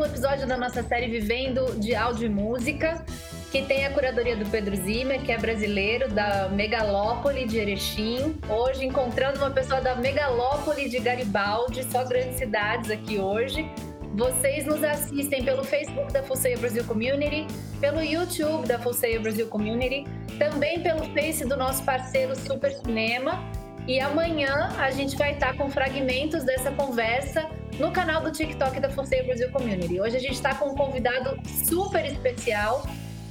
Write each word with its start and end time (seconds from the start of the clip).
um 0.00 0.06
episódio 0.06 0.46
da 0.46 0.56
nossa 0.56 0.82
série 0.82 1.08
Vivendo 1.08 1.78
de 1.78 1.94
Áudio 1.94 2.24
e 2.24 2.28
Música, 2.30 3.04
que 3.52 3.60
tem 3.60 3.84
a 3.84 3.90
curadoria 3.90 4.34
do 4.34 4.46
Pedro 4.46 4.74
Zimmer, 4.74 5.20
que 5.20 5.30
é 5.30 5.36
brasileiro, 5.36 6.08
da 6.08 6.48
Megalópole 6.48 7.46
de 7.46 7.58
Erechim. 7.58 8.34
Hoje, 8.48 8.86
encontrando 8.86 9.38
uma 9.40 9.50
pessoa 9.50 9.78
da 9.82 9.94
Megalópole 9.94 10.88
de 10.88 10.98
Garibaldi, 11.00 11.84
só 11.84 12.02
grandes 12.04 12.38
cidades 12.38 12.90
aqui 12.90 13.18
hoje. 13.18 13.70
Vocês 14.14 14.64
nos 14.64 14.82
assistem 14.82 15.44
pelo 15.44 15.62
Facebook 15.62 16.10
da 16.14 16.22
Full 16.22 16.38
Brasil 16.58 16.84
Community, 16.84 17.46
pelo 17.78 18.02
YouTube 18.02 18.66
da 18.66 18.78
Full 18.78 18.94
Brasil 19.20 19.48
Community, 19.48 20.06
também 20.38 20.80
pelo 20.80 21.04
Face 21.12 21.44
do 21.44 21.58
nosso 21.58 21.84
parceiro 21.84 22.34
Super 22.34 22.72
Cinema. 22.72 23.38
E 23.86 24.00
amanhã 24.00 24.70
a 24.78 24.90
gente 24.90 25.14
vai 25.16 25.32
estar 25.32 25.54
com 25.58 25.68
fragmentos 25.68 26.42
dessa 26.42 26.70
conversa 26.70 27.59
no 27.80 27.90
canal 27.90 28.20
do 28.22 28.30
TikTok 28.30 28.78
da 28.78 28.90
Full 28.90 29.06
Brasil 29.24 29.50
Community. 29.50 29.98
Hoje 29.98 30.14
a 30.14 30.20
gente 30.20 30.34
está 30.34 30.54
com 30.54 30.66
um 30.66 30.74
convidado 30.74 31.40
super 31.64 32.04
especial 32.04 32.86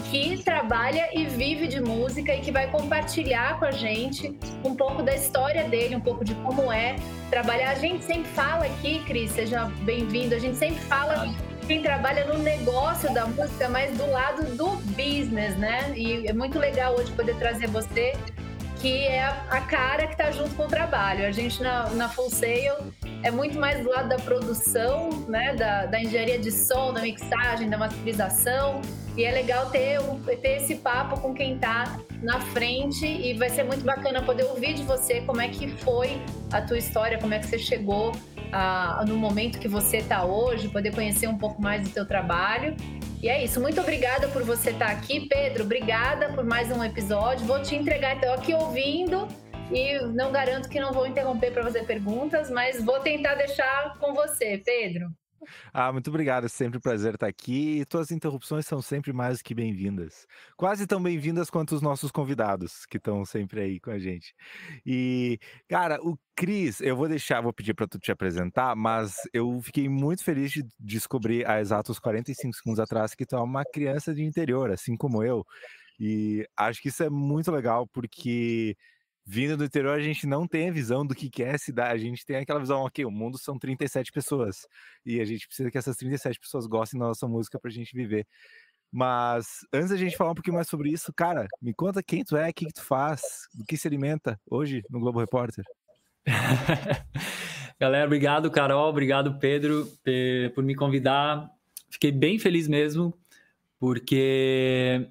que 0.10 0.42
trabalha 0.44 1.08
e 1.14 1.26
vive 1.26 1.68
de 1.68 1.80
música 1.80 2.34
e 2.34 2.42
que 2.42 2.52
vai 2.52 2.68
compartilhar 2.72 3.60
com 3.60 3.66
a 3.66 3.72
gente 3.72 4.36
um 4.66 4.76
pouco 4.76 5.04
da 5.04 5.14
história 5.14 5.66
dele, 5.66 5.96
um 5.96 6.02
pouco 6.02 6.26
de 6.26 6.34
como 6.34 6.72
é 6.72 6.96
trabalhar. 7.30 7.70
A 7.70 7.76
gente 7.76 8.04
sempre 8.04 8.28
fala 8.32 8.66
aqui, 8.66 9.04
Cris, 9.06 9.30
seja 9.32 9.66
bem-vindo, 9.84 10.34
a 10.34 10.40
gente 10.40 10.58
sempre 10.58 10.80
fala 10.82 11.32
quem 11.68 11.84
trabalha 11.84 12.26
no 12.26 12.40
negócio 12.40 13.14
da 13.14 13.28
música, 13.28 13.70
mas 13.70 13.96
do 13.96 14.10
lado 14.10 14.56
do 14.56 14.70
business, 14.96 15.56
né? 15.58 15.94
E 15.96 16.26
é 16.26 16.34
muito 16.34 16.58
legal 16.58 16.96
hoje 16.96 17.12
poder 17.12 17.36
trazer 17.36 17.68
você, 17.68 18.14
que 18.80 19.06
é 19.08 19.24
a 19.24 19.62
cara 19.62 20.08
que 20.08 20.14
está 20.14 20.32
junto 20.32 20.56
com 20.56 20.64
o 20.64 20.68
trabalho. 20.68 21.26
A 21.26 21.32
gente 21.32 21.62
na, 21.62 21.90
na 21.90 22.08
Full 22.08 22.30
Sail 22.30 22.74
é 23.24 23.30
muito 23.30 23.60
mais 23.60 23.84
do 23.84 23.90
lado 23.90 24.08
da 24.08 24.18
produção, 24.18 25.10
né? 25.28 25.54
Da, 25.54 25.86
da 25.86 26.02
engenharia 26.02 26.40
de 26.40 26.52
som, 26.52 26.94
da 26.94 27.02
mixagem, 27.02 27.70
da 27.70 27.78
masterização. 27.78 28.82
E 29.18 29.26
é 29.26 29.32
legal 29.32 29.70
ter, 29.70 30.00
ter 30.42 30.58
esse 30.58 30.76
papo 30.76 31.20
com 31.20 31.34
quem 31.34 31.56
está 31.56 32.00
na 32.24 32.40
frente 32.40 33.06
e 33.06 33.34
vai 33.34 33.50
ser 33.50 33.64
muito 33.64 33.84
bacana 33.84 34.22
poder 34.22 34.44
ouvir 34.46 34.74
de 34.76 34.84
você 34.84 35.22
como 35.22 35.42
é 35.42 35.50
que 35.50 35.68
foi 35.68 36.22
a 36.52 36.62
tua 36.62 36.78
história, 36.78 37.18
como 37.18 37.34
é 37.34 37.40
que 37.40 37.48
você 37.48 37.60
chegou 37.60 38.14
a, 38.52 39.04
no 39.06 39.18
momento 39.18 39.60
que 39.60 39.68
você 39.68 39.98
está 39.98 40.24
hoje, 40.24 40.70
poder 40.70 40.94
conhecer 40.94 41.28
um 41.28 41.38
pouco 41.38 41.62
mais 41.62 41.84
do 41.84 41.90
teu 41.90 42.06
trabalho. 42.06 42.76
E 43.22 43.28
é 43.28 43.44
isso, 43.44 43.60
muito 43.60 43.82
obrigada 43.82 44.30
por 44.30 44.44
você 44.44 44.70
estar 44.72 44.88
aqui, 44.88 45.28
Pedro. 45.28 45.64
Obrigada 45.64 46.30
por 46.30 46.46
mais 46.46 46.72
um 46.72 46.82
episódio. 46.82 47.46
Vou 47.46 47.62
te 47.62 47.76
entregar 47.76 48.16
então 48.16 48.34
aqui 48.34 48.54
ouvindo 48.54 49.28
e 49.70 50.00
não 50.14 50.32
garanto 50.32 50.70
que 50.70 50.80
não 50.80 50.94
vou 50.94 51.06
interromper 51.06 51.52
para 51.52 51.64
fazer 51.64 51.86
perguntas, 51.86 52.50
mas 52.50 52.82
vou 52.84 53.02
tentar 53.02 53.36
deixar 53.36 53.98
com 54.00 54.14
você, 54.14 54.58
Pedro. 54.66 55.10
Ah, 55.74 55.92
muito 55.92 56.10
obrigado. 56.10 56.46
É 56.46 56.50
sempre 56.50 56.78
um 56.78 56.82
prazer 56.82 57.16
estar 57.16 57.28
aqui. 57.28 57.80
E 57.80 57.86
tuas 57.86 58.12
interrupções 58.12 58.66
são 58.66 58.82
sempre 58.82 59.14
mais 59.14 59.42
que 59.42 59.54
bem-vindas. 59.56 60.26
Quase 60.58 60.86
tão 60.86 61.02
bem-vindas 61.02 61.50
quanto 61.50 61.76
os 61.76 61.82
nossos 61.82 62.12
convidados, 62.12 62.86
que 62.86 62.98
estão 62.98 63.24
sempre 63.26 63.62
aí 63.62 63.80
com 63.80 63.92
a 63.92 64.00
gente. 64.00 64.34
E, 64.86 65.40
cara, 65.68 66.00
o 66.02 66.18
Cris, 66.36 66.82
eu 66.82 66.96
vou 66.96 67.08
deixar, 67.08 67.42
vou 67.42 67.54
pedir 67.54 67.74
para 67.74 67.88
tu 67.88 68.00
te 68.00 68.12
apresentar, 68.12 68.76
mas 68.76 69.16
eu 69.34 69.62
fiquei 69.62 69.90
muito 69.90 70.24
feliz 70.24 70.52
de 70.52 70.64
descobrir 70.80 71.48
há 71.48 71.60
exatos 71.60 72.00
45 72.00 72.56
segundos 72.56 72.80
atrás 72.80 73.14
que 73.16 73.26
tu 73.26 73.36
é 73.36 73.42
uma 73.42 73.64
criança 73.66 74.14
de 74.14 74.24
interior, 74.24 74.72
assim 74.72 74.96
como 74.96 75.24
eu. 75.24 75.46
E 76.00 76.48
acho 76.58 76.82
que 76.82 76.88
isso 76.90 77.04
é 77.04 77.10
muito 77.10 77.52
legal, 77.52 77.86
porque 77.88 78.76
vindo 79.32 79.56
do 79.56 79.64
interior, 79.64 79.96
a 79.96 80.02
gente 80.02 80.26
não 80.26 80.48
tem 80.48 80.70
a 80.70 80.72
visão 80.72 81.06
do 81.06 81.14
que 81.14 81.44
é 81.44 81.56
cidade. 81.56 82.02
A 82.02 82.10
gente 82.10 82.26
tem 82.26 82.38
aquela 82.38 82.60
visão, 82.60 82.82
ok, 82.82 83.06
o 83.06 83.12
mundo 83.12 83.38
são 83.38 83.60
37 83.60 84.12
pessoas. 84.12 84.68
E 85.06 85.22
a 85.22 85.26
gente 85.26 85.46
precisa 85.46 85.70
que 85.70 85.78
essas 85.78 85.96
37 85.98 86.40
pessoas 86.40 86.66
gostem 86.66 87.00
da 87.00 87.06
nossa 87.06 87.28
música 87.28 87.60
pra 87.60 87.70
gente 87.70 87.96
viver. 87.96 88.26
Mas 88.92 89.60
antes 89.72 89.92
da 89.92 89.98
gente 89.98 90.18
falar 90.18 90.32
um 90.32 90.34
pouquinho 90.34 90.56
mais 90.56 90.68
sobre 90.68 90.90
isso, 90.90 91.14
cara, 91.14 91.48
me 91.62 91.76
conta 91.76 92.02
quem 92.02 92.24
tu 92.24 92.36
é, 92.36 92.50
o 92.50 92.54
que, 92.54 92.66
que 92.66 92.74
tu 92.74 92.84
faz, 92.84 93.22
do 93.54 93.64
que 93.64 93.78
se 93.78 93.88
alimenta 93.88 94.40
hoje 94.50 94.82
no 94.90 95.00
Globo 95.00 95.20
Repórter. 95.20 95.64
Galera, 97.80 98.08
obrigado, 98.08 98.50
Carol, 98.50 98.90
obrigado, 98.90 99.38
Pedro, 99.38 99.88
por 100.56 100.64
me 100.64 100.74
convidar. 100.74 101.52
Fiquei 101.92 102.12
bem 102.12 102.40
feliz 102.40 102.68
mesmo, 102.68 103.14
porque 103.80 105.08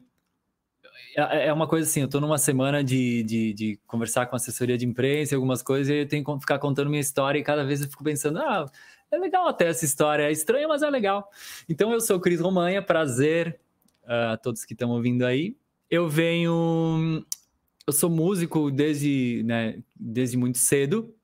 é, 1.19 1.49
é 1.49 1.53
uma 1.53 1.67
coisa 1.67 1.89
assim, 1.89 2.03
eu 2.03 2.09
tô 2.09 2.21
numa 2.21 2.39
semana 2.39 2.83
de, 2.84 3.23
de, 3.23 3.53
de, 3.53 3.81
conversar 3.87 4.27
com 4.27 4.37
assessoria 4.37 4.79
de 4.79 4.87
imprensa 4.87 5.34
e 5.34 5.37
algumas 5.37 5.62
coisas, 5.62 5.89
e 5.89 6.01
eu 6.01 6.09
tenho 6.09 6.25
que 6.25 6.41
ficar 6.41 6.59
contando 6.59 6.89
minha 6.89 7.01
história, 7.01 7.39
e 7.39 7.43
cada 7.43 7.65
vez 7.65 7.83
eu 7.83 7.89
fico 7.89 8.05
pensando, 8.05 8.39
ah, 8.39 8.67
é 9.11 9.19
legal 9.19 9.49
até 9.49 9.69
essa 9.69 9.84
história, 9.84 10.25
é 10.25 10.33
estranha, 10.33 10.69
mas 10.69 10.83
é 10.83 10.91
legal. 10.91 11.31
Então 11.69 11.93
eu 11.93 12.01
sou 12.01 12.21
Cris 12.21 12.41
Romanha, 12.41 12.83
prazer 12.83 13.59
uh, 14.05 14.33
a 14.33 14.37
todos 14.37 14.65
que 14.65 14.75
estão 14.75 14.91
ouvindo 14.91 15.25
aí. 15.25 15.57
Eu 15.91 16.09
venho. 16.09 17.25
Eu 17.87 17.93
sou 17.93 18.11
músico 18.11 18.71
desde, 18.71 19.43
né, 19.45 19.83
desde 19.97 20.37
muito 20.37 20.59
cedo. 20.59 21.15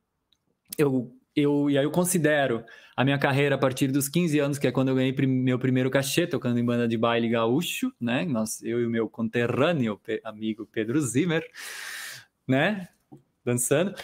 Eu, 0.79 1.15
eu, 1.37 1.69
e 1.69 1.77
aí 1.77 1.85
eu 1.85 1.91
considero 1.91 2.65
a 2.97 3.05
minha 3.05 3.19
carreira 3.19 3.57
a 3.57 3.59
partir 3.59 3.89
dos 3.89 4.09
15 4.09 4.39
anos, 4.39 4.59
que 4.59 4.67
é 4.67 4.73
quando 4.73 4.89
eu 4.89 4.95
ganhei 4.95 5.13
meu 5.27 5.59
primeiro 5.59 5.91
cachê 5.91 6.27
tocando 6.27 6.59
em 6.59 6.65
banda 6.65 6.87
de 6.87 6.97
baile 6.97 7.29
gaúcho, 7.29 7.93
né? 8.01 8.25
Nós, 8.25 8.63
eu 8.63 8.81
e 8.81 8.87
o 8.87 8.91
meu 8.91 9.09
conterrâneo 9.09 10.01
amigo 10.23 10.67
Pedro 10.71 11.01
Zimmer, 11.01 11.45
né? 12.47 12.89
Dançando. 13.45 13.95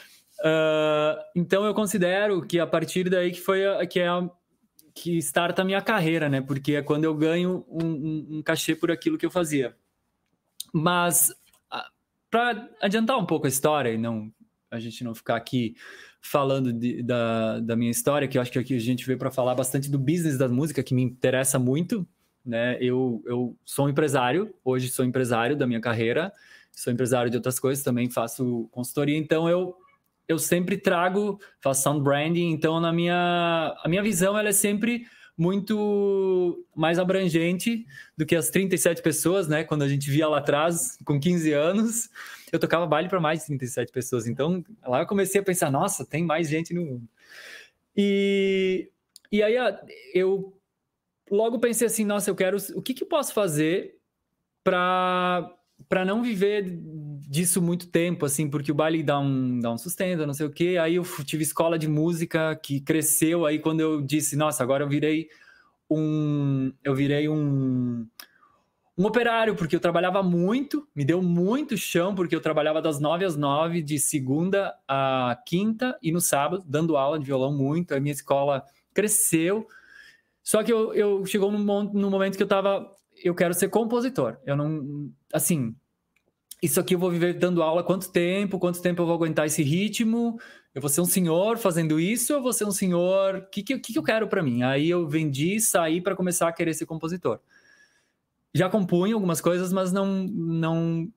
Uh, 0.41 1.21
então 1.37 1.65
eu 1.65 1.75
considero 1.75 2.45
que 2.47 2.59
a 2.59 2.67
partir 2.67 3.09
daí 3.09 3.31
que 3.31 3.41
foi 3.41 3.67
a, 3.67 3.87
que 3.87 4.01
é 4.01 4.09
a, 4.09 4.29
que 4.95 5.19
starta 5.19 5.63
a 5.63 5.65
minha 5.65 5.81
carreira, 5.81 6.29
né? 6.29 6.41
Porque 6.41 6.75
é 6.75 6.83
quando 6.83 7.05
eu 7.05 7.15
ganho 7.15 7.65
um, 7.69 7.85
um, 7.85 8.27
um 8.39 8.43
cachê 8.43 8.75
por 8.75 8.91
aquilo 8.91 9.17
que 9.17 9.27
eu 9.27 9.31
fazia. 9.31 9.77
Mas 10.73 11.33
para 12.31 12.71
adiantar 12.81 13.19
um 13.19 13.27
pouco 13.27 13.47
a 13.47 13.49
história 13.49 13.91
e 13.91 13.99
não 13.99 14.33
a 14.71 14.79
gente 14.79 15.03
não 15.03 15.15
ficar 15.15 15.37
aqui 15.37 15.75
falando 16.21 16.73
de, 16.73 17.03
da, 17.03 17.61
da 17.61 17.75
minha 17.75 17.91
história, 17.91 18.29
que 18.29 18.37
eu 18.37 18.43
acho 18.43 18.53
que 18.53 18.59
aqui 18.59 18.77
a 18.77 18.81
gente 18.81 19.07
veio 19.07 19.19
para 19.19 19.31
falar 19.31 19.55
bastante 19.55 19.91
do 19.91 19.99
business 19.99 20.37
da 20.37 20.49
música, 20.49 20.83
que 20.83 20.95
me 20.95 21.03
interessa 21.03 21.59
muito. 21.59 22.07
Né? 22.45 22.77
Eu, 22.81 23.23
eu 23.27 23.57
sou 23.65 23.87
um 23.87 23.89
empresário, 23.89 24.55
hoje 24.65 24.89
sou 24.89 25.05
empresário 25.05 25.57
da 25.57 25.67
minha 25.67 25.81
carreira, 25.81 26.33
sou 26.73 26.93
empresário 26.93 27.31
de 27.31 27.37
outras 27.37 27.59
coisas, 27.59 27.85
também 27.85 28.11
faço 28.11 28.69
consultoria, 28.71 29.17
então 29.17 29.49
eu, 29.49 29.75
eu 30.29 30.39
sempre 30.39 30.77
trago, 30.77 31.39
faço 31.61 31.83
sound 31.83 32.03
branding, 32.03 32.51
então 32.51 32.81
na 32.81 32.93
minha, 32.93 33.77
a 33.83 33.89
minha 33.89 34.03
visão 34.03 34.39
ela 34.39 34.49
é 34.49 34.53
sempre 34.53 35.07
muito 35.37 36.67
mais 36.77 36.99
abrangente 36.99 37.87
do 38.17 38.27
que 38.27 38.37
as 38.37 38.51
37 38.51 39.01
pessoas, 39.01 39.49
né? 39.49 39.65
Quando 39.65 39.83
a 39.83 39.89
gente 39.89 40.11
via 40.11 40.29
lá 40.29 40.37
atrás, 40.37 40.99
com 41.03 41.19
15 41.19 41.53
anos, 41.55 42.11
eu 42.53 42.59
tocava 42.59 42.87
baile 42.87 43.09
para 43.09 43.21
mais 43.21 43.41
de 43.41 43.47
37 43.47 43.93
pessoas. 43.93 44.27
Então, 44.27 44.65
lá 44.87 45.01
eu 45.01 45.07
comecei 45.07 45.41
a 45.41 45.45
pensar, 45.45 45.71
nossa, 45.71 46.05
tem 46.05 46.25
mais 46.25 46.49
gente 46.49 46.75
no 46.75 46.85
mundo. 46.85 47.09
E, 47.97 48.91
e 49.31 49.43
aí 49.43 49.55
eu 50.15 50.57
logo 51.31 51.59
pensei 51.59 51.87
assim, 51.87 52.05
nossa, 52.05 52.31
eu 52.31 52.35
quero, 52.35 52.57
o 52.75 52.83
que, 52.83 52.95
que 52.95 53.03
eu 53.03 53.09
posso 53.09 53.33
fazer 53.33 53.97
para 54.65 55.57
para 55.89 56.05
não 56.05 56.23
viver 56.23 56.79
disso 57.29 57.63
muito 57.63 57.89
tempo, 57.89 58.27
assim, 58.27 58.49
porque 58.49 58.71
o 58.71 58.75
baile 58.75 59.03
dá 59.03 59.19
um, 59.19 59.59
dá 59.59 59.73
um 59.73 59.79
sustento, 59.79 60.27
não 60.27 60.35
sei 60.35 60.47
o 60.47 60.51
quê. 60.51 60.77
Aí 60.81 60.97
eu 60.97 61.05
tive 61.25 61.43
escola 61.43 61.79
de 61.79 61.89
música 61.89 62.55
que 62.57 62.81
cresceu. 62.81 63.47
Aí 63.47 63.59
quando 63.59 63.81
eu 63.81 64.01
disse, 64.01 64.37
nossa, 64.37 64.63
agora 64.63 64.85
eu 64.85 64.89
virei 64.89 65.29
um, 65.89 66.73
eu 66.85 66.95
virei 66.95 67.29
um, 67.29 68.07
um 69.01 69.07
operário, 69.07 69.57
porque 69.57 69.75
eu 69.75 69.81
trabalhava 69.81 70.23
muito, 70.23 70.87
me 70.95 71.07
deu 71.07 71.23
muito 71.23 71.75
chão, 71.75 72.15
porque 72.15 72.37
eu 72.37 72.41
trabalhava 72.41 72.83
das 72.83 73.01
nove 73.01 73.25
às 73.25 73.35
nove, 73.35 73.81
de 73.81 73.99
segunda 73.99 74.75
a 74.87 75.41
quinta 75.47 75.99
e 76.03 76.13
no 76.13 76.21
sábado, 76.21 76.63
dando 76.67 76.99
aula 76.99 77.19
de 77.19 77.25
violão 77.25 77.51
muito. 77.57 77.95
A 77.95 78.01
minha 78.01 78.13
escola 78.13 78.63
cresceu. 78.93 79.67
Só 80.43 80.63
que 80.63 80.71
eu, 80.71 80.93
eu 80.93 81.25
chegou 81.25 81.51
num 81.51 82.11
momento 82.11 82.37
que 82.37 82.43
eu 82.43 82.47
tava 82.47 82.87
eu 83.25 83.35
quero 83.35 83.55
ser 83.55 83.69
compositor. 83.71 84.37
Eu 84.45 84.55
não. 84.55 85.11
Assim, 85.33 85.75
isso 86.63 86.79
aqui 86.79 86.95
eu 86.95 86.99
vou 86.99 87.11
viver 87.11 87.39
dando 87.39 87.63
aula 87.63 87.83
quanto 87.83 88.13
tempo? 88.13 88.59
Quanto 88.59 88.83
tempo 88.83 89.01
eu 89.01 89.07
vou 89.07 89.15
aguentar 89.15 89.47
esse 89.47 89.63
ritmo? 89.63 90.39
Eu 90.75 90.83
vou 90.83 90.91
ser 90.91 91.01
um 91.01 91.07
senhor 91.07 91.57
fazendo 91.57 91.99
isso 91.99 92.35
eu 92.35 92.43
vou 92.43 92.53
ser 92.53 92.67
um 92.67 92.71
senhor? 92.71 93.37
O 93.37 93.51
que, 93.51 93.63
que, 93.63 93.79
que, 93.79 93.99
eu 93.99 94.03
quero 94.03 94.29
para 94.29 94.43
mim? 94.43 94.63
Aí 94.63 94.91
eu 94.91 95.09
vendi, 95.09 95.59
saí 95.59 96.03
para 96.03 96.15
começar 96.15 96.49
a 96.49 96.53
querer 96.53 96.75
ser 96.75 96.85
compositor. 96.85 97.41
Já 98.55 98.69
compunha 98.69 99.15
algumas 99.15 99.41
coisas, 99.41 99.73
mas 99.73 99.93
não, 99.93 100.25
não, 100.25 101.09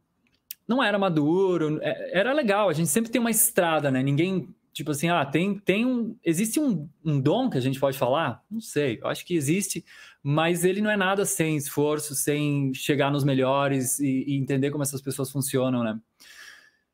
não 0.68 0.84
era 0.84 1.00
maduro. 1.00 1.80
É, 1.82 2.20
era 2.20 2.34
legal. 2.34 2.70
A 2.70 2.74
gente 2.74 2.90
sempre 2.90 3.12
tem 3.12 3.20
uma 3.20 3.32
estrada, 3.32 3.90
né? 3.90 4.04
Ninguém 4.04 4.54
tipo 4.74 4.90
assim, 4.90 5.08
ah, 5.08 5.24
tem, 5.24 5.58
tem 5.60 5.86
um. 5.86 6.18
Existe 6.26 6.60
um, 6.60 6.90
um 7.06 7.22
dom 7.22 7.50
que 7.50 7.58
a 7.58 7.62
gente 7.62 7.80
pode 7.80 7.98
falar? 7.98 8.44
Não 8.50 8.60
sei, 8.60 9.00
eu 9.02 9.08
acho 9.08 9.24
que 9.24 9.36
existe, 9.36 9.86
mas 10.22 10.66
ele 10.66 10.82
não 10.82 10.90
é 10.90 10.98
nada 10.98 11.26
sem 11.26 11.56
esforço, 11.56 12.16
sem 12.16 12.74
chegar 12.74 13.12
nos 13.12 13.24
melhores 13.24 14.00
e, 14.00 14.26
e 14.28 14.36
entender 14.36 14.72
como 14.72 14.84
essas 14.84 15.02
pessoas 15.02 15.32
funcionam, 15.32 15.84
né? 15.84 16.00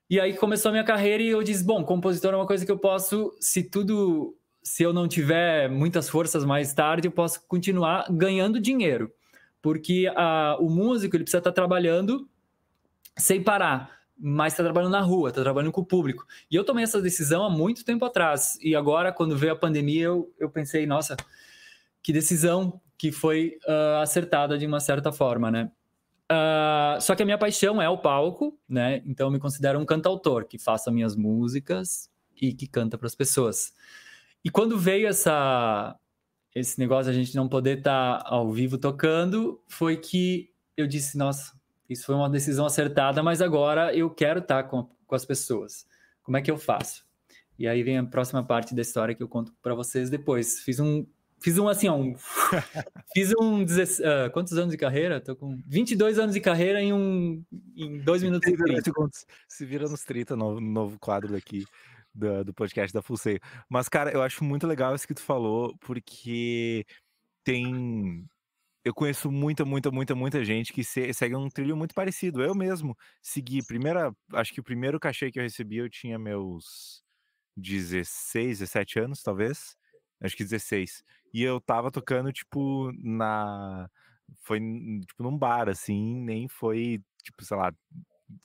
E 0.10 0.20
aí 0.20 0.36
começou 0.36 0.70
a 0.70 0.72
minha 0.74 0.84
carreira 0.84 1.24
e 1.24 1.30
eu 1.30 1.42
disse, 1.42 1.64
bom, 1.64 1.84
compositor 1.84 2.34
é 2.34 2.36
uma 2.36 2.48
coisa 2.48 2.66
que 2.66 2.72
eu 2.72 2.80
posso, 2.80 3.32
se 3.40 3.64
tudo 3.64 4.36
se 4.62 4.84
eu 4.84 4.92
não 4.92 5.08
tiver 5.08 5.70
muitas 5.70 6.10
forças 6.10 6.44
mais 6.44 6.74
tarde, 6.74 7.08
eu 7.08 7.12
posso 7.12 7.48
continuar 7.48 8.06
ganhando 8.12 8.60
dinheiro. 8.60 9.12
Porque 9.62 10.12
a, 10.16 10.58
o 10.60 10.70
músico 10.70 11.16
ele 11.16 11.24
precisa 11.24 11.40
estar 11.40 11.52
trabalhando 11.52 12.30
sem 13.18 13.44
parar, 13.44 14.00
mas 14.18 14.54
está 14.54 14.64
trabalhando 14.64 14.92
na 14.92 15.02
rua, 15.02 15.30
está 15.30 15.42
trabalhando 15.42 15.72
com 15.72 15.82
o 15.82 15.86
público. 15.86 16.26
E 16.50 16.56
eu 16.56 16.64
tomei 16.64 16.84
essa 16.84 17.02
decisão 17.02 17.44
há 17.44 17.50
muito 17.50 17.84
tempo 17.84 18.06
atrás. 18.06 18.58
E 18.62 18.76
agora, 18.76 19.12
quando 19.12 19.38
veio 19.38 19.54
a 19.54 19.56
pandemia, 19.56 20.06
eu, 20.06 20.34
eu 20.40 20.50
pensei, 20.50 20.86
nossa, 20.86 21.18
que 22.02 22.14
decisão 22.14 22.80
que 22.98 23.12
foi 23.12 23.58
uh, 23.68 24.02
acertada 24.02 24.58
de 24.58 24.66
uma 24.66 24.80
certa 24.80 25.12
forma, 25.12 25.50
né? 25.50 25.72
Uh, 26.32 27.02
só 27.02 27.16
que 27.16 27.24
a 27.24 27.26
minha 27.26 27.38
paixão 27.38 27.82
é 27.82 27.90
o 27.90 27.98
palco, 27.98 28.58
né? 28.68 29.02
Então 29.06 29.28
eu 29.28 29.32
me 29.32 29.40
considero 29.40 29.80
um 29.80 29.86
cantautor 29.86 30.46
que 30.46 30.60
faça 30.60 30.92
minhas 30.92 31.16
músicas 31.16 32.10
e 32.40 32.54
que 32.54 32.68
canta 32.68 32.98
para 32.98 33.08
as 33.08 33.16
pessoas. 33.16 33.74
E 34.44 34.50
quando 34.50 34.78
veio 34.78 35.08
essa 35.08 35.96
esse 36.56 36.80
negócio 36.80 37.12
a 37.12 37.14
gente 37.14 37.36
não 37.36 37.48
poder 37.48 37.80
estar 37.80 38.24
tá 38.24 38.30
ao 38.30 38.52
vivo 38.52 38.78
tocando, 38.78 39.62
foi 39.68 39.98
que 39.98 40.52
eu 40.76 40.88
disse, 40.88 41.18
nossa, 41.18 41.54
isso 41.90 42.06
foi 42.06 42.16
uma 42.16 42.30
decisão 42.30 42.66
acertada, 42.66 43.22
mas 43.22 43.42
agora 43.42 43.94
eu 43.96 44.10
quero 44.10 44.40
estar 44.40 44.64
tá 44.64 44.70
com, 44.70 44.90
com 45.06 45.16
as 45.16 45.26
pessoas. 45.26 45.86
Como 46.24 46.38
é 46.38 46.42
que 46.42 46.52
eu 46.52 46.58
faço? 46.58 47.06
E 47.58 47.68
aí 47.68 47.84
vem 47.84 47.98
a 47.98 48.04
próxima 48.04 48.44
parte 48.44 48.74
da 48.74 48.82
história 48.82 49.14
que 49.14 49.22
eu 49.22 49.28
conto 49.28 49.54
para 49.62 49.76
vocês 49.76 50.10
depois. 50.10 50.60
Fiz 50.60 50.80
um 50.80 51.06
Fiz 51.42 51.58
um 51.58 51.70
assim, 51.70 51.88
ó, 51.88 51.96
um, 51.96 52.16
fiz 53.14 53.34
um. 53.40 53.64
Uh, 53.64 54.30
quantos 54.34 54.58
anos 54.58 54.72
de 54.72 54.78
carreira? 54.78 55.22
Tô 55.22 55.36
com 55.36 55.58
22 55.68 56.20
anos 56.20 56.36
de 56.36 56.42
carreira 56.42 56.82
em 56.82 56.92
um. 56.92 57.42
Em 57.78 58.00
dois 58.00 58.22
minutos 58.22 58.52
e 58.52 58.58
30. 58.58 58.82
segundos. 58.84 59.26
Se 59.48 59.66
vira 59.66 59.88
nos 59.88 60.04
30, 60.04 60.36
no 60.36 60.60
novo 60.60 61.00
quadro 61.00 61.32
daqui 61.32 61.66
do, 62.20 62.46
do 62.46 62.54
podcast 62.54 62.94
da 62.94 63.02
Fulseio. 63.02 63.40
Mas, 63.70 63.90
cara, 63.90 64.12
eu 64.12 64.22
acho 64.22 64.44
muito 64.44 64.68
legal 64.68 64.94
isso 64.94 65.08
que 65.08 65.14
tu 65.14 65.22
falou, 65.22 65.76
porque 65.80 66.86
tem. 67.44 68.26
Eu 68.84 68.94
conheço 68.94 69.32
muita, 69.32 69.66
muita, 69.66 69.92
muita, 69.92 70.16
muita 70.16 70.44
gente 70.44 70.72
que 70.72 70.84
se, 70.84 71.14
segue 71.14 71.36
um 71.36 71.50
trilho 71.50 71.76
muito 71.76 71.94
parecido. 71.94 72.42
Eu 72.42 72.56
mesmo 72.56 72.98
segui. 73.22 73.66
Primeira, 73.66 74.14
acho 74.34 74.54
que 74.54 74.60
o 74.60 74.64
primeiro 74.64 75.00
cachê 75.00 75.32
que 75.32 75.40
eu 75.40 75.44
recebi 75.44 75.78
eu 75.78 75.90
tinha 75.90 76.18
meus 76.18 77.04
16, 77.58 78.60
17 78.60 79.00
anos, 79.00 79.22
talvez. 79.24 79.76
Acho 80.22 80.36
que 80.36 80.44
16. 80.44 81.04
E 81.34 81.44
eu 81.44 81.60
tava 81.62 81.92
tocando, 81.92 82.32
tipo, 82.32 82.92
na. 82.98 83.90
Foi, 84.44 84.60
tipo, 84.60 85.24
num 85.24 85.38
bar, 85.38 85.70
assim, 85.70 86.22
nem 86.22 86.48
foi, 86.48 87.02
tipo, 87.24 87.44
sei 87.44 87.58
lá. 87.58 87.74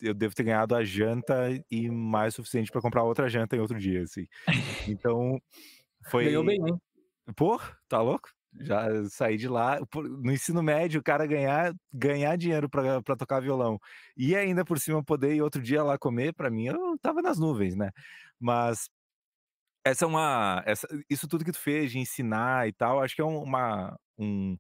Eu 0.00 0.14
devo 0.14 0.34
ter 0.34 0.44
ganhado 0.44 0.74
a 0.74 0.84
janta 0.84 1.48
e 1.70 1.90
mais 1.90 2.34
o 2.34 2.36
suficiente 2.36 2.70
para 2.70 2.80
comprar 2.80 3.02
outra 3.02 3.28
janta 3.28 3.56
em 3.56 3.60
outro 3.60 3.78
dia, 3.78 4.02
assim. 4.02 4.26
Então, 4.88 5.40
foi. 6.06 6.26
Ganhou 6.26 6.44
bem, 6.44 6.56
hein? 6.56 6.80
Pô, 7.36 7.60
tá 7.88 8.00
louco? 8.00 8.28
Já 8.60 8.86
saí 9.06 9.36
de 9.36 9.48
lá. 9.48 9.80
No 9.94 10.32
ensino 10.32 10.62
médio, 10.62 11.00
o 11.00 11.02
cara 11.02 11.26
ganhar, 11.26 11.74
ganhar 11.92 12.36
dinheiro 12.36 12.68
para 12.68 13.16
tocar 13.16 13.40
violão 13.40 13.78
e 14.16 14.36
ainda 14.36 14.64
por 14.64 14.78
cima 14.78 15.02
poder 15.02 15.34
ir 15.34 15.42
outro 15.42 15.60
dia 15.60 15.82
lá 15.82 15.98
comer, 15.98 16.32
para 16.34 16.50
mim, 16.50 16.66
eu 16.66 16.96
tava 17.02 17.20
nas 17.20 17.38
nuvens, 17.38 17.74
né? 17.74 17.90
Mas 18.38 18.88
essa 19.84 20.04
é 20.04 20.08
uma. 20.08 20.62
Essa, 20.66 20.86
isso 21.10 21.28
tudo 21.28 21.44
que 21.44 21.52
tu 21.52 21.58
fez 21.58 21.90
de 21.90 21.98
ensinar 21.98 22.68
e 22.68 22.72
tal, 22.72 23.02
acho 23.02 23.14
que 23.14 23.20
é 23.20 23.24
uma, 23.24 23.98
um, 24.16 24.56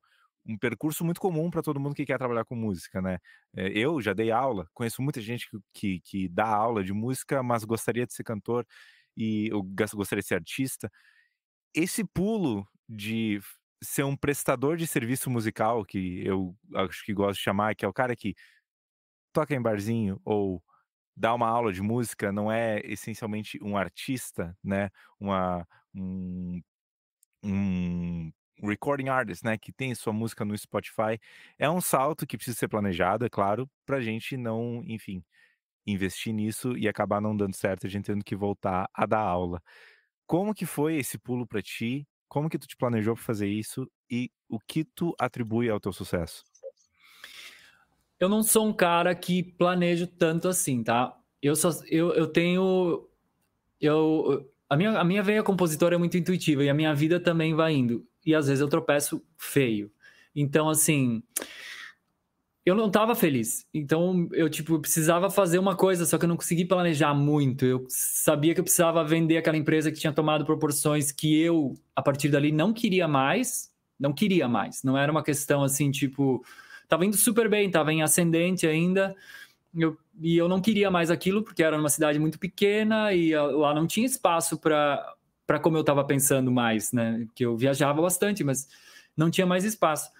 um 0.46 0.58
percurso 0.58 1.04
muito 1.04 1.20
comum 1.20 1.50
para 1.50 1.62
todo 1.62 1.80
mundo 1.80 1.94
que 1.94 2.04
quer 2.04 2.18
trabalhar 2.18 2.44
com 2.44 2.54
música, 2.54 3.00
né? 3.00 3.18
É, 3.56 3.68
eu 3.70 4.00
já 4.00 4.12
dei 4.12 4.30
aula, 4.30 4.68
conheço 4.74 5.02
muita 5.02 5.20
gente 5.20 5.48
que, 5.72 6.00
que, 6.00 6.28
dá 6.28 6.46
aula 6.46 6.84
de 6.84 6.92
música, 6.92 7.42
mas 7.42 7.64
gostaria 7.64 8.06
de 8.06 8.12
ser 8.14 8.24
cantor 8.24 8.66
e 9.16 9.48
eu 9.50 9.62
gostaria 9.94 10.22
de 10.22 10.28
ser 10.28 10.34
artista. 10.36 10.90
Esse 11.74 12.04
pulo 12.04 12.66
de 12.88 13.40
ser 13.82 14.04
um 14.04 14.16
prestador 14.16 14.76
de 14.76 14.86
serviço 14.86 15.30
musical, 15.30 15.84
que 15.84 16.26
eu 16.26 16.56
acho 16.74 17.04
que 17.04 17.14
gosto 17.14 17.38
de 17.38 17.44
chamar, 17.44 17.74
que 17.74 17.84
é 17.84 17.88
o 17.88 17.92
cara 17.92 18.16
que 18.16 18.34
toca 19.32 19.54
em 19.54 19.62
barzinho 19.62 20.20
ou 20.24 20.62
dar 21.16 21.34
uma 21.34 21.48
aula 21.48 21.72
de 21.72 21.82
música 21.82 22.32
não 22.32 22.50
é 22.50 22.80
essencialmente 22.84 23.58
um 23.62 23.76
artista, 23.76 24.56
né? 24.62 24.90
Uma, 25.20 25.66
um, 25.94 26.60
um 27.42 28.32
recording 28.62 29.08
artist, 29.08 29.44
né? 29.44 29.58
Que 29.58 29.72
tem 29.72 29.94
sua 29.94 30.12
música 30.12 30.44
no 30.44 30.56
Spotify. 30.56 31.18
É 31.58 31.68
um 31.68 31.80
salto 31.80 32.26
que 32.26 32.36
precisa 32.36 32.56
ser 32.56 32.68
planejado, 32.68 33.24
é 33.24 33.28
claro, 33.28 33.68
para 33.86 33.98
a 33.98 34.00
gente 34.00 34.36
não, 34.36 34.82
enfim, 34.86 35.24
investir 35.86 36.32
nisso 36.32 36.76
e 36.76 36.88
acabar 36.88 37.20
não 37.20 37.36
dando 37.36 37.54
certo, 37.54 37.86
a 37.86 37.90
gente 37.90 38.06
tendo 38.06 38.24
que 38.24 38.36
voltar 38.36 38.88
a 38.92 39.06
dar 39.06 39.20
aula. 39.20 39.62
Como 40.26 40.54
que 40.54 40.66
foi 40.66 40.96
esse 40.96 41.18
pulo 41.18 41.46
para 41.46 41.62
ti? 41.62 42.06
Como 42.28 42.48
que 42.48 42.58
tu 42.58 42.66
te 42.66 42.76
planejou 42.76 43.14
para 43.14 43.24
fazer 43.24 43.48
isso 43.48 43.90
e 44.10 44.30
o 44.48 44.58
que 44.58 44.84
tu 44.84 45.14
atribui 45.18 45.68
ao 45.68 45.80
teu 45.80 45.92
sucesso? 45.92 46.44
eu 48.18 48.28
não 48.28 48.42
sou 48.42 48.66
um 48.66 48.72
cara 48.72 49.14
que 49.14 49.42
planejo 49.42 50.06
tanto 50.06 50.48
assim, 50.48 50.82
tá? 50.82 51.16
Eu 51.42 51.54
só 51.56 51.70
eu, 51.88 52.12
eu 52.14 52.26
tenho 52.26 53.06
eu 53.80 54.50
a 54.68 54.76
minha, 54.76 54.98
a 54.98 55.04
minha 55.04 55.22
veia 55.22 55.42
compositora 55.42 55.94
é 55.94 55.98
muito 55.98 56.16
intuitiva 56.16 56.64
e 56.64 56.70
a 56.70 56.74
minha 56.74 56.94
vida 56.94 57.20
também 57.20 57.54
vai 57.54 57.74
indo. 57.74 58.06
E 58.24 58.34
às 58.34 58.46
vezes 58.46 58.60
eu 58.60 58.68
tropeço 58.68 59.22
feio. 59.36 59.90
Então, 60.34 60.68
assim, 60.68 61.22
eu 62.64 62.74
não 62.74 62.86
estava 62.86 63.14
feliz. 63.14 63.66
Então, 63.72 64.28
eu, 64.32 64.48
tipo, 64.48 64.78
precisava 64.80 65.30
fazer 65.30 65.58
uma 65.58 65.76
coisa, 65.76 66.06
só 66.06 66.18
que 66.18 66.24
eu 66.24 66.28
não 66.28 66.36
consegui 66.36 66.64
planejar 66.64 67.14
muito. 67.14 67.64
Eu 67.64 67.84
sabia 67.88 68.54
que 68.54 68.60
eu 68.60 68.64
precisava 68.64 69.04
vender 69.04 69.36
aquela 69.36 69.56
empresa 69.56 69.92
que 69.92 69.98
tinha 69.98 70.12
tomado 70.12 70.44
proporções 70.44 71.12
que 71.12 71.40
eu, 71.40 71.74
a 71.94 72.02
partir 72.02 72.28
dali, 72.28 72.50
não 72.50 72.72
queria 72.72 73.06
mais. 73.06 73.72
Não 73.98 74.12
queria 74.12 74.48
mais. 74.48 74.82
Não 74.82 74.98
era 74.98 75.12
uma 75.12 75.22
questão 75.22 75.62
assim, 75.62 75.90
tipo, 75.90 76.44
Tava 76.88 77.04
indo 77.04 77.16
super 77.16 77.48
bem, 77.48 77.70
tava 77.70 77.92
em 77.92 78.02
ascendente 78.02 78.66
ainda. 78.66 79.16
Eu, 79.76 79.96
e 80.20 80.36
eu 80.36 80.48
não 80.48 80.60
queria 80.60 80.90
mais 80.90 81.10
aquilo 81.10 81.42
porque 81.42 81.62
era 81.62 81.76
uma 81.76 81.88
cidade 81.88 82.18
muito 82.18 82.38
pequena 82.38 83.12
e 83.12 83.34
lá 83.34 83.74
não 83.74 83.86
tinha 83.86 84.06
espaço 84.06 84.58
para 84.58 85.04
para 85.46 85.58
como 85.58 85.76
eu 85.76 85.82
estava 85.82 86.04
pensando 86.04 86.50
mais, 86.50 86.92
né? 86.92 87.26
Que 87.34 87.44
eu 87.44 87.56
viajava 87.56 88.00
bastante, 88.00 88.42
mas 88.42 88.68
não 89.16 89.30
tinha 89.30 89.46
mais 89.46 89.64
espaço. 89.64 90.10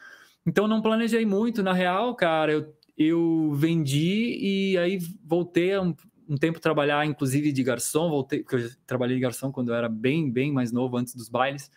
Então 0.46 0.68
não 0.68 0.82
planejei 0.82 1.24
muito, 1.24 1.62
na 1.62 1.72
real, 1.72 2.14
cara, 2.14 2.52
eu, 2.52 2.74
eu 2.96 3.52
vendi 3.54 4.38
e 4.40 4.78
aí 4.78 4.98
voltei 5.24 5.78
um, 5.78 5.94
um 6.28 6.36
tempo 6.36 6.60
trabalhar, 6.60 7.06
inclusive 7.06 7.52
de 7.52 7.62
garçom, 7.62 8.10
voltei, 8.10 8.40
porque 8.42 8.56
eu 8.56 8.70
trabalhei 8.86 9.16
de 9.16 9.22
garçom 9.22 9.50
quando 9.50 9.70
eu 9.70 9.74
era 9.74 9.88
bem, 9.88 10.30
bem 10.30 10.52
mais 10.52 10.70
novo, 10.70 10.96
antes 10.96 11.14
dos 11.14 11.28
bailes. 11.28 11.70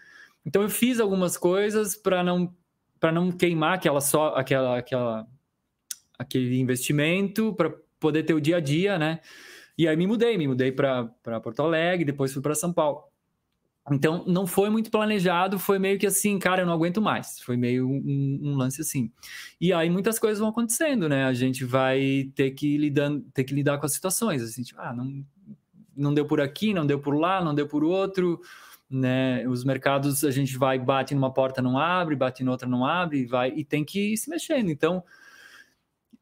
Então 0.45 0.61
eu 0.61 0.69
fiz 0.69 0.99
algumas 0.99 1.37
coisas 1.37 1.95
para 1.95 2.23
não 2.23 2.53
para 2.99 3.11
não 3.11 3.31
queimar 3.31 3.75
aquela 3.75 4.01
só 4.01 4.29
aquela 4.29 4.79
aquela 4.79 5.27
aquele 6.17 6.59
investimento 6.59 7.53
para 7.53 7.71
poder 7.99 8.23
ter 8.23 8.33
o 8.33 8.41
dia 8.41 8.57
a 8.57 8.59
dia, 8.59 8.97
né? 8.97 9.19
E 9.77 9.87
aí 9.87 9.95
me 9.95 10.07
mudei, 10.07 10.37
me 10.37 10.47
mudei 10.47 10.71
para 10.71 11.05
Porto 11.43 11.61
Alegre, 11.61 12.05
depois 12.05 12.33
fui 12.33 12.41
para 12.41 12.55
São 12.55 12.73
Paulo. 12.73 13.03
Então 13.91 14.23
não 14.27 14.45
foi 14.45 14.69
muito 14.69 14.91
planejado, 14.91 15.57
foi 15.57 15.79
meio 15.79 15.97
que 15.97 16.05
assim, 16.05 16.37
cara, 16.37 16.61
eu 16.61 16.65
não 16.65 16.73
aguento 16.73 17.01
mais. 17.01 17.39
Foi 17.39 17.55
meio 17.55 17.87
um, 17.87 18.39
um, 18.43 18.55
lance 18.55 18.81
assim. 18.81 19.11
E 19.61 19.71
aí 19.71 19.89
muitas 19.89 20.19
coisas 20.19 20.39
vão 20.39 20.49
acontecendo, 20.49 21.07
né? 21.07 21.25
A 21.25 21.33
gente 21.33 21.63
vai 21.63 22.29
ter 22.35 22.51
que 22.51 22.77
lidando, 22.77 23.25
ter 23.33 23.43
que 23.43 23.53
lidar 23.53 23.77
com 23.77 23.85
as 23.85 23.93
situações, 23.93 24.41
assim, 24.41 24.63
tipo, 24.63 24.79
ah, 24.81 24.93
não 24.93 25.25
não 25.95 26.13
deu 26.13 26.25
por 26.27 26.39
aqui, 26.39 26.75
não 26.75 26.85
deu 26.85 26.99
por 26.99 27.15
lá, 27.15 27.43
não 27.43 27.55
deu 27.55 27.67
por 27.67 27.83
outro 27.83 28.39
né? 28.89 29.47
Os 29.47 29.63
mercados 29.63 30.23
a 30.23 30.31
gente 30.31 30.57
vai 30.57 30.79
bate 30.79 31.13
numa 31.13 31.33
porta 31.33 31.61
não 31.61 31.77
abre, 31.77 32.15
bate 32.15 32.43
em 32.43 32.47
outra 32.47 32.67
não 32.67 32.85
abre, 32.85 33.25
vai 33.25 33.51
e 33.55 33.63
tem 33.63 33.83
que 33.83 34.13
ir 34.13 34.17
se 34.17 34.29
mexendo. 34.29 34.69
Então, 34.69 35.03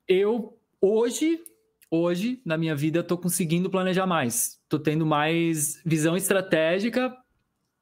eu 0.08 0.58
hoje 0.82 1.44
hoje 1.90 2.42
na 2.44 2.58
minha 2.58 2.76
vida 2.76 3.00
estou 3.02 3.18
conseguindo 3.18 3.70
planejar 3.70 4.08
mais, 4.08 4.60
estou 4.64 4.80
tendo 4.80 5.06
mais 5.06 5.82
visão 5.86 6.18
estratégica 6.18 7.16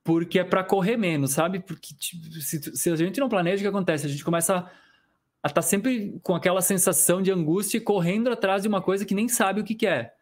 porque 0.04 0.40
é 0.40 0.44
para 0.44 0.64
correr 0.64 0.98
menos, 0.98 1.32
sabe? 1.32 1.60
Porque 1.60 1.94
tipo, 1.96 2.26
se, 2.42 2.76
se, 2.76 2.90
a 2.90 2.96
gente 2.96 3.20
não 3.20 3.30
planeja, 3.30 3.58
o 3.58 3.62
que 3.62 3.68
acontece? 3.68 4.06
A 4.06 4.10
gente 4.10 4.24
começa 4.24 4.58
a 4.58 5.48
estar 5.48 5.54
tá 5.54 5.62
sempre 5.62 6.20
com 6.22 6.36
aquela 6.36 6.62
sensação 6.62 7.22
de 7.22 7.32
angústia 7.32 7.80
correndo 7.80 8.30
atrás 8.30 8.64
de 8.64 8.68
uma 8.68 8.82
coisa 8.82 9.06
que 9.06 9.16
nem 9.16 9.30
sabe 9.30 9.62
o 9.62 9.64
que, 9.64 9.76
que 9.76 9.88
é. 9.88 10.14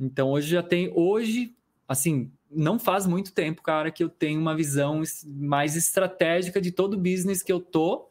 Então 0.00 0.30
hoje 0.30 0.48
já 0.48 0.62
tem 0.62 0.90
hoje 0.94 1.54
assim 1.88 2.30
não 2.50 2.78
faz 2.78 3.06
muito 3.06 3.32
tempo, 3.32 3.60
cara, 3.60 3.90
que 3.90 4.02
eu 4.02 4.08
tenho 4.08 4.40
uma 4.40 4.54
visão 4.54 5.02
mais 5.26 5.76
estratégica 5.76 6.60
de 6.60 6.70
todo 6.70 6.94
o 6.94 6.98
business 6.98 7.42
que 7.42 7.52
eu 7.52 7.60
tô. 7.60 8.08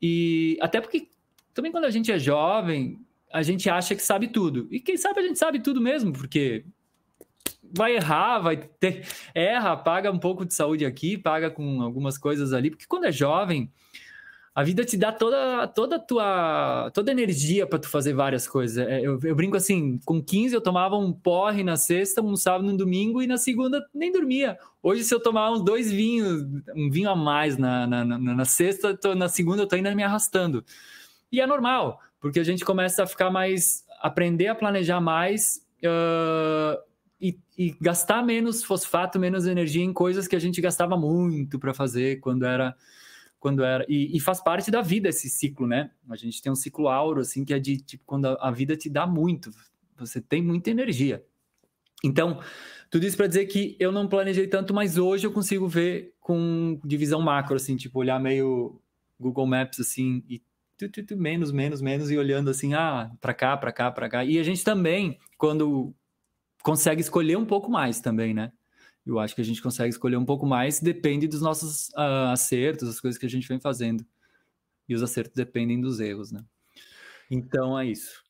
E 0.00 0.56
até 0.60 0.80
porque 0.80 1.08
também 1.52 1.72
quando 1.72 1.84
a 1.84 1.90
gente 1.90 2.12
é 2.12 2.18
jovem, 2.18 3.00
a 3.32 3.42
gente 3.42 3.68
acha 3.68 3.94
que 3.94 4.02
sabe 4.02 4.28
tudo. 4.28 4.68
E 4.70 4.80
quem 4.80 4.96
sabe 4.96 5.20
a 5.20 5.22
gente 5.22 5.38
sabe 5.38 5.60
tudo 5.60 5.80
mesmo, 5.80 6.12
porque 6.12 6.64
vai 7.74 7.96
errar, 7.96 8.40
vai 8.40 8.56
ter 8.56 9.06
erra, 9.34 9.76
paga 9.76 10.10
um 10.10 10.18
pouco 10.18 10.44
de 10.44 10.54
saúde 10.54 10.84
aqui, 10.84 11.16
paga 11.16 11.50
com 11.50 11.82
algumas 11.82 12.18
coisas 12.18 12.52
ali, 12.52 12.70
porque 12.70 12.86
quando 12.86 13.04
é 13.04 13.12
jovem, 13.12 13.70
a 14.56 14.62
vida 14.62 14.86
te 14.86 14.96
dá 14.96 15.12
toda, 15.12 15.66
toda 15.68 15.96
a 15.96 15.98
tua 15.98 16.90
toda 16.94 17.10
a 17.10 17.12
energia 17.12 17.66
para 17.66 17.78
tu 17.78 17.90
fazer 17.90 18.14
várias 18.14 18.48
coisas. 18.48 18.78
É, 18.78 19.00
eu, 19.02 19.20
eu, 19.22 19.34
brinco 19.34 19.54
assim, 19.54 19.98
com 20.02 20.22
15 20.22 20.54
eu 20.54 20.62
tomava 20.62 20.96
um 20.96 21.12
porre 21.12 21.62
na 21.62 21.76
sexta, 21.76 22.22
um 22.22 22.34
sábado, 22.36 22.66
um 22.66 22.74
domingo 22.74 23.22
e 23.22 23.26
na 23.26 23.36
segunda 23.36 23.86
nem 23.92 24.10
dormia. 24.10 24.56
Hoje 24.82 25.04
se 25.04 25.14
eu 25.14 25.20
tomar 25.20 25.52
uns 25.52 25.62
dois 25.62 25.92
vinhos, 25.92 26.42
um 26.74 26.90
vinho 26.90 27.10
a 27.10 27.14
mais 27.14 27.58
na, 27.58 27.86
na, 27.86 28.02
na, 28.02 28.18
na 28.18 28.44
sexta, 28.46 28.96
tô, 28.96 29.14
na 29.14 29.28
segunda 29.28 29.64
eu 29.64 29.66
tô 29.66 29.76
ainda 29.76 29.94
me 29.94 30.02
arrastando. 30.02 30.64
E 31.30 31.38
é 31.38 31.46
normal, 31.46 32.00
porque 32.18 32.40
a 32.40 32.44
gente 32.44 32.64
começa 32.64 33.02
a 33.02 33.06
ficar 33.06 33.30
mais, 33.30 33.84
aprender 34.00 34.46
a 34.46 34.54
planejar 34.54 35.02
mais 35.02 35.60
uh, 35.84 36.80
e, 37.20 37.38
e 37.56 37.76
gastar 37.80 38.22
menos 38.22 38.62
fosfato, 38.62 39.18
menos 39.18 39.46
energia 39.46 39.82
em 39.82 39.92
coisas 39.92 40.28
que 40.28 40.36
a 40.36 40.38
gente 40.38 40.60
gastava 40.60 40.96
muito 40.96 41.58
para 41.58 41.72
fazer 41.72 42.20
quando 42.20 42.44
era 42.44 42.74
quando 43.38 43.62
era 43.62 43.84
e, 43.88 44.16
e, 44.16 44.18
faz 44.18 44.42
parte 44.42 44.70
da 44.70 44.80
vida 44.82 45.08
esse 45.08 45.28
ciclo, 45.28 45.66
né? 45.66 45.90
A 46.08 46.16
gente 46.16 46.42
tem 46.42 46.50
um 46.50 46.56
ciclo 46.56 46.88
auro 46.88 47.20
assim 47.20 47.44
que 47.44 47.54
é 47.54 47.58
de 47.58 47.76
tipo 47.76 48.02
quando 48.04 48.26
a, 48.26 48.48
a 48.48 48.50
vida 48.50 48.76
te 48.76 48.88
dá 48.88 49.06
muito, 49.06 49.50
você 49.96 50.20
tem 50.20 50.42
muita 50.42 50.70
energia. 50.70 51.24
Então, 52.02 52.40
tudo 52.90 53.06
isso 53.06 53.16
para 53.16 53.26
dizer 53.26 53.46
que 53.46 53.76
eu 53.78 53.92
não 53.92 54.08
planejei 54.08 54.46
tanto, 54.46 54.74
mas 54.74 54.98
hoje 54.98 55.26
eu 55.26 55.32
consigo 55.32 55.68
ver 55.68 56.14
com 56.20 56.80
divisão 56.84 57.20
macro 57.20 57.56
assim, 57.56 57.76
tipo 57.76 57.98
olhar 57.98 58.18
meio 58.18 58.80
Google 59.18 59.46
Maps 59.46 59.80
assim 59.80 60.24
e 60.28 60.42
tu, 60.76 60.88
tu, 60.88 61.04
tu, 61.04 61.16
menos, 61.16 61.52
menos, 61.52 61.80
menos 61.80 62.10
e 62.10 62.18
olhando 62.18 62.50
assim, 62.50 62.74
ah, 62.74 63.10
para 63.20 63.34
cá, 63.34 63.56
para 63.56 63.72
cá, 63.72 63.90
para 63.90 64.08
cá. 64.08 64.24
E 64.24 64.38
a 64.38 64.42
gente 64.42 64.62
também, 64.62 65.18
quando 65.38 65.94
consegue 66.66 67.00
escolher 67.00 67.36
um 67.36 67.46
pouco 67.46 67.70
mais 67.70 68.00
também, 68.00 68.34
né? 68.34 68.52
Eu 69.06 69.20
acho 69.20 69.36
que 69.36 69.40
a 69.40 69.44
gente 69.44 69.62
consegue 69.62 69.90
escolher 69.90 70.16
um 70.16 70.24
pouco 70.24 70.44
mais, 70.44 70.80
depende 70.80 71.28
dos 71.28 71.40
nossos 71.40 71.90
uh, 71.90 72.32
acertos, 72.32 72.88
as 72.88 73.00
coisas 73.00 73.16
que 73.16 73.24
a 73.24 73.28
gente 73.30 73.46
vem 73.46 73.60
fazendo. 73.60 74.04
E 74.88 74.92
os 74.96 75.00
acertos 75.00 75.36
dependem 75.36 75.80
dos 75.80 76.00
erros, 76.00 76.32
né? 76.32 76.44
Então 77.30 77.78
é 77.78 77.86
isso. 77.86 78.20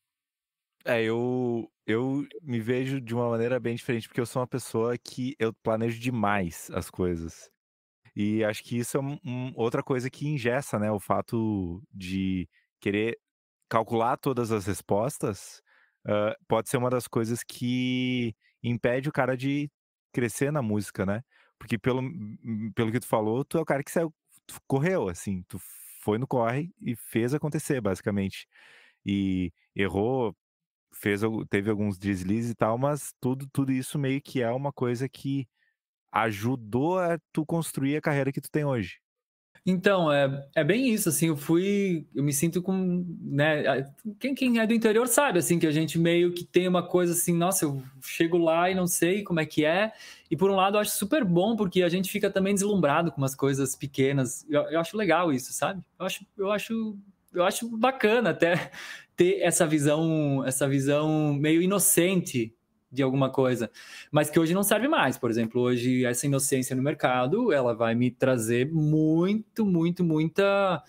É, 0.84 1.02
eu, 1.02 1.66
eu 1.86 2.26
me 2.42 2.60
vejo 2.60 3.00
de 3.00 3.14
uma 3.14 3.30
maneira 3.30 3.58
bem 3.58 3.74
diferente, 3.74 4.06
porque 4.06 4.20
eu 4.20 4.26
sou 4.26 4.42
uma 4.42 4.46
pessoa 4.46 4.98
que 4.98 5.34
eu 5.38 5.54
planejo 5.54 5.98
demais 5.98 6.70
as 6.74 6.90
coisas. 6.90 7.50
E 8.14 8.44
acho 8.44 8.62
que 8.62 8.76
isso 8.76 8.98
é 8.98 9.00
um, 9.00 9.18
um, 9.24 9.52
outra 9.56 9.82
coisa 9.82 10.10
que 10.10 10.28
ingessa, 10.28 10.78
né? 10.78 10.92
O 10.92 11.00
fato 11.00 11.82
de 11.90 12.46
querer 12.80 13.18
calcular 13.66 14.18
todas 14.18 14.52
as 14.52 14.66
respostas 14.66 15.62
pode 16.48 16.68
ser 16.68 16.76
uma 16.76 16.90
das 16.90 17.06
coisas 17.08 17.42
que 17.42 18.34
impede 18.62 19.08
o 19.08 19.12
cara 19.12 19.36
de 19.36 19.70
crescer 20.12 20.50
na 20.52 20.62
música, 20.62 21.04
né? 21.06 21.22
Porque 21.58 21.78
pelo, 21.78 22.02
pelo 22.74 22.92
que 22.92 23.00
tu 23.00 23.06
falou, 23.06 23.44
tu 23.44 23.58
é 23.58 23.60
o 23.60 23.64
cara 23.64 23.82
que 23.82 23.90
saiu, 23.90 24.14
correu, 24.66 25.08
assim, 25.08 25.42
tu 25.48 25.58
foi 26.02 26.18
no 26.18 26.26
corre 26.26 26.72
e 26.80 26.94
fez 26.96 27.34
acontecer, 27.34 27.80
basicamente. 27.80 28.46
E 29.04 29.52
errou, 29.74 30.36
fez, 30.92 31.22
teve 31.50 31.70
alguns 31.70 31.98
deslizes 31.98 32.52
e 32.52 32.54
tal, 32.54 32.78
mas 32.78 33.12
tudo, 33.20 33.46
tudo 33.52 33.72
isso 33.72 33.98
meio 33.98 34.20
que 34.22 34.42
é 34.42 34.50
uma 34.50 34.72
coisa 34.72 35.08
que 35.08 35.48
ajudou 36.12 36.98
a 36.98 37.18
tu 37.32 37.44
construir 37.46 37.96
a 37.96 38.00
carreira 38.00 38.32
que 38.32 38.40
tu 38.40 38.50
tem 38.50 38.64
hoje. 38.64 39.00
Então, 39.64 40.12
é, 40.12 40.48
é 40.54 40.64
bem 40.64 40.88
isso, 40.88 41.08
assim, 41.08 41.28
eu 41.28 41.36
fui, 41.36 42.06
eu 42.14 42.22
me 42.22 42.32
sinto 42.32 42.62
com, 42.62 43.04
né, 43.20 43.84
quem, 44.18 44.34
quem 44.34 44.58
é 44.58 44.66
do 44.66 44.74
interior 44.74 45.06
sabe, 45.08 45.38
assim, 45.38 45.58
que 45.58 45.66
a 45.66 45.72
gente 45.72 45.98
meio 45.98 46.32
que 46.32 46.44
tem 46.44 46.66
uma 46.68 46.82
coisa 46.82 47.12
assim, 47.12 47.34
nossa, 47.34 47.64
eu 47.64 47.82
chego 48.02 48.38
lá 48.38 48.70
e 48.70 48.74
não 48.74 48.86
sei 48.86 49.22
como 49.22 49.40
é 49.40 49.46
que 49.46 49.64
é, 49.64 49.92
e 50.30 50.36
por 50.36 50.50
um 50.50 50.56
lado 50.56 50.76
eu 50.76 50.80
acho 50.80 50.92
super 50.92 51.24
bom, 51.24 51.56
porque 51.56 51.82
a 51.82 51.88
gente 51.88 52.10
fica 52.10 52.30
também 52.30 52.54
deslumbrado 52.54 53.12
com 53.12 53.18
umas 53.18 53.34
coisas 53.34 53.76
pequenas, 53.76 54.46
eu, 54.48 54.62
eu 54.62 54.80
acho 54.80 54.96
legal 54.96 55.32
isso, 55.32 55.52
sabe? 55.52 55.82
Eu 55.98 56.06
acho, 56.06 56.26
eu 56.38 56.52
acho, 56.52 56.96
eu 57.32 57.44
acho 57.44 57.76
bacana 57.76 58.30
até 58.30 58.70
ter 59.16 59.40
essa 59.40 59.66
visão, 59.66 60.44
essa 60.44 60.68
visão 60.68 61.34
meio 61.34 61.62
inocente 61.62 62.55
de 62.96 63.02
alguma 63.02 63.30
coisa, 63.30 63.70
mas 64.10 64.30
que 64.30 64.40
hoje 64.40 64.54
não 64.54 64.62
serve 64.62 64.88
mais. 64.88 65.16
Por 65.16 65.30
exemplo, 65.30 65.60
hoje 65.60 66.04
essa 66.04 66.26
inocência 66.26 66.74
no 66.74 66.82
mercado, 66.82 67.52
ela 67.52 67.74
vai 67.74 67.94
me 67.94 68.10
trazer 68.10 68.72
muito, 68.72 69.64
muito, 69.64 70.02
muita 70.02 70.82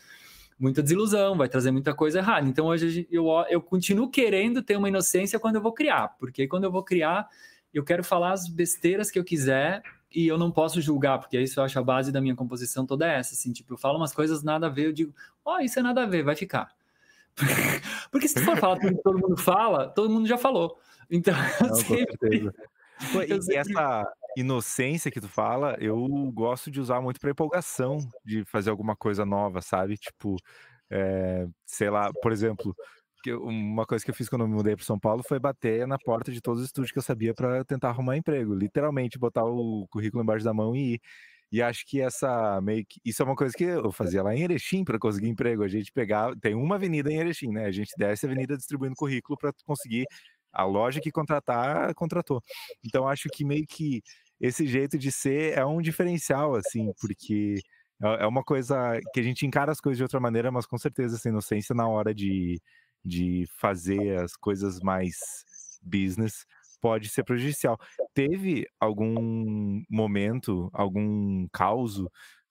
muita 0.60 0.82
desilusão, 0.82 1.38
vai 1.38 1.48
trazer 1.48 1.70
muita 1.70 1.94
coisa 1.94 2.18
errada. 2.20 2.48
Então 2.48 2.66
hoje 2.66 3.08
eu, 3.12 3.28
eu 3.50 3.62
continuo 3.62 4.10
querendo 4.10 4.64
ter 4.64 4.76
uma 4.76 4.90
inocência 4.90 5.40
quando 5.40 5.58
eu 5.58 5.62
vou 5.62 5.72
criar, 5.72 6.16
porque 6.20 6.48
quando 6.48 6.64
eu 6.64 6.72
vou 6.72 6.84
criar, 6.84 7.28
eu 7.74 7.84
quero 7.84 8.04
falar 8.04 8.32
as 8.32 8.48
besteiras 8.48 9.12
que 9.12 9.20
eu 9.20 9.24
quiser 9.24 9.84
e 10.14 10.28
eu 10.28 10.38
não 10.38 10.52
posso 10.52 10.82
julgar, 10.82 11.20
porque 11.20 11.40
isso 11.40 11.60
eu 11.60 11.64
acho 11.64 11.78
a 11.78 11.84
base 11.84 12.12
da 12.12 12.22
minha 12.22 12.36
composição 12.36 12.86
toda 12.86 13.06
essa, 13.06 13.34
assim, 13.34 13.52
tipo, 13.52 13.74
eu 13.74 13.78
falo 13.78 13.98
umas 13.98 14.14
coisas 14.14 14.42
nada 14.42 14.68
a 14.68 14.70
ver, 14.70 14.88
eu 14.88 14.94
digo, 14.94 15.14
ó, 15.46 15.58
oh, 15.58 15.60
isso 15.60 15.78
é 15.78 15.82
nada 15.84 16.04
a 16.04 16.06
ver, 16.06 16.24
vai 16.24 16.36
ficar. 16.36 16.70
porque 18.12 18.28
se 18.28 18.36
tu 18.36 18.42
for 18.42 18.58
falar 18.58 18.80
tudo 18.80 18.96
que 18.96 19.04
todo 19.04 19.20
mundo 19.20 19.38
fala, 19.38 19.88
todo 19.90 20.10
mundo 20.10 20.28
já 20.28 20.38
falou. 20.38 20.80
Então, 21.10 21.34
Não, 21.62 21.76
sempre... 21.76 22.52
E, 23.00 23.42
sempre... 23.42 23.56
essa 23.56 24.14
inocência 24.36 25.12
que 25.12 25.22
tu 25.22 25.28
fala, 25.28 25.76
eu 25.80 25.98
gosto 26.32 26.72
de 26.72 26.80
usar 26.80 27.02
muito 27.02 27.20
para 27.20 27.32
empolgação 27.32 28.00
de 28.26 28.44
fazer 28.46 28.70
alguma 28.70 28.96
coisa 28.96 29.26
nova, 29.26 29.62
sabe? 29.62 29.98
Tipo, 29.98 30.36
é, 30.90 31.48
sei 31.66 31.90
lá, 31.90 32.12
por 32.22 32.32
exemplo, 32.32 32.76
uma 33.36 33.86
coisa 33.86 34.04
que 34.04 34.12
eu 34.12 34.16
fiz 34.16 34.30
quando 34.30 34.42
eu 34.44 34.48
me 34.48 34.56
mudei 34.56 34.76
para 34.76 34.86
São 34.86 35.00
Paulo 35.00 35.24
foi 35.24 35.40
bater 35.40 35.88
na 35.88 35.98
porta 35.98 36.32
de 36.32 36.42
todos 36.42 36.62
os 36.62 36.68
estúdios 36.68 36.92
que 36.92 36.98
eu 36.98 37.04
sabia 37.04 37.34
para 37.34 37.64
tentar 37.66 37.90
arrumar 37.90 38.18
emprego, 38.18 38.54
literalmente 38.54 39.20
botar 39.20 39.44
o 39.44 39.88
currículo 39.90 40.24
embaixo 40.24 40.46
da 40.46 40.54
mão 40.54 40.76
e 40.76 40.94
ir. 40.94 41.02
E 41.50 41.62
acho 41.62 41.86
que 41.86 42.02
essa 42.02 42.60
meio 42.62 42.86
que 42.86 43.00
isso 43.06 43.22
é 43.22 43.26
uma 43.26 43.36
coisa 43.36 43.56
que 43.56 43.64
eu 43.64 43.90
fazia 43.92 44.22
lá 44.22 44.36
em 44.36 44.44
Erechim 44.44 44.84
para 44.84 45.00
conseguir 45.00 45.30
emprego. 45.30 45.64
A 45.64 45.68
gente 45.68 45.92
pegava, 45.94 46.36
tem 46.42 46.54
uma 46.54 46.76
avenida 46.76 47.10
em 47.10 47.20
Erechim, 47.20 47.52
né? 47.52 47.66
A 47.66 47.72
gente 47.72 47.94
desce 47.98 48.26
a 48.26 48.30
avenida 48.30 48.58
distribuindo 48.58 48.96
currículo 48.96 49.38
para 49.38 49.54
conseguir 49.66 50.06
a 50.58 50.66
loja 50.66 51.00
que 51.00 51.12
contratar, 51.12 51.94
contratou. 51.96 52.42
Então 52.84 53.08
acho 53.08 53.30
que 53.30 53.46
meio 53.46 53.66
que 53.68 54.02
esse 54.40 54.68
jeito 54.68 54.98
de 54.98 55.12
ser 55.12 55.58
é 55.58 55.66
um 55.66 55.82
diferencial, 55.82 56.56
assim, 56.56 56.92
porque 57.00 57.56
é, 58.02 58.24
é 58.24 58.28
uma 58.28 58.44
coisa 58.44 59.00
que 59.14 59.20
a 59.20 59.24
gente 59.24 59.46
encara 59.46 59.72
as 59.72 59.80
coisas 59.80 59.98
de 59.98 60.04
outra 60.04 60.20
maneira, 60.20 60.52
mas 60.52 60.66
com 60.66 60.78
certeza 60.78 61.16
essa 61.16 61.30
inocência 61.30 61.76
na 61.76 61.88
hora 61.88 62.14
de, 62.14 62.60
de 63.06 63.46
fazer 63.60 64.20
as 64.20 64.36
coisas 64.36 64.80
mais 64.80 65.16
business 65.82 66.46
pode 66.82 67.10
ser 67.10 67.24
prejudicial. 67.24 67.78
Teve 68.14 68.66
algum 68.80 69.84
momento, 69.90 70.70
algum 70.74 71.48
caos 71.52 72.02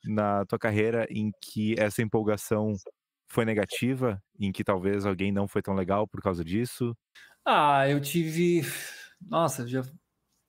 na 0.04 0.44
tua 0.46 0.58
carreira 0.58 1.06
em 1.10 1.30
que 1.40 1.74
essa 1.78 2.02
empolgação 2.02 2.74
foi 3.28 3.44
negativa, 3.44 4.22
em 4.38 4.52
que 4.52 4.64
talvez 4.64 5.06
alguém 5.06 5.32
não 5.32 5.48
foi 5.48 5.62
tão 5.62 5.74
legal 5.74 6.06
por 6.08 6.20
causa 6.22 6.44
disso? 6.44 6.96
Ah, 7.48 7.88
eu 7.88 8.00
tive. 8.00 8.62
Nossa, 9.20 9.66
já, 9.68 9.82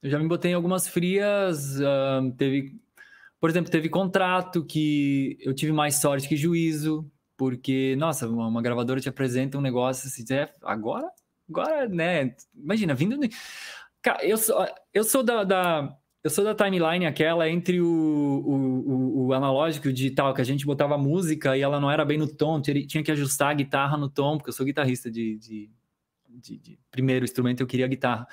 eu 0.02 0.10
já 0.10 0.18
me 0.18 0.28
botei 0.28 0.52
em 0.52 0.54
algumas 0.56 0.88
frias. 0.88 1.80
Uh, 1.80 2.32
teve, 2.36 2.82
por 3.40 3.50
exemplo, 3.52 3.72
teve 3.72 3.88
contrato 3.88 4.66
que 4.66 5.38
eu 5.42 5.54
tive 5.54 5.72
mais 5.72 5.96
sorte 5.98 6.28
que 6.28 6.36
juízo, 6.36 7.10
porque, 7.38 7.96
nossa, 7.98 8.28
uma, 8.28 8.48
uma 8.48 8.62
gravadora 8.64 9.00
te 9.00 9.10
apresenta 9.10 9.60
um 9.60 9.62
negócio 9.62 10.08
assim, 10.08 10.26
é, 10.34 10.52
agora, 10.64 11.08
agora, 11.48 11.88
né? 11.88 12.36
Imagina, 12.56 12.96
vindo. 12.96 13.20
Cara, 14.02 14.26
eu 14.26 14.38
sou, 14.38 14.66
eu 14.94 15.04
sou 15.04 15.24
da, 15.24 15.44
da 15.44 15.98
eu 16.24 16.32
sou 16.32 16.44
da 16.44 16.56
timeline 16.56 17.06
aquela 17.06 17.48
entre 17.50 17.80
o, 17.80 17.88
o, 17.88 19.24
o, 19.24 19.28
o, 19.28 19.34
analógico 19.34 19.88
e 19.88 19.92
o 19.92 19.94
digital, 19.94 20.34
que 20.34 20.42
a 20.42 20.44
gente 20.44 20.66
botava 20.66 20.98
música 20.98 21.56
e 21.56 21.62
ela 21.62 21.80
não 21.80 21.92
era 21.92 22.04
bem 22.04 22.18
no 22.18 22.28
tom, 22.28 22.60
tinha 22.62 23.04
que 23.04 23.12
ajustar 23.12 23.52
a 23.52 23.54
guitarra 23.54 23.98
no 23.98 24.10
tom, 24.10 24.38
porque 24.38 24.50
eu 24.50 24.54
sou 24.54 24.66
guitarrista 24.66 25.12
de, 25.12 25.38
de, 25.38 25.70
de, 26.38 26.58
de 26.58 26.80
primeiro 26.92 27.26
instrumento 27.26 27.62
eu 27.62 27.68
queria 27.68 27.88
guitarra. 27.88 28.28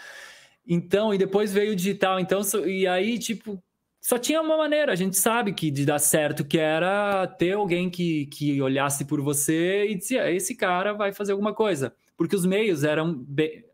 Então, 0.67 1.13
e 1.13 1.19
depois 1.19 1.53
veio 1.53 1.73
o 1.73 1.77
digital, 1.77 2.19
então, 2.19 2.41
e 2.67 2.87
aí, 2.87 3.19
tipo, 3.19 3.63
só 4.01 4.19
tinha 4.19 4.41
uma 4.41 4.57
maneira, 4.57 4.93
a 4.93 4.97
gente 4.97 5.17
sabe 5.17 5.53
que 5.53 5.71
de 5.71 5.85
dar 5.85 5.99
certo, 5.99 6.45
que 6.45 6.59
era 6.59 7.27
ter 7.27 7.53
alguém 7.53 7.91
que, 7.91 8.27
que 8.27 8.61
olhasse 8.61 9.05
por 9.05 9.21
você 9.21 9.87
e 9.87 9.95
dizia, 9.95 10.31
esse 10.31 10.55
cara 10.55 10.93
vai 10.93 11.13
fazer 11.13 11.33
alguma 11.33 11.55
coisa. 11.55 11.95
Porque 12.17 12.37
os 12.37 12.47
meios 12.47 12.85
eram 12.85 13.15
bem, 13.15 13.65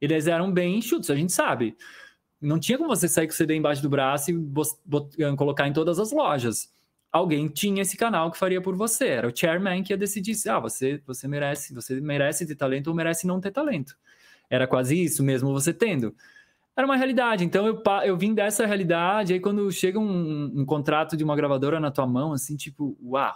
eles 0.00 0.26
eram 0.26 0.52
bem 0.52 0.78
enxutos, 0.78 1.10
a 1.10 1.16
gente 1.16 1.32
sabe. 1.32 1.76
Não 2.40 2.58
tinha 2.58 2.78
como 2.78 2.90
você 2.90 3.08
sair 3.08 3.26
com 3.26 3.32
o 3.32 3.36
CD 3.36 3.54
embaixo 3.54 3.82
do 3.82 3.88
braço 3.88 4.30
e 4.30 5.36
colocar 5.36 5.68
em 5.68 5.72
todas 5.72 5.98
as 5.98 6.12
lojas 6.12 6.68
alguém 7.12 7.48
tinha 7.48 7.82
esse 7.82 7.96
canal 7.96 8.30
que 8.30 8.38
faria 8.38 8.60
por 8.60 8.76
você. 8.76 9.08
Era 9.08 9.28
o 9.28 9.36
chairman 9.36 9.82
que 9.82 9.92
ia 9.92 9.96
decidir 9.96 10.34
se 10.34 10.48
ah, 10.48 10.58
você, 10.58 11.02
você 11.06 11.26
merece, 11.26 11.74
você 11.74 12.00
merece 12.00 12.46
ter 12.46 12.54
talento 12.54 12.88
ou 12.88 12.94
merece 12.94 13.26
não 13.26 13.40
ter 13.40 13.50
talento. 13.50 13.96
Era 14.48 14.66
quase 14.66 15.00
isso, 15.02 15.22
mesmo 15.22 15.52
você 15.52 15.72
tendo. 15.72 16.14
Era 16.76 16.86
uma 16.86 16.96
realidade. 16.96 17.44
Então 17.44 17.66
eu, 17.66 17.82
eu 18.04 18.16
vim 18.16 18.34
dessa 18.34 18.66
realidade. 18.66 19.32
Aí 19.32 19.40
quando 19.40 19.70
chega 19.70 19.98
um, 19.98 20.60
um 20.60 20.64
contrato 20.64 21.16
de 21.16 21.24
uma 21.24 21.36
gravadora 21.36 21.80
na 21.80 21.90
tua 21.90 22.06
mão, 22.06 22.32
assim, 22.32 22.56
tipo, 22.56 22.96
uau, 23.02 23.34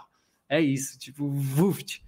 é 0.49 0.61
isso, 0.61 0.97
tipo, 0.97 1.29
vuft. 1.29 2.03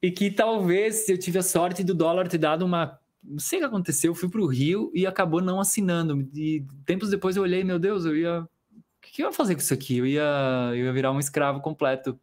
E 0.00 0.10
que 0.10 0.30
talvez 0.30 1.08
eu 1.08 1.18
tive 1.18 1.38
a 1.38 1.42
sorte 1.42 1.82
do 1.82 1.94
dólar 1.94 2.28
ter 2.28 2.38
dado 2.38 2.64
uma. 2.64 2.98
Não 3.22 3.40
sei 3.40 3.58
o 3.58 3.62
que 3.62 3.66
aconteceu, 3.66 4.12
eu 4.12 4.14
fui 4.14 4.28
para 4.28 4.40
o 4.40 4.46
Rio 4.46 4.92
e 4.94 5.04
acabou 5.04 5.42
não 5.42 5.60
assinando. 5.60 6.28
E 6.34 6.64
tempos 6.86 7.10
depois 7.10 7.36
eu 7.36 7.42
olhei, 7.42 7.64
meu 7.64 7.78
Deus, 7.78 8.04
eu 8.04 8.16
ia 8.16 8.48
que 9.18 9.22
eu 9.24 9.26
ia 9.26 9.32
fazer 9.32 9.56
com 9.56 9.60
isso 9.60 9.74
aqui? 9.74 9.98
Eu 9.98 10.06
ia, 10.06 10.70
eu 10.70 10.84
ia 10.84 10.92
virar 10.92 11.10
um 11.10 11.18
escravo 11.18 11.60
completo. 11.60 12.16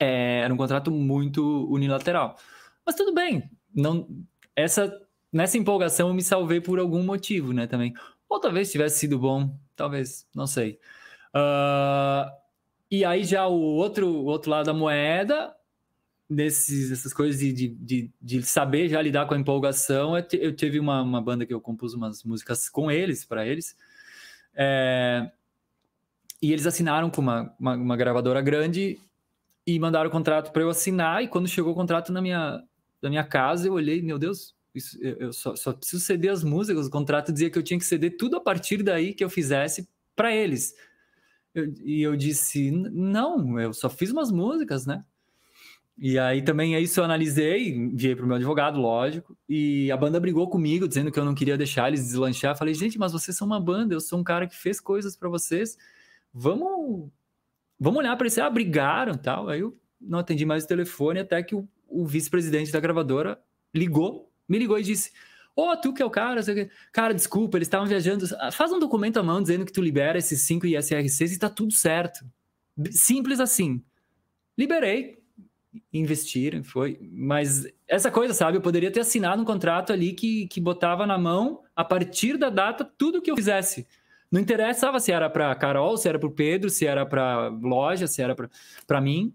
É, 0.00 0.40
era 0.40 0.52
um 0.52 0.56
contrato 0.56 0.90
muito 0.90 1.68
unilateral. 1.70 2.36
Mas 2.84 2.96
tudo 2.96 3.14
bem, 3.14 3.48
não, 3.72 4.08
essa, 4.56 4.92
nessa 5.32 5.56
empolgação 5.56 6.08
eu 6.08 6.14
me 6.14 6.22
salvei 6.22 6.60
por 6.60 6.80
algum 6.80 7.04
motivo, 7.04 7.52
né, 7.52 7.68
também. 7.68 7.94
Ou 8.28 8.40
talvez 8.40 8.72
tivesse 8.72 8.98
sido 8.98 9.16
bom, 9.16 9.56
talvez, 9.76 10.26
não 10.34 10.46
sei. 10.46 10.80
Uh, 11.32 12.28
e 12.90 13.04
aí 13.04 13.22
já 13.22 13.46
o 13.46 13.54
outro, 13.54 14.08
o 14.08 14.24
outro 14.24 14.50
lado 14.50 14.66
da 14.66 14.74
moeda, 14.74 15.54
desses, 16.28 16.90
essas 16.90 17.14
coisas 17.14 17.38
de, 17.38 17.68
de, 17.68 18.10
de, 18.20 18.42
saber 18.42 18.88
já 18.88 19.00
lidar 19.00 19.28
com 19.28 19.34
a 19.34 19.38
empolgação, 19.38 20.14
eu 20.32 20.52
tive 20.52 20.80
uma, 20.80 21.00
uma 21.00 21.22
banda 21.22 21.46
que 21.46 21.54
eu 21.54 21.60
compus 21.60 21.94
umas 21.94 22.24
músicas 22.24 22.68
com 22.68 22.90
eles, 22.90 23.24
para 23.24 23.46
eles, 23.46 23.76
é, 24.52 25.30
e 26.40 26.52
eles 26.52 26.66
assinaram 26.66 27.10
com 27.10 27.20
uma, 27.20 27.54
uma, 27.58 27.74
uma, 27.74 27.96
gravadora 27.96 28.40
grande 28.40 28.98
e 29.66 29.78
mandaram 29.78 30.08
o 30.08 30.12
contrato 30.12 30.52
para 30.52 30.62
eu 30.62 30.70
assinar, 30.70 31.22
e 31.22 31.28
quando 31.28 31.48
chegou 31.48 31.72
o 31.72 31.74
contrato 31.74 32.12
na 32.12 32.22
minha, 32.22 32.62
na 33.02 33.08
minha 33.10 33.24
casa, 33.24 33.66
eu 33.66 33.74
olhei, 33.74 34.00
meu 34.00 34.18
Deus, 34.18 34.54
isso, 34.74 34.98
eu 35.02 35.32
só, 35.32 35.56
só 35.56 35.72
preciso 35.72 36.04
ceder 36.04 36.30
as 36.30 36.44
músicas, 36.44 36.86
o 36.86 36.90
contrato 36.90 37.32
dizia 37.32 37.50
que 37.50 37.58
eu 37.58 37.62
tinha 37.62 37.78
que 37.78 37.84
ceder 37.84 38.16
tudo 38.16 38.36
a 38.36 38.40
partir 38.40 38.82
daí 38.82 39.12
que 39.12 39.24
eu 39.24 39.30
fizesse 39.30 39.88
para 40.14 40.34
eles. 40.34 40.74
Eu, 41.54 41.72
e 41.84 42.02
eu 42.02 42.16
disse, 42.16 42.70
não, 42.70 43.58
eu 43.58 43.72
só 43.72 43.90
fiz 43.90 44.10
umas 44.10 44.30
músicas, 44.30 44.86
né? 44.86 45.04
E 46.00 46.16
aí 46.16 46.42
também 46.42 46.76
é 46.76 46.80
isso 46.80 47.00
eu 47.00 47.04
analisei, 47.04 47.70
enviei 47.70 48.14
para 48.14 48.24
o 48.24 48.28
meu 48.28 48.36
advogado, 48.36 48.78
lógico, 48.78 49.36
e 49.48 49.90
a 49.90 49.96
banda 49.96 50.20
brigou 50.20 50.48
comigo, 50.48 50.86
dizendo 50.86 51.10
que 51.10 51.18
eu 51.18 51.24
não 51.24 51.34
queria 51.34 51.58
deixar 51.58 51.88
eles 51.88 52.06
deslanchar. 52.06 52.56
Falei, 52.56 52.72
gente, 52.72 52.96
mas 52.96 53.12
vocês 53.12 53.36
são 53.36 53.48
uma 53.48 53.60
banda, 53.60 53.94
eu 53.94 54.00
sou 54.00 54.20
um 54.20 54.22
cara 54.22 54.46
que 54.46 54.56
fez 54.56 54.80
coisas 54.80 55.16
para 55.16 55.28
vocês, 55.28 55.76
vamos 56.38 57.10
vamos 57.78 57.98
olhar 57.98 58.16
para 58.16 58.26
isso. 58.26 58.40
Ah, 58.40 58.50
brigaram 58.50 59.14
tal. 59.14 59.48
Aí 59.48 59.60
eu 59.60 59.76
não 60.00 60.18
atendi 60.18 60.44
mais 60.44 60.64
o 60.64 60.68
telefone 60.68 61.20
até 61.20 61.42
que 61.42 61.54
o, 61.54 61.68
o 61.88 62.06
vice-presidente 62.06 62.72
da 62.72 62.80
gravadora 62.80 63.40
ligou, 63.74 64.30
me 64.48 64.58
ligou 64.58 64.78
e 64.78 64.82
disse: 64.82 65.10
Ô, 65.54 65.70
oh, 65.70 65.76
tu 65.76 65.92
que 65.92 66.02
é 66.02 66.04
o 66.04 66.10
cara, 66.10 66.40
cara, 66.92 67.12
desculpa, 67.12 67.58
eles 67.58 67.66
estavam 67.66 67.86
viajando. 67.86 68.26
Faz 68.52 68.72
um 68.72 68.78
documento 68.78 69.18
à 69.18 69.22
mão 69.22 69.42
dizendo 69.42 69.66
que 69.66 69.72
tu 69.72 69.82
libera 69.82 70.18
esses 70.18 70.42
cinco 70.42 70.66
ISRCs 70.66 71.32
e 71.32 71.38
tá 71.38 71.50
tudo 71.50 71.72
certo. 71.72 72.24
Simples 72.90 73.40
assim. 73.40 73.82
Liberei, 74.56 75.18
investiram, 75.92 76.62
foi. 76.62 76.98
Mas 77.12 77.66
essa 77.86 78.10
coisa, 78.10 78.32
sabe? 78.34 78.56
Eu 78.56 78.62
poderia 78.62 78.90
ter 78.90 79.00
assinado 79.00 79.42
um 79.42 79.44
contrato 79.44 79.92
ali 79.92 80.12
que, 80.12 80.46
que 80.46 80.60
botava 80.60 81.06
na 81.06 81.18
mão, 81.18 81.62
a 81.74 81.84
partir 81.84 82.36
da 82.36 82.50
data, 82.50 82.84
tudo 82.84 83.20
que 83.20 83.30
eu 83.30 83.36
fizesse. 83.36 83.86
Não 84.30 84.40
interessava 84.40 85.00
se 85.00 85.10
era 85.10 85.30
para 85.30 85.54
Carol, 85.54 85.96
se 85.96 86.08
era 86.08 86.18
para 86.18 86.28
o 86.28 86.32
Pedro, 86.32 86.68
se 86.68 86.86
era 86.86 87.06
para 87.06 87.48
loja, 87.48 88.06
se 88.06 88.20
era 88.20 88.36
para 88.86 89.00
mim. 89.00 89.32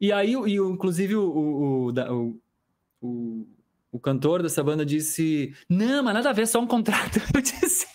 E 0.00 0.12
aí, 0.12 0.34
e, 0.34 0.56
inclusive, 0.56 1.16
o, 1.16 1.22
o, 1.22 1.90
o, 1.90 2.40
o, 3.00 3.46
o 3.90 3.98
cantor 3.98 4.42
dessa 4.42 4.62
banda 4.62 4.84
disse: 4.84 5.54
Não, 5.68 6.02
mas 6.02 6.14
nada 6.14 6.30
a 6.30 6.32
ver, 6.32 6.46
só 6.46 6.60
um 6.60 6.66
contrato. 6.66 7.18
Eu 7.34 7.40
disse. 7.40 7.86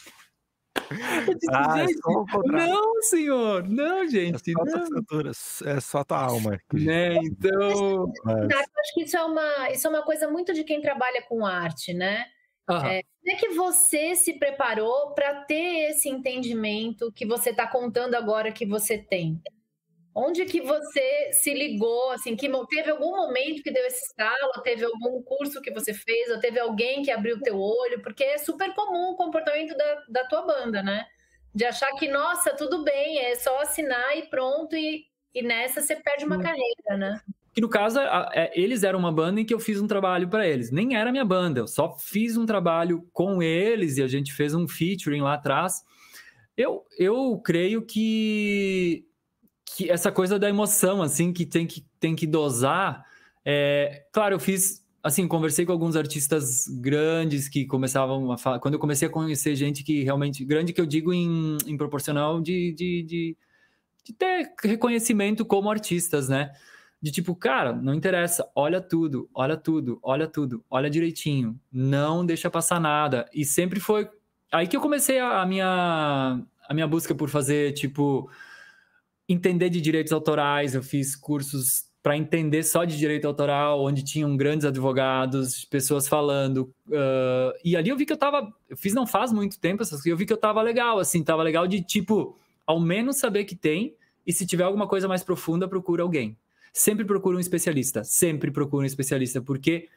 ah, 1.50 1.80
é 1.80 1.86
um 2.08 2.44
não, 2.52 3.02
senhor, 3.04 3.68
não, 3.68 4.08
gente. 4.08 4.52
É 4.52 4.54
só, 4.54 4.86
não. 5.12 5.72
é 5.72 5.80
só 5.80 6.04
tua 6.04 6.24
alma. 6.24 6.60
Né? 6.74 7.16
Então. 7.18 8.12
Mas... 8.26 8.52
acho 8.52 8.94
que 8.94 9.04
isso 9.04 9.16
é, 9.16 9.24
uma, 9.24 9.72
isso 9.72 9.88
é 9.88 9.90
uma 9.90 10.04
coisa 10.04 10.28
muito 10.28 10.54
de 10.54 10.64
quem 10.64 10.82
trabalha 10.82 11.22
com 11.28 11.46
arte, 11.46 11.94
né? 11.94 12.26
Uhum. 12.70 12.86
É, 12.86 13.04
como 13.04 13.32
é 13.32 13.36
que 13.36 13.50
você 13.50 14.16
se 14.16 14.40
preparou 14.40 15.14
para 15.14 15.44
ter 15.46 15.90
esse 15.90 16.10
entendimento 16.10 17.12
que 17.12 17.26
você 17.26 17.50
está 17.50 17.68
contando 17.68 18.16
agora 18.16 18.52
que 18.52 18.66
você 18.66 18.98
tem? 18.98 19.42
Onde 20.16 20.46
que 20.46 20.62
você 20.62 21.32
se 21.34 21.54
ligou, 21.54 22.12
assim, 22.12 22.36
que 22.36 22.48
teve 22.70 22.92
algum 22.92 23.12
momento 23.18 23.64
que 23.64 23.72
deu 23.72 23.84
esse 23.86 24.06
estalo, 24.06 24.62
teve 24.64 24.86
algum 24.86 25.24
curso 25.24 25.60
que 25.62 25.72
você 25.72 25.92
fez, 25.94 26.30
ou 26.30 26.40
teve 26.40 26.60
alguém 26.60 27.02
que 27.02 27.10
abriu 27.10 27.38
o 27.38 27.42
teu 27.42 27.60
olho, 27.60 28.02
porque 28.02 28.24
é 28.24 28.38
super 28.38 28.74
comum 28.76 29.12
o 29.12 29.16
comportamento 29.16 29.76
da, 29.76 30.04
da 30.08 30.28
tua 30.28 30.44
banda, 30.44 30.84
né? 30.84 31.08
De 31.54 31.66
achar 31.66 31.92
que, 31.96 32.08
nossa, 32.08 32.56
tudo 32.56 32.84
bem, 32.84 33.20
é 33.20 33.36
só 33.36 33.60
assinar 33.60 34.16
e 34.16 34.30
pronto, 34.30 34.76
e, 34.76 35.06
e 35.34 35.42
nessa 35.42 35.82
você 35.82 35.96
perde 35.96 36.26
uma 36.26 36.42
carreira, 36.42 36.98
né? 36.98 37.20
Que 37.54 37.62
no 37.62 37.70
caso, 37.70 38.00
é, 38.00 38.52
eles 38.56 38.84
eram 38.84 38.98
uma 38.98 39.12
banda 39.12 39.40
em 39.40 39.46
que 39.46 39.54
eu 39.54 39.60
fiz 39.60 39.80
um 39.80 39.88
trabalho 39.88 40.28
para 40.28 40.48
eles. 40.48 40.72
Nem 40.72 40.96
era 40.96 41.12
minha 41.12 41.26
banda, 41.26 41.60
eu 41.60 41.68
só 41.68 41.96
fiz 41.98 42.36
um 42.36 42.46
trabalho 42.46 43.08
com 43.14 43.44
eles 43.44 43.98
e 43.98 44.04
a 44.04 44.08
gente 44.08 44.34
fez 44.34 44.56
um 44.56 44.68
featuring 44.68 45.22
lá 45.22 45.36
atrás. 45.36 45.84
Eu, 46.58 46.84
eu 46.98 47.40
creio 47.44 47.84
que 47.84 49.06
que 49.76 49.90
essa 49.90 50.12
coisa 50.12 50.38
da 50.38 50.48
emoção, 50.48 51.02
assim, 51.02 51.34
que 51.34 51.46
tem 51.46 51.66
que, 51.66 51.86
tem 52.00 52.16
que 52.16 52.28
dosar. 52.28 53.04
É, 53.44 54.06
claro, 54.12 54.36
eu 54.36 54.40
fiz, 54.40 54.86
assim, 55.02 55.28
conversei 55.28 55.66
com 55.66 55.72
alguns 55.72 55.96
artistas 55.96 56.68
grandes 56.68 57.50
que 57.50 57.66
começavam 57.66 58.32
a 58.32 58.38
falar. 58.38 58.60
Quando 58.60 58.76
eu 58.76 58.80
comecei 58.80 59.08
a 59.08 59.12
conhecer 59.12 59.56
gente 59.56 59.84
que 59.84 60.04
realmente. 60.04 60.46
Grande, 60.46 60.74
que 60.74 60.82
eu 60.82 60.86
digo 60.86 61.14
em, 61.14 61.58
em 61.66 61.78
proporcional 61.78 62.40
de, 62.40 62.74
de, 62.74 63.04
de, 63.04 63.38
de 64.04 64.14
ter 64.14 64.54
reconhecimento 64.64 65.46
como 65.46 65.70
artistas, 65.70 66.30
né? 66.30 66.52
De 67.04 67.12
tipo, 67.12 67.36
cara, 67.36 67.74
não 67.74 67.94
interessa, 67.94 68.50
olha 68.56 68.80
tudo, 68.80 69.30
olha 69.34 69.58
tudo, 69.58 70.00
olha 70.02 70.26
tudo, 70.26 70.64
olha 70.70 70.90
direitinho, 70.90 71.60
não 71.70 72.26
deixa 72.26 72.50
passar 72.50 72.80
nada. 72.80 73.30
E 73.34 73.44
sempre 73.44 73.82
foi 73.82 74.10
aí 74.50 74.68
que 74.68 74.78
eu 74.78 74.80
comecei 74.80 75.20
a, 75.20 75.42
a 75.42 75.46
minha, 75.46 76.42
a 76.66 76.74
minha 76.74 76.88
busca 76.88 77.14
por 77.14 77.30
fazer, 77.30 77.74
tipo, 77.74 78.32
entender 79.28 79.70
de 79.70 79.82
direitos 79.82 80.14
autorais, 80.14 80.76
eu 80.76 80.82
fiz 80.82 81.14
cursos 81.14 81.84
para 82.02 82.16
entender 82.16 82.64
só 82.64 82.86
de 82.86 82.98
direito 82.98 83.28
autoral, 83.28 83.84
onde 83.84 84.02
tinham 84.02 84.38
grandes 84.38 84.66
advogados, 84.66 85.66
pessoas 85.66 86.08
falando. 86.08 86.74
Uh, 86.88 87.52
e 87.66 87.76
ali 87.76 87.90
eu 87.90 87.98
vi 87.98 88.06
que 88.06 88.14
eu 88.14 88.18
tava. 88.18 88.50
Eu 88.70 88.78
fiz 88.78 88.94
não 88.94 89.06
faz 89.06 89.34
muito 89.34 89.60
tempo 89.60 89.84
essas 89.84 90.00
coisas, 90.00 90.08
eu 90.08 90.16
vi 90.16 90.26
que 90.26 90.32
eu 90.32 90.38
tava 90.38 90.62
legal, 90.62 91.00
assim, 91.00 91.22
tava 91.22 91.44
legal 91.44 91.68
de 91.68 91.82
tipo, 91.82 92.38
ao 92.66 92.80
menos 92.80 93.18
saber 93.18 93.44
que 93.44 93.58
tem, 93.58 93.94
e 94.26 94.32
se 94.32 94.48
tiver 94.48 94.64
alguma 94.64 94.88
coisa 94.88 95.06
mais 95.06 95.22
profunda, 95.22 95.68
procura 95.68 96.02
alguém. 96.02 96.38
Sempre 96.74 97.06
procura 97.06 97.38
um 97.38 97.40
especialista, 97.40 98.04
sempre 98.04 98.50
procura 98.50 98.84
um 98.84 98.88
especialista, 98.88 99.40
porque 99.40 99.88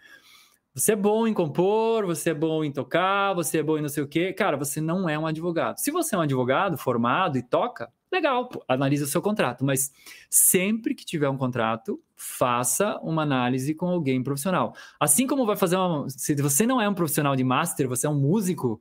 você 0.75 0.93
é 0.93 0.97
bom 0.97 1.27
em 1.27 1.33
compor, 1.33 2.05
você 2.05 2.31
é 2.31 2.35
bom 2.35 2.63
em 2.63 2.71
tocar, 2.71 3.33
você 3.33 3.59
é 3.59 3.63
bom 3.63 3.79
em 3.79 3.81
não 3.81 3.89
sei 3.89 4.03
o 4.03 4.07
quê. 4.07 4.31
Cara, 4.35 4.59
você 4.59 4.79
não 4.79 5.09
é 5.09 5.19
um 5.19 5.27
advogado. 5.27 5.79
Se 5.79 5.91
você 5.91 6.15
é 6.15 6.19
um 6.19 6.21
advogado 6.21 6.77
formado 6.77 7.39
e 7.39 7.43
toca, 7.43 7.91
legal, 8.13 8.51
analisa 8.69 9.07
o 9.07 9.09
seu 9.09 9.23
contrato, 9.23 9.65
mas 9.65 9.91
sempre 10.29 10.95
que 10.95 11.03
tiver 11.03 11.31
um 11.31 11.37
contrato, 11.39 11.99
faça 12.15 12.99
uma 12.99 13.23
análise 13.23 13.75
com 13.75 13.89
alguém 13.89 14.23
profissional. 14.23 14.75
Assim 15.01 15.27
como 15.27 15.47
vai 15.47 15.57
fazer 15.57 15.77
uma. 15.77 16.11
Se 16.11 16.35
você 16.35 16.67
não 16.67 16.79
é 16.79 16.87
um 16.87 16.95
profissional 16.95 17.35
de 17.35 17.43
master, 17.43 17.89
você 17.89 18.07
é 18.07 18.11
um 18.11 18.21
músico, 18.21 18.79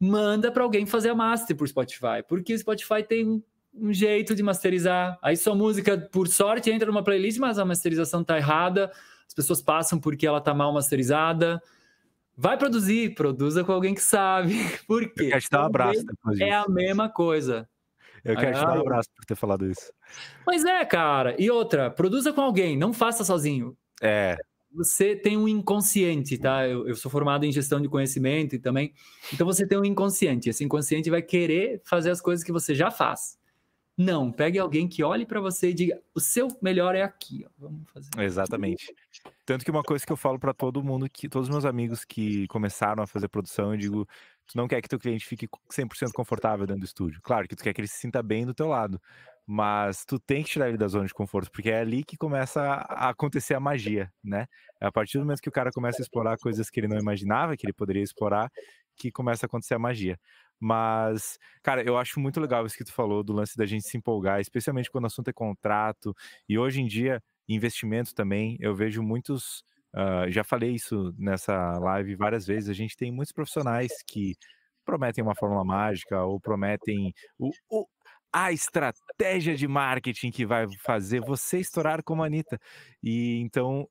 manda 0.00 0.50
para 0.50 0.64
alguém 0.64 0.84
fazer 0.84 1.10
a 1.10 1.14
master 1.14 1.56
por 1.56 1.68
Spotify, 1.68 2.24
porque 2.28 2.52
o 2.54 2.58
Spotify 2.58 3.04
tem 3.06 3.40
um, 3.74 3.92
jeito 3.92 4.34
de 4.34 4.42
masterizar. 4.42 5.18
Aí 5.22 5.36
sua 5.36 5.54
música, 5.54 5.96
por 5.98 6.28
sorte, 6.28 6.70
entra 6.70 6.86
numa 6.86 7.02
playlist, 7.02 7.38
mas 7.38 7.58
a 7.58 7.64
masterização 7.64 8.24
tá 8.24 8.36
errada, 8.36 8.90
as 9.26 9.34
pessoas 9.34 9.60
passam 9.62 9.98
porque 9.98 10.26
ela 10.26 10.40
tá 10.40 10.54
mal 10.54 10.72
masterizada. 10.72 11.62
Vai 12.36 12.56
produzir, 12.56 13.14
produza 13.14 13.62
com 13.64 13.72
alguém 13.72 13.94
que 13.94 14.00
sabe. 14.00 14.54
Por 14.86 15.02
quê? 15.12 15.24
Eu 15.24 15.28
quero 15.30 15.40
te 15.42 15.50
dar 15.50 15.62
um 15.62 15.66
abraço 15.66 16.04
depois 16.04 16.40
É 16.40 16.52
a 16.52 16.66
mesma 16.68 17.08
coisa. 17.08 17.68
Eu 18.24 18.36
quero 18.36 18.52
te 18.54 18.60
dar 18.60 18.76
um 18.76 18.80
abraço 18.80 19.08
por 19.16 19.24
ter 19.24 19.34
falado 19.34 19.66
isso. 19.66 19.92
Pois 20.44 20.64
é, 20.64 20.84
cara. 20.84 21.34
E 21.38 21.50
outra, 21.50 21.90
produza 21.90 22.32
com 22.32 22.42
alguém, 22.42 22.76
não 22.76 22.92
faça 22.92 23.24
sozinho. 23.24 23.76
É. 24.00 24.36
Você 24.72 25.16
tem 25.16 25.36
um 25.36 25.48
inconsciente, 25.48 26.38
tá? 26.38 26.66
Eu, 26.66 26.86
eu, 26.86 26.94
sou 26.94 27.10
formado 27.10 27.44
em 27.44 27.50
gestão 27.50 27.80
de 27.80 27.88
conhecimento 27.88 28.54
e 28.54 28.58
também. 28.58 28.92
Então 29.32 29.46
você 29.46 29.66
tem 29.66 29.78
um 29.78 29.84
inconsciente. 29.84 30.48
Esse 30.48 30.62
inconsciente 30.62 31.10
vai 31.10 31.22
querer 31.22 31.80
fazer 31.84 32.10
as 32.10 32.20
coisas 32.20 32.44
que 32.44 32.52
você 32.52 32.74
já 32.74 32.90
faz. 32.90 33.39
Não, 34.00 34.32
pegue 34.32 34.58
alguém 34.58 34.88
que 34.88 35.04
olhe 35.04 35.26
para 35.26 35.42
você 35.42 35.68
e 35.68 35.74
diga: 35.74 36.00
o 36.14 36.20
seu 36.20 36.48
melhor 36.62 36.94
é 36.94 37.02
aqui. 37.02 37.44
Ó. 37.44 37.50
Vamos 37.58 37.82
fazer. 37.90 38.08
Exatamente. 38.18 38.94
Tanto 39.44 39.62
que 39.62 39.70
uma 39.70 39.82
coisa 39.82 40.06
que 40.06 40.10
eu 40.10 40.16
falo 40.16 40.38
para 40.38 40.54
todo 40.54 40.82
mundo, 40.82 41.06
que 41.06 41.28
todos 41.28 41.48
os 41.48 41.52
meus 41.52 41.66
amigos 41.66 42.02
que 42.02 42.46
começaram 42.48 43.02
a 43.02 43.06
fazer 43.06 43.28
produção, 43.28 43.74
eu 43.74 43.78
digo: 43.78 44.08
tu 44.46 44.56
não 44.56 44.66
quer 44.66 44.80
que 44.80 44.88
teu 44.88 44.98
cliente 44.98 45.26
fique 45.26 45.46
100% 45.70 46.12
confortável 46.14 46.66
dentro 46.66 46.80
do 46.80 46.86
estúdio. 46.86 47.20
Claro 47.22 47.46
que 47.46 47.54
tu 47.54 47.62
quer 47.62 47.74
que 47.74 47.80
ele 47.82 47.88
se 47.88 47.98
sinta 47.98 48.22
bem 48.22 48.46
do 48.46 48.54
teu 48.54 48.68
lado, 48.68 48.98
mas 49.46 50.02
tu 50.06 50.18
tem 50.18 50.42
que 50.42 50.48
tirar 50.48 50.70
ele 50.70 50.78
da 50.78 50.88
zona 50.88 51.04
de 51.04 51.12
conforto, 51.12 51.50
porque 51.50 51.70
é 51.70 51.80
ali 51.80 52.02
que 52.02 52.16
começa 52.16 52.62
a 52.62 53.10
acontecer 53.10 53.52
a 53.52 53.60
magia, 53.60 54.10
né? 54.24 54.46
É 54.80 54.86
a 54.86 54.92
partir 54.92 55.18
do 55.18 55.24
momento 55.24 55.42
que 55.42 55.48
o 55.50 55.52
cara 55.52 55.70
começa 55.70 56.00
a 56.00 56.04
explorar 56.04 56.38
coisas 56.38 56.70
que 56.70 56.80
ele 56.80 56.88
não 56.88 56.96
imaginava 56.96 57.54
que 57.54 57.66
ele 57.66 57.74
poderia 57.74 58.02
explorar, 58.02 58.50
que 58.96 59.12
começa 59.12 59.44
a 59.44 59.46
acontecer 59.46 59.74
a 59.74 59.78
magia. 59.78 60.18
Mas, 60.60 61.38
cara, 61.62 61.82
eu 61.82 61.96
acho 61.96 62.20
muito 62.20 62.38
legal 62.40 62.66
isso 62.66 62.76
que 62.76 62.84
tu 62.84 62.92
falou 62.92 63.24
do 63.24 63.32
lance 63.32 63.56
da 63.56 63.66
gente 63.66 63.88
se 63.88 63.96
empolgar, 63.96 64.40
especialmente 64.40 64.90
quando 64.90 65.04
o 65.04 65.06
assunto 65.06 65.28
é 65.28 65.32
contrato. 65.32 66.14
E 66.48 66.58
hoje 66.58 66.82
em 66.82 66.86
dia, 66.86 67.22
investimento 67.48 68.14
também, 68.14 68.56
eu 68.60 68.74
vejo 68.74 69.02
muitos 69.02 69.64
Uh, 69.92 70.30
já 70.30 70.44
falei 70.44 70.70
isso 70.70 71.12
nessa 71.18 71.76
live 71.78 72.14
várias 72.14 72.46
vezes. 72.46 72.68
A 72.68 72.72
gente 72.72 72.96
tem 72.96 73.10
muitos 73.10 73.32
profissionais 73.32 73.90
que 74.06 74.36
prometem 74.84 75.22
uma 75.22 75.34
fórmula 75.34 75.64
mágica 75.64 76.22
ou 76.24 76.40
prometem. 76.40 77.12
O, 77.38 77.50
o, 77.68 77.86
a 78.32 78.52
estratégia 78.52 79.56
de 79.56 79.66
marketing 79.66 80.30
que 80.30 80.46
vai 80.46 80.66
fazer 80.84 81.20
você 81.20 81.58
estourar 81.58 82.02
como 82.04 82.22
a 82.22 82.26
Anitta. 82.26 82.58
E 83.02 83.40
então 83.40 83.88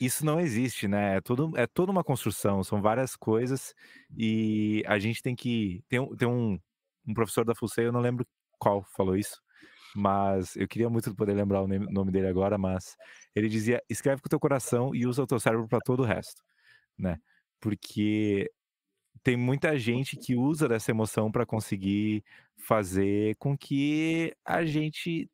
isso 0.00 0.24
não 0.24 0.40
existe, 0.40 0.88
né? 0.88 1.16
É, 1.16 1.20
tudo, 1.20 1.52
é 1.56 1.66
toda 1.66 1.92
uma 1.92 2.02
construção, 2.02 2.64
são 2.64 2.80
várias 2.80 3.14
coisas 3.16 3.74
e 4.16 4.82
a 4.86 4.98
gente 4.98 5.22
tem 5.22 5.36
que. 5.36 5.84
Tem, 5.88 6.16
tem 6.16 6.28
um, 6.28 6.58
um 7.06 7.14
professor 7.14 7.44
da 7.44 7.54
FUSEI, 7.54 7.86
eu 7.86 7.92
não 7.92 8.00
lembro 8.00 8.26
qual 8.58 8.82
falou 8.96 9.16
isso, 9.16 9.40
mas 9.94 10.56
eu 10.56 10.66
queria 10.68 10.88
muito 10.90 11.14
poder 11.14 11.34
lembrar 11.34 11.62
o 11.62 11.68
nome 11.68 12.12
dele 12.12 12.28
agora, 12.28 12.56
mas 12.58 12.96
ele 13.34 13.48
dizia: 13.48 13.82
escreve 13.88 14.22
com 14.22 14.26
o 14.26 14.30
teu 14.30 14.40
coração 14.40 14.94
e 14.94 15.06
usa 15.06 15.22
o 15.22 15.26
teu 15.26 15.38
cérebro 15.40 15.68
para 15.68 15.80
todo 15.80 16.00
o 16.00 16.06
resto, 16.06 16.42
né? 16.98 17.18
Porque 17.60 18.50
tem 19.22 19.36
muita 19.36 19.78
gente 19.78 20.16
que 20.16 20.34
usa 20.36 20.68
dessa 20.68 20.90
emoção 20.90 21.30
para 21.30 21.46
conseguir 21.46 22.24
fazer 22.56 23.36
com 23.38 23.56
que 23.56 24.34
a 24.44 24.64
gente 24.64 25.30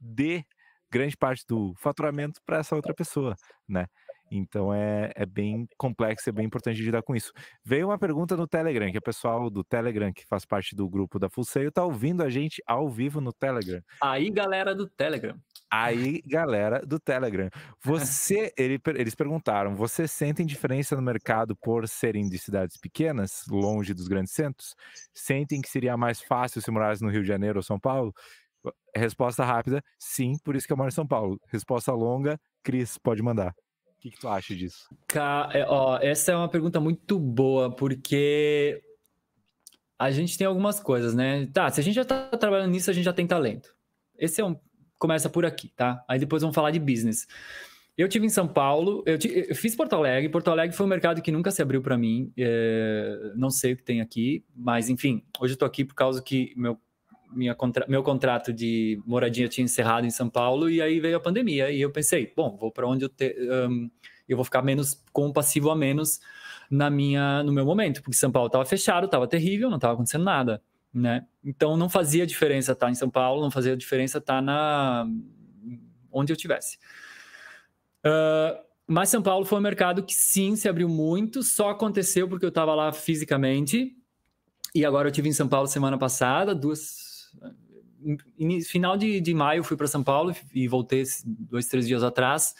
dê 0.00 0.44
grande 0.92 1.16
parte 1.16 1.44
do 1.48 1.74
faturamento 1.78 2.40
para 2.44 2.58
essa 2.58 2.76
outra 2.76 2.94
pessoa, 2.94 3.34
né? 3.66 3.86
Então 4.30 4.72
é, 4.72 5.12
é 5.14 5.26
bem 5.26 5.66
complexo, 5.76 6.28
é 6.28 6.32
bem 6.32 6.46
importante 6.46 6.80
lidar 6.80 7.02
com 7.02 7.14
isso. 7.14 7.32
Veio 7.62 7.88
uma 7.88 7.98
pergunta 7.98 8.34
no 8.34 8.46
Telegram, 8.46 8.90
que 8.90 8.96
o 8.96 9.02
pessoal 9.02 9.50
do 9.50 9.62
Telegram, 9.62 10.10
que 10.12 10.26
faz 10.26 10.46
parte 10.46 10.74
do 10.74 10.88
grupo 10.88 11.18
da 11.18 11.28
Full 11.28 11.44
Sail, 11.44 11.70
tá 11.70 11.84
ouvindo 11.84 12.22
a 12.22 12.30
gente 12.30 12.62
ao 12.66 12.88
vivo 12.88 13.20
no 13.20 13.32
Telegram. 13.32 13.82
Aí, 14.00 14.30
galera 14.30 14.74
do 14.74 14.86
Telegram. 14.86 15.38
Aí, 15.70 16.22
galera 16.26 16.84
do 16.84 16.98
Telegram. 16.98 17.50
Você, 17.82 18.52
ele, 18.56 18.80
eles 18.94 19.14
perguntaram: 19.14 19.74
você 19.74 20.08
sente 20.08 20.44
diferença 20.44 20.96
no 20.96 21.02
mercado 21.02 21.54
por 21.54 21.86
serem 21.86 22.26
de 22.26 22.38
cidades 22.38 22.78
pequenas, 22.78 23.44
longe 23.50 23.92
dos 23.92 24.08
grandes 24.08 24.32
centros? 24.32 24.74
Sentem 25.12 25.60
que 25.60 25.68
seria 25.68 25.96
mais 25.96 26.22
fácil 26.22 26.62
se 26.62 26.70
morasse 26.70 27.02
no 27.02 27.10
Rio 27.10 27.22
de 27.22 27.28
Janeiro 27.28 27.58
ou 27.58 27.62
São 27.62 27.78
Paulo? 27.78 28.14
Resposta 28.94 29.44
rápida: 29.44 29.82
sim, 29.98 30.34
por 30.44 30.56
isso 30.56 30.66
que 30.66 30.72
eu 30.72 30.76
moro 30.76 30.88
em 30.88 30.92
São 30.92 31.06
Paulo. 31.06 31.38
Resposta 31.48 31.92
longa: 31.92 32.38
Cris, 32.62 32.98
pode 32.98 33.22
mandar 33.22 33.54
que, 34.02 34.10
que 34.10 34.18
tu 34.18 34.28
acha 34.28 34.54
disso? 34.54 34.88
É, 35.52 35.64
ó, 35.68 35.96
essa 36.02 36.32
é 36.32 36.36
uma 36.36 36.48
pergunta 36.48 36.80
muito 36.80 37.20
boa, 37.20 37.70
porque 37.70 38.82
a 39.96 40.10
gente 40.10 40.36
tem 40.36 40.46
algumas 40.46 40.80
coisas, 40.80 41.14
né? 41.14 41.46
Tá, 41.52 41.70
se 41.70 41.80
a 41.80 41.84
gente 41.84 41.94
já 41.94 42.04
tá 42.04 42.28
trabalhando 42.36 42.72
nisso, 42.72 42.90
a 42.90 42.92
gente 42.92 43.04
já 43.04 43.12
tem 43.12 43.26
talento. 43.26 43.72
Esse 44.18 44.40
é 44.40 44.44
um. 44.44 44.58
Começa 44.98 45.30
por 45.30 45.46
aqui, 45.46 45.68
tá? 45.68 46.04
Aí 46.08 46.18
depois 46.18 46.42
vamos 46.42 46.54
falar 46.54 46.72
de 46.72 46.80
business. 46.80 47.26
Eu 47.96 48.08
tive 48.08 48.26
em 48.26 48.30
São 48.30 48.48
Paulo, 48.48 49.04
eu, 49.06 49.18
eu 49.48 49.54
fiz 49.54 49.76
Porto 49.76 49.94
Alegre. 49.94 50.28
Porto 50.28 50.48
Alegre 50.48 50.76
foi 50.76 50.86
um 50.86 50.88
mercado 50.88 51.20
que 51.20 51.30
nunca 51.30 51.50
se 51.50 51.62
abriu 51.62 51.82
para 51.82 51.98
mim. 51.98 52.32
É, 52.36 53.32
não 53.36 53.50
sei 53.50 53.74
o 53.74 53.76
que 53.76 53.82
tem 53.82 54.00
aqui, 54.00 54.44
mas 54.54 54.88
enfim, 54.88 55.22
hoje 55.40 55.54
eu 55.54 55.58
tô 55.58 55.64
aqui 55.64 55.84
por 55.84 55.94
causa 55.94 56.22
que 56.22 56.52
meu 56.56 56.80
minha 57.34 57.54
contra... 57.54 57.86
meu 57.88 58.02
contrato 58.02 58.52
de 58.52 59.00
moradia 59.06 59.48
tinha 59.48 59.64
encerrado 59.64 60.06
em 60.06 60.10
São 60.10 60.28
Paulo 60.28 60.70
e 60.70 60.80
aí 60.80 61.00
veio 61.00 61.16
a 61.16 61.20
pandemia 61.20 61.70
e 61.70 61.80
eu 61.80 61.90
pensei, 61.90 62.32
bom, 62.34 62.56
vou 62.56 62.70
para 62.70 62.86
onde 62.86 63.04
eu 63.04 63.08
te... 63.08 63.36
um, 63.68 63.90
eu 64.28 64.36
vou 64.36 64.44
ficar 64.44 64.62
menos 64.62 65.02
com 65.12 65.26
um 65.26 65.32
passivo 65.32 65.70
a 65.70 65.76
menos 65.76 66.20
na 66.70 66.88
minha 66.88 67.42
no 67.42 67.52
meu 67.52 67.66
momento, 67.66 68.02
porque 68.02 68.16
São 68.16 68.30
Paulo 68.30 68.46
estava 68.46 68.64
fechado, 68.64 69.04
estava 69.04 69.26
terrível, 69.26 69.68
não 69.68 69.76
estava 69.76 69.94
acontecendo 69.94 70.24
nada, 70.24 70.62
né? 70.92 71.26
Então 71.44 71.76
não 71.76 71.88
fazia 71.88 72.26
diferença 72.26 72.72
estar 72.72 72.86
tá 72.86 72.90
em 72.90 72.94
São 72.94 73.10
Paulo, 73.10 73.42
não 73.42 73.50
fazia 73.50 73.76
diferença 73.76 74.18
estar 74.18 74.36
tá 74.36 74.42
na 74.42 75.06
onde 76.10 76.32
eu 76.32 76.36
tivesse. 76.36 76.78
Uh, 78.04 78.62
mas 78.86 79.08
São 79.08 79.22
Paulo 79.22 79.44
foi 79.44 79.58
um 79.58 79.62
mercado 79.62 80.02
que 80.02 80.14
sim 80.14 80.56
se 80.56 80.68
abriu 80.68 80.88
muito, 80.88 81.42
só 81.42 81.70
aconteceu 81.70 82.28
porque 82.28 82.44
eu 82.44 82.50
estava 82.50 82.74
lá 82.74 82.92
fisicamente. 82.92 83.96
E 84.74 84.84
agora 84.84 85.08
eu 85.08 85.12
tive 85.12 85.28
em 85.28 85.32
São 85.32 85.48
Paulo 85.48 85.66
semana 85.66 85.98
passada, 85.98 86.54
duas 86.54 87.01
final 88.68 88.96
de, 88.96 89.20
de 89.20 89.34
maio 89.34 89.62
fui 89.62 89.76
para 89.76 89.86
São 89.86 90.02
Paulo 90.02 90.34
e 90.54 90.66
voltei 90.66 91.04
dois, 91.24 91.66
três 91.66 91.86
dias 91.86 92.02
atrás. 92.02 92.54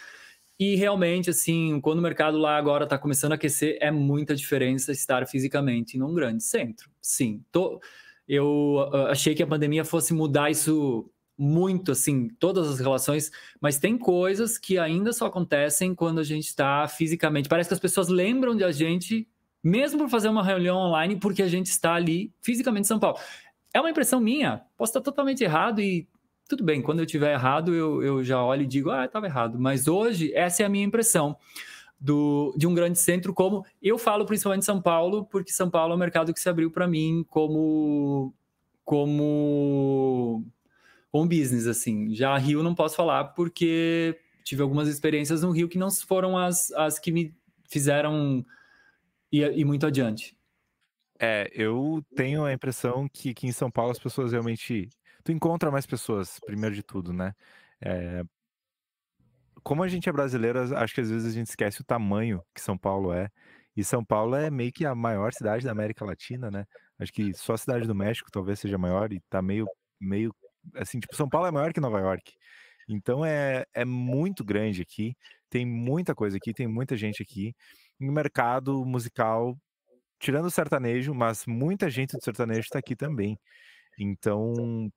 E 0.58 0.76
realmente, 0.76 1.30
assim, 1.30 1.80
quando 1.80 1.98
o 1.98 2.02
mercado 2.02 2.38
lá 2.38 2.56
agora 2.56 2.84
está 2.84 2.96
começando 2.96 3.32
a 3.32 3.34
aquecer, 3.34 3.76
é 3.80 3.90
muita 3.90 4.36
diferença 4.36 4.92
estar 4.92 5.26
fisicamente 5.26 5.98
num 5.98 6.14
grande 6.14 6.44
centro. 6.44 6.88
Sim, 7.00 7.42
tô, 7.50 7.80
eu 8.28 8.78
achei 9.08 9.34
que 9.34 9.42
a 9.42 9.46
pandemia 9.46 9.84
fosse 9.84 10.14
mudar 10.14 10.50
isso 10.50 11.10
muito, 11.36 11.90
assim, 11.90 12.28
todas 12.38 12.68
as 12.68 12.78
relações, 12.78 13.32
mas 13.60 13.78
tem 13.78 13.98
coisas 13.98 14.58
que 14.58 14.78
ainda 14.78 15.12
só 15.12 15.26
acontecem 15.26 15.94
quando 15.94 16.20
a 16.20 16.24
gente 16.24 16.46
está 16.46 16.86
fisicamente. 16.86 17.48
Parece 17.48 17.68
que 17.68 17.74
as 17.74 17.80
pessoas 17.80 18.08
lembram 18.08 18.54
de 18.54 18.62
a 18.62 18.70
gente, 18.70 19.26
mesmo 19.64 19.98
por 19.98 20.08
fazer 20.08 20.28
uma 20.28 20.44
reunião 20.44 20.76
online, 20.76 21.16
porque 21.16 21.42
a 21.42 21.48
gente 21.48 21.66
está 21.66 21.94
ali 21.94 22.32
fisicamente 22.40 22.84
em 22.84 22.88
São 22.88 23.00
Paulo. 23.00 23.18
É 23.74 23.80
uma 23.80 23.90
impressão 23.90 24.20
minha, 24.20 24.62
posso 24.76 24.90
estar 24.90 25.00
totalmente 25.00 25.42
errado 25.42 25.80
e 25.80 26.06
tudo 26.48 26.64
bem, 26.64 26.82
quando 26.82 27.00
eu 27.00 27.06
tiver 27.06 27.32
errado, 27.32 27.74
eu, 27.74 28.02
eu 28.02 28.22
já 28.22 28.42
olho 28.42 28.62
e 28.62 28.66
digo, 28.66 28.90
ah, 28.90 29.06
estava 29.06 29.26
errado. 29.26 29.58
Mas 29.58 29.88
hoje, 29.88 30.30
essa 30.34 30.62
é 30.62 30.66
a 30.66 30.68
minha 30.68 30.84
impressão 30.84 31.36
do, 31.98 32.52
de 32.58 32.66
um 32.66 32.74
grande 32.74 32.98
centro, 32.98 33.32
como 33.32 33.64
eu 33.80 33.96
falo 33.96 34.26
principalmente 34.26 34.64
São 34.64 34.82
Paulo, 34.82 35.24
porque 35.24 35.52
São 35.52 35.70
Paulo 35.70 35.92
é 35.92 35.96
um 35.96 35.98
mercado 35.98 36.34
que 36.34 36.40
se 36.40 36.48
abriu 36.48 36.70
para 36.70 36.86
mim 36.86 37.24
como, 37.30 38.34
como, 38.84 40.44
como 41.10 41.26
business, 41.26 41.66
assim. 41.66 42.14
Já 42.14 42.36
Rio 42.36 42.62
não 42.62 42.74
posso 42.74 42.96
falar, 42.96 43.24
porque 43.26 44.18
tive 44.44 44.60
algumas 44.62 44.88
experiências 44.88 45.42
no 45.42 45.52
Rio 45.52 45.68
que 45.68 45.78
não 45.78 45.90
foram 45.90 46.36
as, 46.36 46.70
as 46.72 46.98
que 46.98 47.10
me 47.10 47.34
fizeram 47.70 48.44
ir, 49.30 49.58
ir 49.58 49.64
muito 49.64 49.86
adiante. 49.86 50.36
É, 51.24 51.48
eu 51.52 52.04
tenho 52.16 52.44
a 52.44 52.52
impressão 52.52 53.08
que 53.08 53.30
aqui 53.30 53.46
em 53.46 53.52
São 53.52 53.70
Paulo 53.70 53.92
as 53.92 53.98
pessoas 53.98 54.32
realmente. 54.32 54.88
Tu 55.22 55.30
encontra 55.30 55.70
mais 55.70 55.86
pessoas, 55.86 56.40
primeiro 56.44 56.74
de 56.74 56.82
tudo, 56.82 57.12
né? 57.12 57.32
É... 57.80 58.24
Como 59.62 59.84
a 59.84 59.88
gente 59.88 60.08
é 60.08 60.12
brasileiro, 60.12 60.58
acho 60.76 60.92
que 60.92 61.00
às 61.00 61.08
vezes 61.08 61.30
a 61.30 61.32
gente 61.32 61.46
esquece 61.46 61.80
o 61.80 61.84
tamanho 61.84 62.42
que 62.52 62.60
São 62.60 62.76
Paulo 62.76 63.12
é. 63.12 63.28
E 63.76 63.84
São 63.84 64.04
Paulo 64.04 64.34
é 64.34 64.50
meio 64.50 64.72
que 64.72 64.84
a 64.84 64.96
maior 64.96 65.32
cidade 65.32 65.64
da 65.64 65.70
América 65.70 66.04
Latina, 66.04 66.50
né? 66.50 66.66
Acho 66.98 67.12
que 67.12 67.32
só 67.34 67.54
a 67.54 67.58
cidade 67.58 67.86
do 67.86 67.94
México 67.94 68.28
talvez 68.32 68.58
seja 68.58 68.76
maior 68.76 69.12
e 69.12 69.20
tá 69.30 69.40
meio, 69.40 69.66
meio 70.00 70.34
assim, 70.74 70.98
tipo, 70.98 71.14
São 71.14 71.28
Paulo 71.28 71.46
é 71.46 71.52
maior 71.52 71.72
que 71.72 71.80
Nova 71.80 72.00
York. 72.00 72.32
Então 72.88 73.24
é, 73.24 73.64
é 73.74 73.84
muito 73.84 74.44
grande 74.44 74.82
aqui, 74.82 75.16
tem 75.48 75.64
muita 75.64 76.14
coisa 76.16 76.36
aqui, 76.36 76.52
tem 76.52 76.66
muita 76.66 76.96
gente 76.96 77.22
aqui. 77.22 77.54
O 78.00 78.10
mercado 78.10 78.84
musical 78.84 79.56
tirando 80.22 80.46
o 80.46 80.50
sertanejo, 80.50 81.12
mas 81.12 81.44
muita 81.46 81.90
gente 81.90 82.16
do 82.16 82.22
sertanejo 82.22 82.60
está 82.60 82.78
aqui 82.78 82.94
também. 82.94 83.36
Então, 83.98 84.90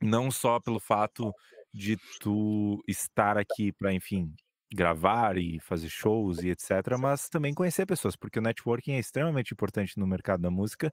não 0.00 0.30
só 0.30 0.58
pelo 0.58 0.80
fato 0.80 1.32
de 1.72 1.96
tu 2.20 2.82
estar 2.88 3.36
aqui 3.36 3.70
para, 3.70 3.92
enfim, 3.92 4.34
gravar 4.72 5.36
e 5.36 5.60
fazer 5.60 5.90
shows 5.90 6.42
e 6.42 6.48
etc, 6.48 6.96
mas 6.98 7.28
também 7.28 7.52
conhecer 7.52 7.84
pessoas, 7.84 8.16
porque 8.16 8.38
o 8.38 8.42
networking 8.42 8.92
é 8.92 8.98
extremamente 8.98 9.52
importante 9.52 9.98
no 9.98 10.06
mercado 10.06 10.40
da 10.40 10.50
música. 10.50 10.90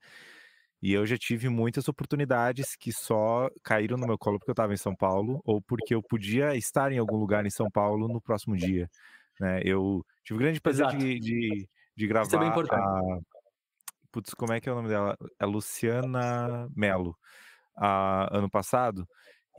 E 0.81 0.91
eu 0.91 1.05
já 1.05 1.17
tive 1.17 1.47
muitas 1.47 1.87
oportunidades 1.87 2.75
que 2.75 2.91
só 2.91 3.49
caíram 3.63 3.95
no 3.97 4.05
meu 4.05 4.17
colo 4.17 4.37
porque 4.37 4.51
eu 4.51 4.53
estava 4.53 4.73
em 4.73 4.77
São 4.77 4.93
Paulo 4.93 5.41
ou 5.45 5.61
porque 5.61 5.95
eu 5.95 6.03
podia 6.03 6.57
estar 6.57 6.91
em 6.91 6.97
algum 6.97 7.15
lugar 7.15 7.45
em 7.45 7.49
São 7.49 7.71
Paulo 7.71 8.09
no 8.09 8.19
próximo 8.19 8.57
dia. 8.57 8.89
Né? 9.39 9.61
Eu 9.63 10.05
tive 10.25 10.37
o 10.37 10.41
grande 10.41 10.59
prazer 10.59 10.85
de, 10.87 11.19
de, 11.19 11.69
de, 11.95 12.07
gravar 12.07 12.27
Isso 12.27 12.35
é 12.35 12.39
bem 12.39 12.49
importante. 12.49 12.83
a, 12.83 13.32
putz, 14.13 14.33
como 14.35 14.53
é 14.53 14.61
que 14.61 14.69
é 14.69 14.71
o 14.71 14.75
nome 14.75 14.87
dela? 14.89 15.17
É 15.39 15.45
Luciana 15.45 16.69
Mello, 16.75 17.17
ano 17.75 18.49
passado. 18.49 19.05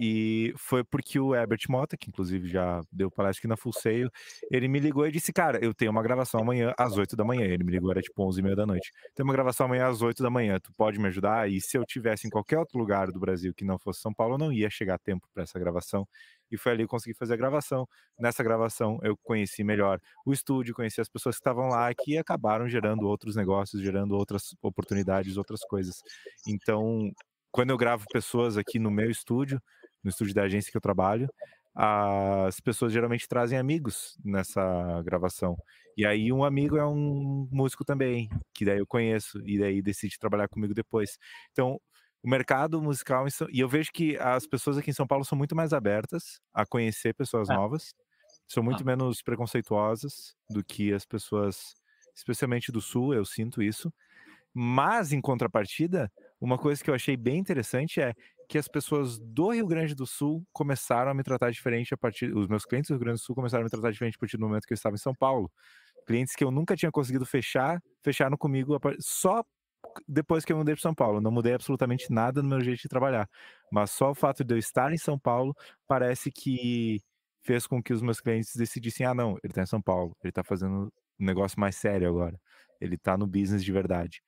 E 0.00 0.52
foi 0.56 0.82
porque 0.82 1.20
o 1.20 1.34
Herbert 1.34 1.60
Mota, 1.68 1.96
que 1.96 2.08
inclusive 2.08 2.48
já 2.48 2.82
deu 2.90 3.10
palestra 3.10 3.40
aqui 3.40 3.48
na 3.48 3.56
Full 3.56 3.72
Sail, 3.72 4.10
ele 4.50 4.66
me 4.66 4.80
ligou 4.80 5.06
e 5.06 5.12
disse: 5.12 5.32
Cara, 5.32 5.64
eu 5.64 5.72
tenho 5.72 5.90
uma 5.90 6.02
gravação 6.02 6.40
amanhã 6.40 6.72
às 6.78 6.96
8 6.96 7.14
da 7.16 7.24
manhã. 7.24 7.44
Ele 7.44 7.62
me 7.62 7.72
ligou, 7.72 7.90
era 7.90 8.00
tipo 8.00 8.22
11 8.26 8.40
e 8.40 8.42
meia 8.42 8.56
da 8.56 8.66
noite. 8.66 8.90
Tem 9.14 9.22
uma 9.24 9.32
gravação 9.32 9.66
amanhã 9.66 9.86
às 9.88 10.02
8 10.02 10.22
da 10.22 10.30
manhã, 10.30 10.58
tu 10.60 10.72
pode 10.76 10.98
me 10.98 11.06
ajudar? 11.08 11.48
E 11.50 11.60
se 11.60 11.76
eu 11.78 11.84
tivesse 11.84 12.26
em 12.26 12.30
qualquer 12.30 12.58
outro 12.58 12.78
lugar 12.78 13.10
do 13.12 13.20
Brasil 13.20 13.54
que 13.54 13.64
não 13.64 13.78
fosse 13.78 14.00
São 14.00 14.12
Paulo, 14.12 14.34
eu 14.34 14.38
não 14.38 14.52
ia 14.52 14.68
chegar 14.68 14.94
a 14.94 14.98
tempo 14.98 15.28
para 15.32 15.44
essa 15.44 15.58
gravação. 15.58 16.06
E 16.50 16.56
foi 16.56 16.72
ali 16.72 16.82
que 16.82 16.84
eu 16.84 16.88
consegui 16.88 17.14
fazer 17.14 17.34
a 17.34 17.36
gravação. 17.36 17.88
Nessa 18.18 18.42
gravação, 18.42 18.98
eu 19.02 19.16
conheci 19.16 19.64
melhor 19.64 20.00
o 20.24 20.32
estúdio, 20.32 20.74
conheci 20.74 21.00
as 21.00 21.08
pessoas 21.08 21.36
que 21.36 21.40
estavam 21.40 21.68
lá, 21.68 21.92
que 21.94 22.18
acabaram 22.18 22.68
gerando 22.68 23.06
outros 23.06 23.36
negócios, 23.36 23.82
gerando 23.82 24.14
outras 24.14 24.54
oportunidades, 24.62 25.36
outras 25.36 25.60
coisas. 25.64 26.02
Então, 26.46 27.10
quando 27.50 27.70
eu 27.70 27.78
gravo 27.78 28.04
pessoas 28.12 28.56
aqui 28.56 28.78
no 28.78 28.90
meu 28.90 29.10
estúdio, 29.10 29.60
no 30.04 30.10
estúdio 30.10 30.34
da 30.34 30.42
agência 30.42 30.70
que 30.70 30.76
eu 30.76 30.80
trabalho, 30.80 31.28
as 31.74 32.60
pessoas 32.60 32.92
geralmente 32.92 33.26
trazem 33.26 33.58
amigos 33.58 34.16
nessa 34.24 35.02
gravação. 35.02 35.56
E 35.96 36.06
aí 36.06 36.32
um 36.32 36.44
amigo 36.44 36.76
é 36.76 36.86
um 36.86 37.48
músico 37.50 37.84
também, 37.84 38.28
que 38.52 38.64
daí 38.64 38.78
eu 38.78 38.86
conheço, 38.86 39.40
e 39.44 39.58
daí 39.58 39.82
decide 39.82 40.18
trabalhar 40.18 40.48
comigo 40.48 40.74
depois. 40.74 41.18
Então, 41.50 41.80
o 42.22 42.28
mercado 42.28 42.80
musical, 42.80 43.26
e 43.50 43.60
eu 43.60 43.68
vejo 43.68 43.90
que 43.92 44.16
as 44.18 44.46
pessoas 44.46 44.78
aqui 44.78 44.90
em 44.90 44.94
São 44.94 45.06
Paulo 45.06 45.24
são 45.24 45.36
muito 45.36 45.54
mais 45.54 45.72
abertas 45.72 46.40
a 46.52 46.64
conhecer 46.64 47.14
pessoas 47.14 47.50
é. 47.50 47.54
novas, 47.54 47.94
são 48.46 48.62
muito 48.62 48.82
ah. 48.82 48.86
menos 48.86 49.22
preconceituosas 49.22 50.34
do 50.48 50.64
que 50.64 50.92
as 50.92 51.04
pessoas, 51.04 51.74
especialmente 52.14 52.70
do 52.70 52.80
Sul, 52.80 53.14
eu 53.14 53.24
sinto 53.24 53.62
isso. 53.62 53.92
Mas, 54.54 55.12
em 55.12 55.20
contrapartida, 55.20 56.10
uma 56.40 56.56
coisa 56.56 56.82
que 56.82 56.88
eu 56.88 56.94
achei 56.94 57.16
bem 57.16 57.38
interessante 57.38 58.00
é 58.00 58.14
que 58.54 58.58
as 58.58 58.68
pessoas 58.68 59.18
do 59.18 59.50
Rio 59.50 59.66
Grande 59.66 59.96
do 59.96 60.06
Sul 60.06 60.46
começaram 60.52 61.10
a 61.10 61.14
me 61.14 61.24
tratar 61.24 61.50
diferente 61.50 61.92
a 61.92 61.96
partir. 61.96 62.32
Os 62.32 62.46
meus 62.46 62.64
clientes 62.64 62.86
do 62.86 62.92
Rio 62.92 63.00
Grande 63.00 63.18
do 63.18 63.24
Sul 63.24 63.34
começaram 63.34 63.62
a 63.62 63.64
me 63.64 63.68
tratar 63.68 63.90
diferente 63.90 64.14
a 64.14 64.18
partir 64.20 64.36
do 64.36 64.46
momento 64.46 64.64
que 64.64 64.72
eu 64.72 64.76
estava 64.76 64.94
em 64.94 64.98
São 64.98 65.12
Paulo. 65.12 65.50
Clientes 66.06 66.36
que 66.36 66.44
eu 66.44 66.52
nunca 66.52 66.76
tinha 66.76 66.92
conseguido 66.92 67.26
fechar, 67.26 67.82
fecharam 68.00 68.36
comigo 68.36 68.78
só 69.00 69.42
depois 70.06 70.44
que 70.44 70.52
eu 70.52 70.56
mudei 70.56 70.72
para 70.72 70.82
São 70.82 70.94
Paulo. 70.94 71.20
Não 71.20 71.32
mudei 71.32 71.52
absolutamente 71.52 72.12
nada 72.12 72.44
no 72.44 72.48
meu 72.48 72.60
jeito 72.60 72.82
de 72.82 72.88
trabalhar. 72.88 73.28
Mas 73.72 73.90
só 73.90 74.12
o 74.12 74.14
fato 74.14 74.44
de 74.44 74.54
eu 74.54 74.58
estar 74.58 74.92
em 74.92 74.98
São 74.98 75.18
Paulo 75.18 75.52
parece 75.88 76.30
que 76.30 77.00
fez 77.42 77.66
com 77.66 77.82
que 77.82 77.92
os 77.92 78.02
meus 78.02 78.20
clientes 78.20 78.54
decidissem: 78.54 79.04
ah, 79.04 79.14
não, 79.14 79.30
ele 79.42 79.50
está 79.50 79.62
em 79.62 79.66
São 79.66 79.82
Paulo, 79.82 80.16
ele 80.22 80.30
está 80.30 80.44
fazendo 80.44 80.92
um 81.18 81.26
negócio 81.26 81.58
mais 81.58 81.74
sério 81.74 82.08
agora, 82.08 82.40
ele 82.80 82.94
está 82.94 83.18
no 83.18 83.26
business 83.26 83.64
de 83.64 83.72
verdade. 83.72 84.22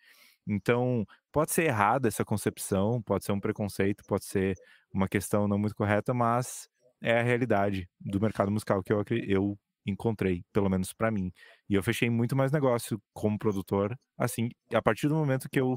Então, 0.46 1.04
pode 1.32 1.52
ser 1.52 1.64
errada 1.64 2.09
essa 2.09 2.24
concepção, 2.24 3.02
pode 3.02 3.24
ser 3.24 3.32
um 3.32 3.40
preconceito, 3.40 4.04
pode 4.06 4.24
ser 4.24 4.54
uma 4.92 5.09
questão 5.09 5.48
não 5.48 5.59
muito 5.59 5.74
correta, 5.74 6.14
mas 6.14 6.68
é 7.02 7.18
a 7.18 7.22
realidade 7.22 7.88
do 8.00 8.20
mercado 8.20 8.50
musical 8.50 8.82
que 8.82 8.92
eu, 8.92 9.04
eu 9.26 9.59
encontrei, 9.85 10.44
pelo 10.52 10.68
menos 10.68 10.92
para 10.92 11.11
mim. 11.11 11.32
E 11.68 11.74
eu 11.74 11.82
fechei 11.82 12.11
muito 12.11 12.37
mais 12.37 12.52
negócio 12.52 13.00
como 13.12 13.38
produtor, 13.38 13.96
assim, 14.16 14.48
a 14.72 14.82
partir 14.82 15.09
do 15.09 15.14
momento 15.14 15.48
que 15.48 15.61
eu 15.61 15.76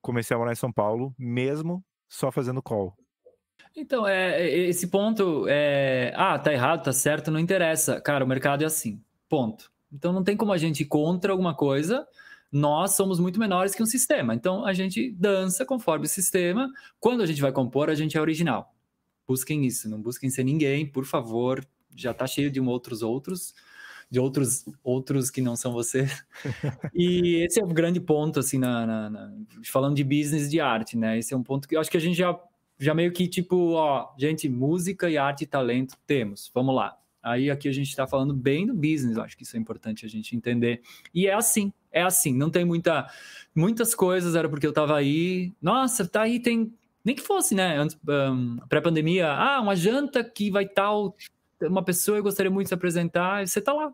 comecei 0.00 0.34
a 0.34 0.38
morar 0.38 0.52
em 0.52 0.56
São 0.56 0.72
Paulo, 0.72 1.14
mesmo 1.18 1.84
só 2.08 2.30
fazendo 2.30 2.62
call. 2.62 2.94
Então, 3.76 4.06
é, 4.06 4.40
é, 4.40 4.68
esse 4.68 4.88
ponto 4.88 5.46
é. 5.48 6.12
Ah, 6.16 6.38
tá 6.38 6.52
errado, 6.52 6.84
tá 6.84 6.92
certo, 6.92 7.30
não 7.30 7.38
interessa. 7.38 8.00
Cara, 8.00 8.24
o 8.24 8.28
mercado 8.28 8.62
é 8.62 8.66
assim. 8.66 9.00
Ponto. 9.28 9.70
Então 9.92 10.12
não 10.12 10.24
tem 10.24 10.36
como 10.36 10.52
a 10.52 10.58
gente 10.58 10.80
ir 10.80 10.86
contra 10.86 11.32
alguma 11.32 11.54
coisa. 11.54 12.06
Nós 12.52 12.96
somos 12.96 13.20
muito 13.20 13.38
menores 13.38 13.74
que 13.74 13.82
um 13.82 13.86
sistema. 13.86 14.34
Então 14.34 14.64
a 14.64 14.72
gente 14.72 15.10
dança 15.12 15.64
conforme 15.64 16.06
o 16.06 16.08
sistema. 16.08 16.70
Quando 16.98 17.22
a 17.22 17.26
gente 17.26 17.40
vai 17.40 17.52
compor, 17.52 17.88
a 17.88 17.94
gente 17.94 18.16
é 18.16 18.20
original. 18.20 18.74
Busquem 19.26 19.64
isso, 19.64 19.88
não 19.88 20.00
busquem 20.00 20.28
ser 20.28 20.44
ninguém, 20.44 20.84
por 20.84 21.04
favor. 21.04 21.64
Já 21.94 22.12
tá 22.12 22.26
cheio 22.26 22.50
de 22.50 22.60
outros 22.60 23.02
outros 23.02 23.54
de 24.10 24.18
outros 24.18 24.64
outros 24.82 25.30
que 25.30 25.40
não 25.40 25.54
são 25.54 25.72
você. 25.72 26.08
e 26.92 27.44
esse 27.44 27.60
é 27.60 27.64
o 27.64 27.68
grande 27.68 28.00
ponto, 28.00 28.40
assim, 28.40 28.58
na, 28.58 28.84
na, 28.84 29.10
na, 29.10 29.32
falando 29.64 29.94
de 29.94 30.02
business 30.02 30.50
de 30.50 30.60
arte, 30.60 30.96
né? 30.96 31.16
Esse 31.16 31.32
é 31.32 31.36
um 31.36 31.42
ponto 31.44 31.68
que 31.68 31.76
eu 31.76 31.80
acho 31.80 31.90
que 31.90 31.96
a 31.96 32.00
gente 32.00 32.16
já 32.16 32.36
já 32.78 32.94
meio 32.94 33.12
que 33.12 33.28
tipo, 33.28 33.72
ó, 33.72 34.08
gente, 34.18 34.48
música 34.48 35.08
e 35.10 35.18
arte 35.18 35.44
e 35.44 35.46
talento 35.46 35.96
temos, 36.06 36.50
vamos 36.52 36.74
lá. 36.74 36.96
Aí 37.22 37.50
aqui 37.50 37.68
a 37.68 37.72
gente 37.72 37.88
está 37.88 38.06
falando 38.06 38.34
bem 38.34 38.66
do 38.66 38.74
business, 38.74 39.18
acho 39.18 39.36
que 39.36 39.42
isso 39.42 39.54
é 39.54 39.60
importante 39.60 40.06
a 40.06 40.08
gente 40.08 40.34
entender. 40.34 40.80
E 41.14 41.26
é 41.26 41.34
assim, 41.34 41.70
é 41.92 42.02
assim, 42.02 42.34
não 42.34 42.50
tem 42.50 42.64
muita, 42.64 43.08
muitas 43.54 43.94
coisas, 43.94 44.34
era 44.34 44.48
porque 44.48 44.66
eu 44.66 44.70
estava 44.70 44.96
aí, 44.96 45.52
nossa, 45.60 46.06
tá 46.06 46.22
aí, 46.22 46.40
tem, 46.40 46.72
nem 47.04 47.14
que 47.14 47.22
fosse, 47.22 47.54
né, 47.54 47.76
antes, 47.76 47.98
um, 48.08 48.56
pré-pandemia, 48.68 49.32
ah, 49.32 49.60
uma 49.60 49.76
janta 49.76 50.22
que 50.22 50.50
vai 50.50 50.66
tal, 50.66 51.16
uma 51.62 51.84
pessoa 51.84 52.18
eu 52.18 52.22
gostaria 52.22 52.50
muito 52.50 52.66
de 52.66 52.68
se 52.68 52.74
apresentar, 52.74 53.46
você 53.46 53.60
tá 53.60 53.72
lá, 53.72 53.92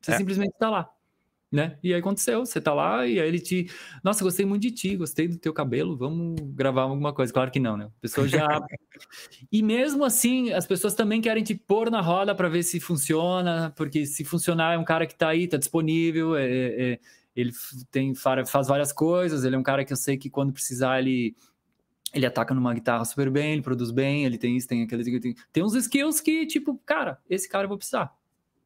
você 0.00 0.12
é. 0.12 0.16
simplesmente 0.16 0.54
tá 0.58 0.70
lá 0.70 0.90
né? 1.50 1.78
E 1.82 1.94
aí 1.94 2.00
aconteceu, 2.00 2.44
você 2.44 2.60
tá 2.60 2.74
lá 2.74 3.06
e 3.06 3.20
aí 3.20 3.26
ele 3.26 3.38
te, 3.38 3.70
nossa, 4.02 4.22
gostei 4.22 4.44
muito 4.44 4.62
de 4.62 4.70
ti, 4.70 4.96
gostei 4.96 5.28
do 5.28 5.38
teu 5.38 5.52
cabelo, 5.52 5.96
vamos 5.96 6.40
gravar 6.54 6.82
alguma 6.82 7.12
coisa. 7.12 7.32
Claro 7.32 7.50
que 7.50 7.60
não, 7.60 7.76
né? 7.76 7.86
A 7.86 8.00
pessoa 8.00 8.26
já 8.26 8.46
E 9.50 9.62
mesmo 9.62 10.04
assim, 10.04 10.52
as 10.52 10.66
pessoas 10.66 10.94
também 10.94 11.20
querem 11.20 11.44
te 11.44 11.54
pôr 11.54 11.90
na 11.90 12.00
roda 12.00 12.34
para 12.34 12.48
ver 12.48 12.62
se 12.62 12.80
funciona, 12.80 13.72
porque 13.76 14.06
se 14.06 14.24
funcionar 14.24 14.74
é 14.74 14.78
um 14.78 14.84
cara 14.84 15.06
que 15.06 15.14
tá 15.14 15.28
aí, 15.28 15.46
tá 15.46 15.56
disponível, 15.56 16.36
é, 16.36 16.44
é, 16.44 16.92
é 16.92 16.98
ele 17.36 17.52
tem 17.90 18.14
faz 18.14 18.66
várias 18.66 18.92
coisas, 18.92 19.44
ele 19.44 19.54
é 19.54 19.58
um 19.58 19.62
cara 19.62 19.84
que 19.84 19.92
eu 19.92 19.96
sei 19.96 20.16
que 20.16 20.30
quando 20.30 20.52
precisar 20.52 20.98
ele 20.98 21.36
ele 22.14 22.24
ataca 22.24 22.54
numa 22.54 22.72
guitarra 22.72 23.04
super 23.04 23.30
bem, 23.30 23.52
ele 23.52 23.62
produz 23.62 23.90
bem, 23.90 24.24
ele 24.24 24.38
tem 24.38 24.56
isso, 24.56 24.66
tem 24.66 24.82
aquele, 24.82 25.20
tem, 25.20 25.34
tem 25.52 25.62
uns 25.62 25.74
skills 25.74 26.20
que 26.20 26.46
tipo, 26.46 26.80
cara, 26.86 27.20
esse 27.28 27.48
cara 27.48 27.64
eu 27.64 27.68
vou 27.68 27.76
precisar. 27.76 28.10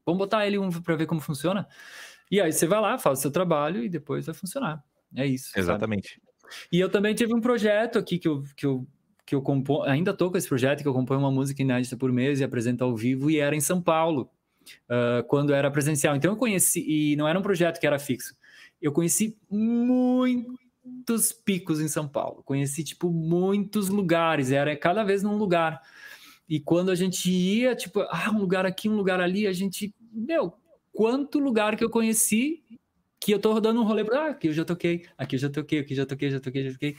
Vamos 0.06 0.18
botar 0.18 0.46
ele 0.46 0.56
um 0.56 0.70
para 0.70 0.94
ver 0.94 1.06
como 1.06 1.20
funciona. 1.20 1.66
E 2.30 2.40
aí 2.40 2.52
você 2.52 2.66
vai 2.66 2.80
lá, 2.80 2.96
faz 2.96 3.18
o 3.18 3.22
seu 3.22 3.30
trabalho 3.30 3.82
e 3.82 3.88
depois 3.88 4.26
vai 4.26 4.34
funcionar. 4.34 4.82
É 5.16 5.26
isso. 5.26 5.58
Exatamente. 5.58 6.20
Sabe? 6.20 6.30
E 6.70 6.80
eu 6.80 6.88
também 6.88 7.14
tive 7.14 7.34
um 7.34 7.40
projeto 7.40 7.98
aqui 7.98 8.18
que 8.18 8.28
eu, 8.28 8.42
que 8.56 8.66
eu, 8.66 8.86
que 9.26 9.34
eu 9.34 9.42
compor, 9.42 9.88
ainda 9.88 10.14
tô 10.14 10.30
com 10.30 10.36
esse 10.36 10.48
projeto, 10.48 10.82
que 10.82 10.88
eu 10.88 10.92
componho 10.92 11.20
uma 11.20 11.30
música 11.30 11.62
inédita 11.62 11.96
por 11.96 12.12
mês 12.12 12.40
e 12.40 12.44
apresento 12.44 12.84
ao 12.84 12.96
vivo, 12.96 13.30
e 13.30 13.38
era 13.38 13.54
em 13.54 13.60
São 13.60 13.80
Paulo, 13.80 14.30
uh, 14.88 15.22
quando 15.26 15.52
era 15.52 15.70
presencial. 15.70 16.16
Então 16.16 16.32
eu 16.32 16.36
conheci, 16.36 16.84
e 16.86 17.16
não 17.16 17.26
era 17.26 17.38
um 17.38 17.42
projeto 17.42 17.78
que 17.78 17.86
era 17.86 17.98
fixo. 17.98 18.34
Eu 18.80 18.92
conheci 18.92 19.36
muitos 19.50 21.32
picos 21.32 21.80
em 21.80 21.88
São 21.88 22.08
Paulo. 22.08 22.42
Conheci, 22.44 22.82
tipo, 22.84 23.10
muitos 23.10 23.88
lugares. 23.88 24.50
Era 24.50 24.76
cada 24.76 25.04
vez 25.04 25.22
num 25.22 25.36
lugar. 25.36 25.80
E 26.48 26.58
quando 26.58 26.90
a 26.90 26.94
gente 26.94 27.30
ia, 27.30 27.76
tipo, 27.76 28.00
ah, 28.00 28.30
um 28.32 28.38
lugar 28.38 28.66
aqui, 28.66 28.88
um 28.88 28.96
lugar 28.96 29.20
ali, 29.20 29.46
a 29.46 29.52
gente, 29.52 29.94
meu, 30.12 30.52
quanto 30.92 31.38
lugar 31.38 31.76
que 31.76 31.84
eu 31.84 31.90
conheci 31.90 32.62
que 33.20 33.32
eu 33.32 33.38
tô 33.38 33.52
rodando 33.52 33.80
um 33.80 33.84
rolê 33.84 34.02
para 34.02 34.24
ah, 34.24 34.30
aqui 34.30 34.48
eu 34.48 34.52
já 34.52 34.64
toquei, 34.64 35.04
aqui 35.18 35.36
eu 35.36 35.38
já 35.38 35.50
toquei, 35.50 35.80
aqui 35.80 35.92
eu 35.92 35.96
já 35.98 36.06
toquei, 36.06 36.30
já 36.30 36.40
toquei, 36.40 36.64
já 36.64 36.72
toquei. 36.72 36.96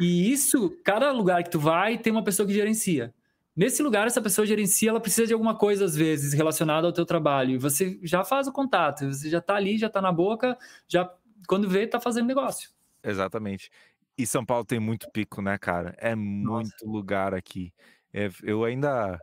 E 0.00 0.30
isso, 0.30 0.70
cada 0.84 1.10
lugar 1.10 1.42
que 1.42 1.50
tu 1.50 1.58
vai, 1.58 1.98
tem 1.98 2.12
uma 2.12 2.22
pessoa 2.22 2.46
que 2.46 2.54
gerencia. 2.54 3.12
Nesse 3.56 3.82
lugar, 3.82 4.06
essa 4.06 4.22
pessoa 4.22 4.46
gerencia, 4.46 4.90
ela 4.90 5.00
precisa 5.00 5.26
de 5.26 5.32
alguma 5.32 5.56
coisa, 5.56 5.84
às 5.84 5.96
vezes, 5.96 6.32
relacionada 6.32 6.86
ao 6.86 6.92
teu 6.92 7.04
trabalho. 7.04 7.52
E 7.52 7.58
você 7.58 7.98
já 8.02 8.24
faz 8.24 8.46
o 8.46 8.52
contato, 8.52 9.06
você 9.06 9.28
já 9.28 9.40
tá 9.40 9.56
ali, 9.56 9.76
já 9.76 9.88
tá 9.88 10.00
na 10.00 10.12
boca, 10.12 10.56
já 10.88 11.12
quando 11.48 11.68
vê, 11.68 11.86
tá 11.86 12.00
fazendo 12.00 12.26
negócio. 12.26 12.70
Exatamente. 13.02 13.70
E 14.16 14.26
São 14.26 14.44
Paulo 14.44 14.64
tem 14.64 14.78
muito 14.78 15.10
pico, 15.10 15.42
né, 15.42 15.58
cara? 15.58 15.94
É 15.98 16.14
muito 16.14 16.70
Nossa. 16.70 16.86
lugar 16.86 17.34
aqui. 17.34 17.72
É, 18.12 18.28
eu 18.42 18.64
ainda 18.64 19.18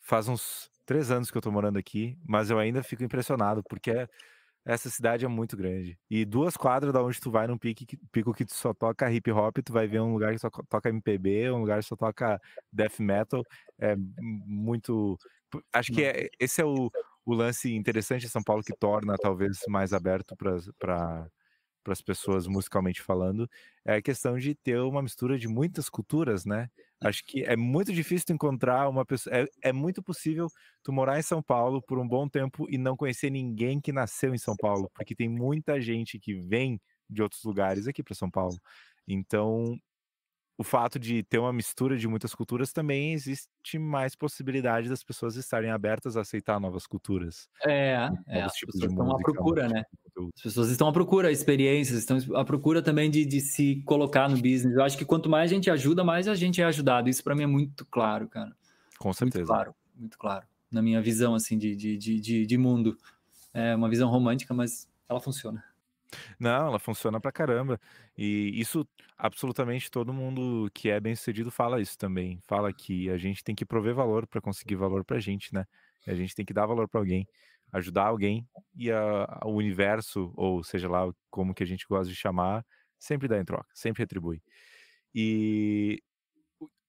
faz 0.00 0.28
uns 0.28 0.68
três 0.84 1.10
anos 1.10 1.30
que 1.30 1.38
eu 1.38 1.42
tô 1.42 1.50
morando 1.50 1.78
aqui, 1.78 2.18
mas 2.26 2.50
eu 2.50 2.58
ainda 2.58 2.82
fico 2.82 3.04
impressionado, 3.04 3.62
porque 3.68 4.06
essa 4.64 4.90
cidade 4.90 5.24
é 5.24 5.28
muito 5.28 5.56
grande. 5.56 5.98
E 6.10 6.24
duas 6.24 6.56
quadras 6.56 6.92
da 6.92 7.02
onde 7.02 7.20
tu 7.20 7.30
vai 7.30 7.46
num 7.46 7.58
pico, 7.58 7.84
pico 8.12 8.32
que 8.32 8.44
tu 8.44 8.54
só 8.54 8.72
toca 8.74 9.10
hip 9.10 9.30
hop, 9.30 9.58
tu 9.64 9.72
vai 9.72 9.86
ver 9.86 10.00
um 10.00 10.12
lugar 10.12 10.32
que 10.32 10.38
só 10.38 10.50
toca 10.50 10.88
MPB, 10.88 11.50
um 11.50 11.60
lugar 11.60 11.80
que 11.80 11.88
só 11.88 11.96
toca 11.96 12.40
death 12.72 13.00
metal. 13.00 13.42
É 13.78 13.96
muito. 13.96 15.16
Acho 15.72 15.92
que 15.92 16.04
é, 16.04 16.28
esse 16.38 16.60
é 16.60 16.64
o, 16.64 16.90
o 17.24 17.34
lance 17.34 17.74
interessante 17.74 18.22
de 18.22 18.28
São 18.28 18.42
Paulo 18.42 18.62
que 18.62 18.76
torna 18.76 19.16
talvez 19.18 19.58
mais 19.68 19.92
aberto 19.92 20.36
para 20.36 21.28
para 21.82 21.92
as 21.92 22.00
pessoas 22.00 22.46
musicalmente 22.46 23.02
falando, 23.02 23.48
é 23.84 23.96
a 23.96 24.02
questão 24.02 24.38
de 24.38 24.54
ter 24.54 24.78
uma 24.80 25.02
mistura 25.02 25.38
de 25.38 25.48
muitas 25.48 25.88
culturas, 25.88 26.44
né? 26.44 26.68
Acho 27.00 27.24
que 27.24 27.42
é 27.42 27.56
muito 27.56 27.92
difícil 27.92 28.34
encontrar 28.34 28.88
uma 28.88 29.04
pessoa. 29.04 29.36
É, 29.36 29.46
é, 29.62 29.72
muito 29.72 30.02
possível 30.02 30.46
tu 30.82 30.92
morar 30.92 31.18
em 31.18 31.22
São 31.22 31.42
Paulo 31.42 31.82
por 31.82 31.98
um 31.98 32.06
bom 32.06 32.28
tempo 32.28 32.66
e 32.70 32.78
não 32.78 32.96
conhecer 32.96 33.30
ninguém 33.30 33.80
que 33.80 33.92
nasceu 33.92 34.34
em 34.34 34.38
São 34.38 34.54
Paulo, 34.56 34.90
porque 34.94 35.14
tem 35.14 35.28
muita 35.28 35.80
gente 35.80 36.18
que 36.18 36.34
vem 36.34 36.80
de 37.10 37.22
outros 37.22 37.42
lugares 37.42 37.86
aqui 37.88 38.02
para 38.02 38.14
São 38.14 38.30
Paulo. 38.30 38.56
Então, 39.06 39.76
o 40.56 40.64
fato 40.64 40.98
de 40.98 41.22
ter 41.22 41.38
uma 41.38 41.52
mistura 41.52 41.96
de 41.96 42.06
muitas 42.06 42.34
culturas 42.34 42.72
também 42.72 43.12
existe 43.12 43.78
mais 43.78 44.14
possibilidade 44.14 44.88
das 44.88 45.02
pessoas 45.02 45.36
estarem 45.36 45.70
abertas 45.70 46.16
a 46.16 46.20
aceitar 46.20 46.60
novas 46.60 46.86
culturas. 46.86 47.48
É, 47.64 48.08
é 48.28 48.42
as 48.42 48.52
pessoas 48.58 48.90
estão 48.90 49.10
à 49.10 49.18
procura, 49.18 49.68
né? 49.68 49.84
As 50.34 50.42
pessoas 50.42 50.70
estão 50.70 50.88
à 50.88 50.92
procura, 50.92 51.32
experiências, 51.32 51.98
estão 51.98 52.18
à 52.36 52.44
procura 52.44 52.82
também 52.82 53.10
de, 53.10 53.24
de 53.24 53.40
se 53.40 53.82
colocar 53.84 54.28
no 54.28 54.36
business. 54.36 54.76
Eu 54.76 54.84
acho 54.84 54.98
que 54.98 55.04
quanto 55.04 55.28
mais 55.28 55.50
a 55.50 55.54
gente 55.54 55.70
ajuda, 55.70 56.04
mais 56.04 56.28
a 56.28 56.34
gente 56.34 56.60
é 56.60 56.64
ajudado. 56.64 57.08
Isso 57.08 57.24
para 57.24 57.34
mim 57.34 57.44
é 57.44 57.46
muito 57.46 57.86
claro, 57.86 58.28
cara. 58.28 58.54
Com 58.98 59.12
certeza. 59.12 59.38
Muito 59.38 59.48
claro, 59.48 59.74
muito 59.96 60.18
claro. 60.18 60.46
Na 60.70 60.82
minha 60.82 61.00
visão, 61.00 61.34
assim, 61.34 61.56
de, 61.58 61.74
de, 61.74 61.96
de, 61.96 62.46
de 62.46 62.58
mundo. 62.58 62.96
É 63.54 63.74
uma 63.74 63.88
visão 63.88 64.08
romântica, 64.08 64.54
mas 64.54 64.88
ela 65.08 65.20
funciona. 65.20 65.62
Não, 66.38 66.66
ela 66.68 66.78
funciona 66.78 67.20
pra 67.20 67.32
caramba. 67.32 67.80
E 68.16 68.58
isso, 68.60 68.86
absolutamente 69.16 69.90
todo 69.90 70.12
mundo 70.12 70.70
que 70.74 70.88
é 70.90 71.00
bem 71.00 71.14
sucedido 71.14 71.50
fala 71.50 71.80
isso 71.80 71.96
também. 71.98 72.38
Fala 72.46 72.72
que 72.72 73.08
a 73.10 73.16
gente 73.18 73.42
tem 73.44 73.54
que 73.54 73.64
prover 73.64 73.94
valor 73.94 74.26
para 74.26 74.40
conseguir 74.40 74.76
valor 74.76 75.04
pra 75.04 75.18
gente, 75.20 75.52
né? 75.54 75.64
A 76.06 76.14
gente 76.14 76.34
tem 76.34 76.44
que 76.44 76.52
dar 76.52 76.66
valor 76.66 76.88
para 76.88 77.00
alguém, 77.00 77.26
ajudar 77.72 78.06
alguém 78.06 78.46
e 78.74 78.90
a, 78.90 79.40
o 79.44 79.52
universo, 79.54 80.32
ou 80.36 80.62
seja 80.64 80.88
lá 80.88 81.10
como 81.30 81.54
que 81.54 81.62
a 81.62 81.66
gente 81.66 81.86
gosta 81.88 82.08
de 82.08 82.16
chamar, 82.16 82.64
sempre 82.98 83.28
dá 83.28 83.38
em 83.38 83.44
troca, 83.44 83.68
sempre 83.74 84.02
retribui. 84.02 84.42
E 85.14 86.02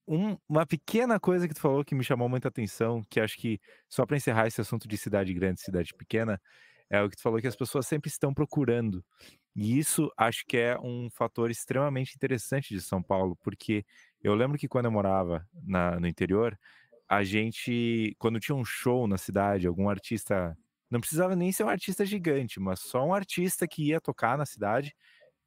um, 0.07 0.37
uma 0.49 0.65
pequena 0.65 1.19
coisa 1.19 1.47
que 1.47 1.53
tu 1.53 1.61
falou 1.61 1.83
que 1.85 1.95
me 1.95 2.03
chamou 2.03 2.27
muita 2.29 2.47
atenção, 2.49 3.01
que 3.09 3.19
acho 3.19 3.37
que 3.37 3.59
só 3.89 4.05
para 4.05 4.17
encerrar 4.17 4.47
esse 4.47 4.59
assunto 4.61 4.87
de 4.87 4.97
cidade 4.97 5.33
grande, 5.33 5.61
cidade 5.61 5.93
pequena, 5.97 6.41
é 6.93 7.01
o 7.01 7.09
que 7.09 7.15
tu 7.17 7.23
falou 7.23 7.41
que 7.41 7.47
as 7.47 7.55
pessoas 7.55 7.87
sempre 7.87 8.07
estão 8.07 8.31
procurando. 8.31 9.03
E 9.55 9.79
isso 9.79 10.11
acho 10.15 10.45
que 10.45 10.57
é 10.57 10.79
um 10.79 11.09
fator 11.09 11.49
extremamente 11.49 12.15
interessante 12.15 12.71
de 12.71 12.81
São 12.81 13.01
Paulo, 13.01 13.35
porque 13.41 13.83
eu 14.21 14.35
lembro 14.35 14.59
que 14.59 14.67
quando 14.67 14.85
eu 14.85 14.91
morava 14.91 15.47
na, 15.63 15.99
no 15.99 16.07
interior, 16.07 16.57
a 17.09 17.23
gente, 17.23 18.15
quando 18.19 18.39
tinha 18.39 18.55
um 18.55 18.63
show 18.63 19.07
na 19.07 19.17
cidade, 19.17 19.65
algum 19.65 19.89
artista, 19.89 20.55
não 20.89 20.99
precisava 20.99 21.35
nem 21.35 21.51
ser 21.51 21.63
um 21.63 21.69
artista 21.69 22.05
gigante, 22.05 22.59
mas 22.59 22.79
só 22.79 23.03
um 23.03 23.13
artista 23.13 23.67
que 23.67 23.87
ia 23.87 23.99
tocar 23.99 24.37
na 24.37 24.45
cidade, 24.45 24.95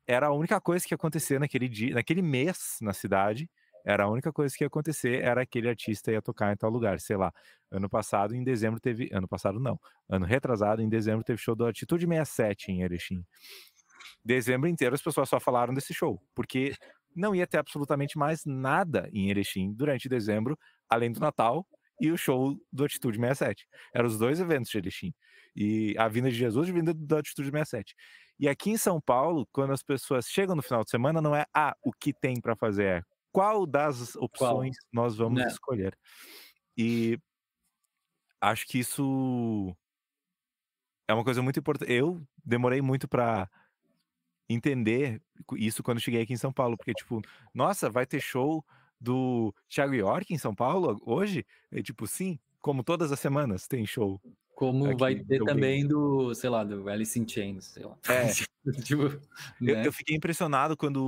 era 0.05 0.27
a 0.27 0.33
única 0.33 0.61
coisa 0.61 0.85
que 0.85 0.93
ia 0.95 0.97
acontecer 0.97 1.39
naquele 1.39 1.69
dia, 1.69 1.95
naquele 1.95 2.23
mês 2.23 2.79
na 2.83 2.93
cidade, 2.93 3.49
Era 3.87 4.03
a 4.03 4.11
única 4.11 4.33
coisa 4.33 4.53
que 4.53 4.65
ia 4.65 4.67
acontecer, 4.67 5.23
era 5.23 5.43
aquele 5.43 5.69
artista 5.69 6.11
ia 6.11 6.21
tocar 6.21 6.53
em 6.53 6.57
tal 6.57 6.69
lugar, 6.69 6.99
sei 6.99 7.17
lá. 7.17 7.33
Ano 7.71 7.89
passado, 7.89 8.35
em 8.35 8.43
dezembro, 8.43 8.81
teve. 8.81 9.09
Ano 9.13 9.29
passado, 9.29 9.61
não. 9.61 9.79
Ano 10.09 10.27
retrasado, 10.27 10.83
em 10.83 10.89
dezembro, 10.89 11.23
teve 11.23 11.41
show 11.41 11.55
do 11.55 11.65
Atitude 11.65 12.05
67 12.05 12.73
em 12.73 12.83
Erechim. 12.83 13.25
Dezembro 14.25 14.69
inteiro 14.69 14.93
as 14.93 15.01
pessoas 15.01 15.29
só 15.29 15.39
falaram 15.39 15.73
desse 15.73 15.95
show, 15.95 16.21
porque 16.35 16.75
não 17.15 17.33
ia 17.33 17.47
ter 17.47 17.59
absolutamente 17.59 18.19
mais 18.19 18.45
nada 18.45 19.09
em 19.13 19.31
Erechim 19.31 19.73
durante 19.73 20.09
dezembro, 20.09 20.59
além 20.89 21.13
do 21.13 21.21
Natal 21.21 21.65
e 22.01 22.11
o 22.11 22.19
show 22.19 22.57
do 22.73 22.85
Atitude 22.85 23.19
67. 23.19 23.69
Eram 23.95 24.09
os 24.09 24.19
dois 24.19 24.41
eventos 24.41 24.69
de 24.69 24.79
Erechim. 24.79 25.15
E 25.55 25.95
a 25.97 26.09
vinda 26.09 26.29
de 26.29 26.37
Jesus 26.37 26.67
e 26.67 26.73
a 26.73 26.75
vinda 26.75 26.93
do 26.93 27.17
Atitude 27.17 27.51
67. 27.53 27.95
E 28.41 28.49
aqui 28.49 28.71
em 28.71 28.77
São 28.77 29.01
Paulo, 29.01 29.47
quando 29.53 29.73
as 29.73 29.83
pessoas 29.83 30.27
chegam 30.27 30.57
no 30.57 30.63
final 30.63 30.83
de 30.83 30.91
semana, 30.91 31.23
não 31.23 31.37
é 31.37 31.47
ah, 31.55 31.75
o 31.85 31.93
que 31.93 32.13
tem 32.13 32.41
para 32.41 32.57
fazer, 32.57 32.85
é 32.85 33.16
qual 33.37 33.67
das 33.67 34.17
opções 34.17 34.79
qual? 34.79 34.89
nós 34.91 35.15
vamos 35.15 35.43
é. 35.43 35.47
escolher. 35.47 35.95
E 36.75 37.19
acho 38.41 38.67
que 38.67 38.79
isso 38.79 39.77
é 41.07 41.13
uma 41.13 41.23
coisa 41.23 41.43
muito 41.43 41.59
importante. 41.59 41.93
Eu 41.93 42.27
demorei 42.43 42.81
muito 42.81 43.07
para 43.07 43.47
entender 44.49 45.21
isso 45.53 45.83
quando 45.83 46.01
cheguei 46.01 46.23
aqui 46.23 46.33
em 46.33 46.39
São 46.39 46.51
Paulo, 46.51 46.79
porque 46.79 46.95
tipo, 46.95 47.21
nossa, 47.53 47.91
vai 47.91 48.07
ter 48.07 48.21
show 48.21 48.65
do 48.99 49.55
Thiago 49.69 49.93
York 49.93 50.33
em 50.33 50.39
São 50.39 50.55
Paulo 50.55 50.99
hoje? 51.05 51.45
É 51.71 51.83
tipo, 51.83 52.07
sim, 52.07 52.39
como 52.63 52.83
todas 52.83 53.13
as 53.13 53.21
semanas 53.21 53.69
tem 53.69 53.85
show. 53.85 54.19
Como 54.57 54.87
Aqui, 54.87 54.99
vai 54.99 55.15
ter 55.15 55.45
também 55.45 55.87
do, 55.87 56.35
sei 56.35 56.49
lá, 56.49 56.65
do 56.65 56.89
Alice 56.89 57.21
in 57.21 57.29
Chains, 57.29 57.67
sei 57.67 57.85
lá. 57.85 57.97
É. 58.09 58.33
tipo, 58.83 59.05
né? 59.61 59.73
eu, 59.73 59.77
eu, 59.85 59.93
fiquei 59.93 60.17
impressionado 60.17 60.77
quando 60.77 60.99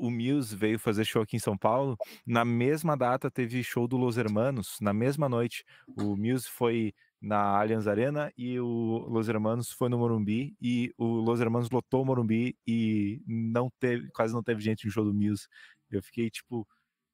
o 0.00 0.10
Muse 0.10 0.56
veio 0.56 0.78
fazer 0.78 1.04
show 1.04 1.20
aqui 1.22 1.36
em 1.36 1.38
São 1.38 1.56
Paulo. 1.56 1.96
Na 2.26 2.46
mesma 2.46 2.96
data 2.96 3.30
teve 3.30 3.62
show 3.62 3.86
do 3.86 3.98
Los 3.98 4.16
Hermanos, 4.16 4.78
na 4.80 4.94
mesma 4.94 5.28
noite. 5.28 5.64
O 5.96 6.16
Muse 6.16 6.48
foi 6.48 6.94
na 7.20 7.58
Allianz 7.58 7.86
Arena 7.86 8.32
e 8.36 8.58
o 8.58 9.06
Los 9.06 9.28
Hermanos 9.28 9.70
foi 9.70 9.90
no 9.90 9.98
Morumbi 9.98 10.56
e 10.60 10.92
o 10.96 11.04
Los 11.04 11.40
Hermanos 11.40 11.70
lotou 11.70 12.02
o 12.02 12.06
Morumbi 12.06 12.56
e 12.66 13.22
não 13.26 13.70
teve, 13.78 14.10
quase 14.12 14.32
não 14.32 14.42
teve 14.42 14.62
gente 14.62 14.86
no 14.86 14.90
show 14.90 15.04
do 15.04 15.12
Muse. 15.12 15.46
Eu 15.90 16.02
fiquei 16.02 16.30
tipo, 16.30 16.66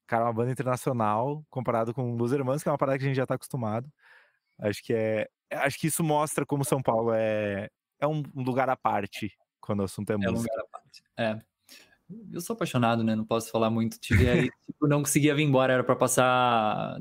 cara, 0.07 0.25
uma 0.25 0.33
banda 0.33 0.53
internacional 0.53 1.45
comparado 1.51 1.93
com 1.93 2.15
Los 2.15 2.33
Hermanos, 2.33 2.63
que 2.63 2.69
é 2.69 2.73
uma 2.73 2.79
parada 2.79 2.97
que 2.97 3.05
a 3.05 3.09
gente 3.09 3.17
já 3.17 3.27
tá 3.27 3.35
acostumado. 3.35 3.93
Acho 4.59 4.83
que 4.83 4.95
é, 4.95 5.29
acho 5.53 5.79
que 5.79 5.87
isso 5.87 6.03
mostra 6.03 6.47
como 6.47 6.65
São 6.65 6.83
Paulo 6.83 7.13
é, 7.13 7.69
é 7.99 8.07
um 8.07 8.23
lugar 8.35 8.69
à 8.69 8.77
parte 8.77 9.33
quando 9.61 9.81
o 9.81 9.85
assunto 9.85 10.11
é, 10.11 10.17
música. 10.17 10.29
É 10.29 10.33
um 10.33 10.43
lugar 10.43 10.59
à 10.59 10.69
parte. 10.69 11.03
É. 11.17 11.39
Eu 12.33 12.41
sou 12.41 12.55
apaixonado, 12.55 13.05
né? 13.05 13.15
Não 13.15 13.25
posso 13.25 13.51
falar 13.53 13.71
muito. 13.71 13.99
Tive 14.01 14.29
aí, 14.29 14.51
tipo, 14.67 14.89
não 14.89 15.01
conseguia 15.01 15.35
vir 15.35 15.45
embora, 15.45 15.75
era 15.75 15.85
para 15.85 15.95
passar 15.95 16.99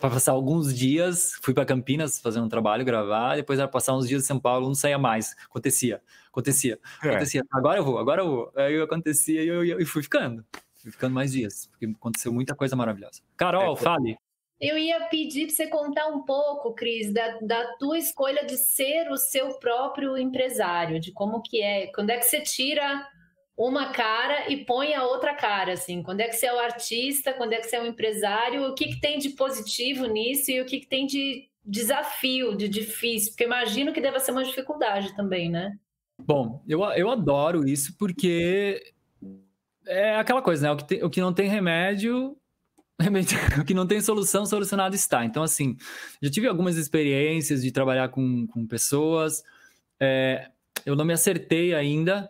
para 0.00 0.10
passar 0.10 0.32
alguns 0.32 0.74
dias. 0.76 1.34
Fui 1.40 1.54
para 1.54 1.64
Campinas 1.64 2.18
fazer 2.18 2.40
um 2.40 2.48
trabalho, 2.48 2.84
gravar, 2.84 3.36
depois 3.36 3.58
era 3.58 3.68
passar 3.68 3.94
uns 3.94 4.08
dias 4.08 4.24
em 4.24 4.26
São 4.26 4.40
Paulo, 4.40 4.66
não 4.66 4.74
saía 4.74 4.98
mais. 4.98 5.36
Acontecia, 5.44 6.02
acontecia, 6.28 6.80
é. 7.02 7.10
acontecia. 7.10 7.44
Agora 7.50 7.78
eu 7.78 7.84
vou, 7.84 7.98
agora 7.98 8.22
eu 8.22 8.26
vou. 8.26 8.52
Aí 8.56 8.80
acontecia 8.80 9.42
e 9.42 9.46
eu, 9.46 9.64
eu, 9.64 9.80
eu, 9.80 9.86
fui 9.86 10.02
ficando. 10.02 10.44
Fui 10.82 10.90
ficando 10.90 11.14
mais 11.14 11.30
dias, 11.30 11.66
porque 11.66 11.86
aconteceu 11.86 12.32
muita 12.32 12.54
coisa 12.54 12.74
maravilhosa. 12.74 13.20
Carol, 13.36 13.74
é, 13.74 13.76
fale. 13.76 14.16
Eu 14.60 14.76
ia 14.76 15.00
pedir 15.06 15.46
para 15.46 15.54
você 15.54 15.66
contar 15.68 16.08
um 16.08 16.22
pouco, 16.22 16.74
Cris, 16.74 17.12
da, 17.12 17.38
da 17.40 17.76
tua 17.78 17.96
escolha 17.96 18.44
de 18.44 18.58
ser 18.58 19.10
o 19.10 19.16
seu 19.16 19.58
próprio 19.58 20.18
empresário, 20.18 21.00
de 21.00 21.12
como 21.12 21.40
que 21.40 21.62
é, 21.62 21.86
quando 21.94 22.10
é 22.10 22.18
que 22.18 22.26
você 22.26 22.42
tira 22.42 23.08
uma 23.56 23.90
cara 23.90 24.50
e 24.50 24.64
põe 24.64 24.94
a 24.94 25.04
outra 25.04 25.34
cara, 25.34 25.72
assim, 25.72 26.02
quando 26.02 26.20
é 26.20 26.28
que 26.28 26.34
você 26.34 26.46
é 26.46 26.54
o 26.54 26.58
artista, 26.58 27.32
quando 27.32 27.54
é 27.54 27.56
que 27.58 27.68
você 27.68 27.76
é 27.76 27.82
o 27.82 27.86
empresário, 27.86 28.64
o 28.64 28.74
que, 28.74 28.88
que 28.88 29.00
tem 29.00 29.18
de 29.18 29.30
positivo 29.30 30.06
nisso 30.06 30.50
e 30.50 30.60
o 30.60 30.66
que, 30.66 30.80
que 30.80 30.86
tem 30.86 31.06
de 31.06 31.48
desafio, 31.64 32.56
de 32.56 32.68
difícil, 32.68 33.32
porque 33.32 33.44
imagino 33.44 33.92
que 33.92 34.00
deve 34.00 34.18
ser 34.20 34.32
uma 34.32 34.44
dificuldade 34.44 35.14
também, 35.14 35.50
né? 35.50 35.76
Bom, 36.18 36.62
eu, 36.68 36.82
eu 36.92 37.10
adoro 37.10 37.66
isso 37.66 37.96
porque 37.98 38.82
é 39.86 40.16
aquela 40.16 40.42
coisa, 40.42 40.66
né? 40.66 40.72
O 40.72 40.76
que, 40.76 41.04
o 41.04 41.10
que 41.10 41.20
não 41.20 41.32
tem 41.32 41.48
remédio 41.48 42.36
o 43.60 43.64
que 43.64 43.74
não 43.74 43.86
tem 43.86 44.00
solução, 44.00 44.44
solucionado 44.44 44.94
está. 44.94 45.24
Então, 45.24 45.42
assim, 45.42 45.76
já 46.22 46.30
tive 46.30 46.46
algumas 46.46 46.76
experiências 46.76 47.62
de 47.62 47.70
trabalhar 47.70 48.08
com, 48.08 48.46
com 48.46 48.66
pessoas, 48.66 49.42
é, 49.98 50.48
eu 50.84 50.94
não 50.94 51.04
me 51.04 51.12
acertei 51.12 51.74
ainda. 51.74 52.28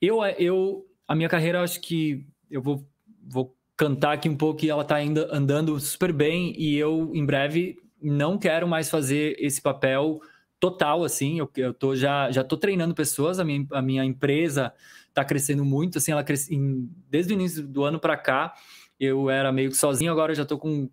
Eu, 0.00 0.24
eu, 0.38 0.86
a 1.06 1.14
minha 1.14 1.28
carreira, 1.28 1.62
acho 1.62 1.80
que 1.80 2.26
eu 2.50 2.62
vou, 2.62 2.86
vou 3.22 3.56
cantar 3.76 4.12
aqui 4.12 4.28
um 4.28 4.36
pouco 4.36 4.64
e 4.64 4.70
ela 4.70 4.82
está 4.82 4.96
ainda 4.96 5.28
andando 5.30 5.78
super 5.80 6.12
bem 6.12 6.54
e 6.58 6.76
eu, 6.76 7.10
em 7.14 7.24
breve, 7.24 7.76
não 8.00 8.38
quero 8.38 8.66
mais 8.66 8.88
fazer 8.88 9.36
esse 9.38 9.60
papel 9.60 10.20
total, 10.58 11.04
assim, 11.04 11.38
eu, 11.38 11.50
eu 11.56 11.74
tô 11.74 11.94
já, 11.94 12.30
já 12.30 12.42
tô 12.42 12.56
treinando 12.56 12.94
pessoas, 12.94 13.38
a 13.38 13.44
minha, 13.44 13.66
a 13.72 13.82
minha 13.82 14.04
empresa 14.04 14.72
está 15.08 15.24
crescendo 15.24 15.64
muito, 15.64 15.98
assim, 15.98 16.12
ela 16.12 16.24
cresce, 16.24 16.54
em, 16.54 16.90
desde 17.10 17.32
o 17.32 17.34
início 17.34 17.66
do 17.66 17.84
ano 17.84 17.98
para 18.00 18.16
cá, 18.16 18.54
eu 18.98 19.30
era 19.30 19.52
meio 19.52 19.70
que 19.70 19.76
sozinho, 19.76 20.12
agora 20.12 20.34
já 20.34 20.42
estou 20.42 20.58
com 20.58 20.88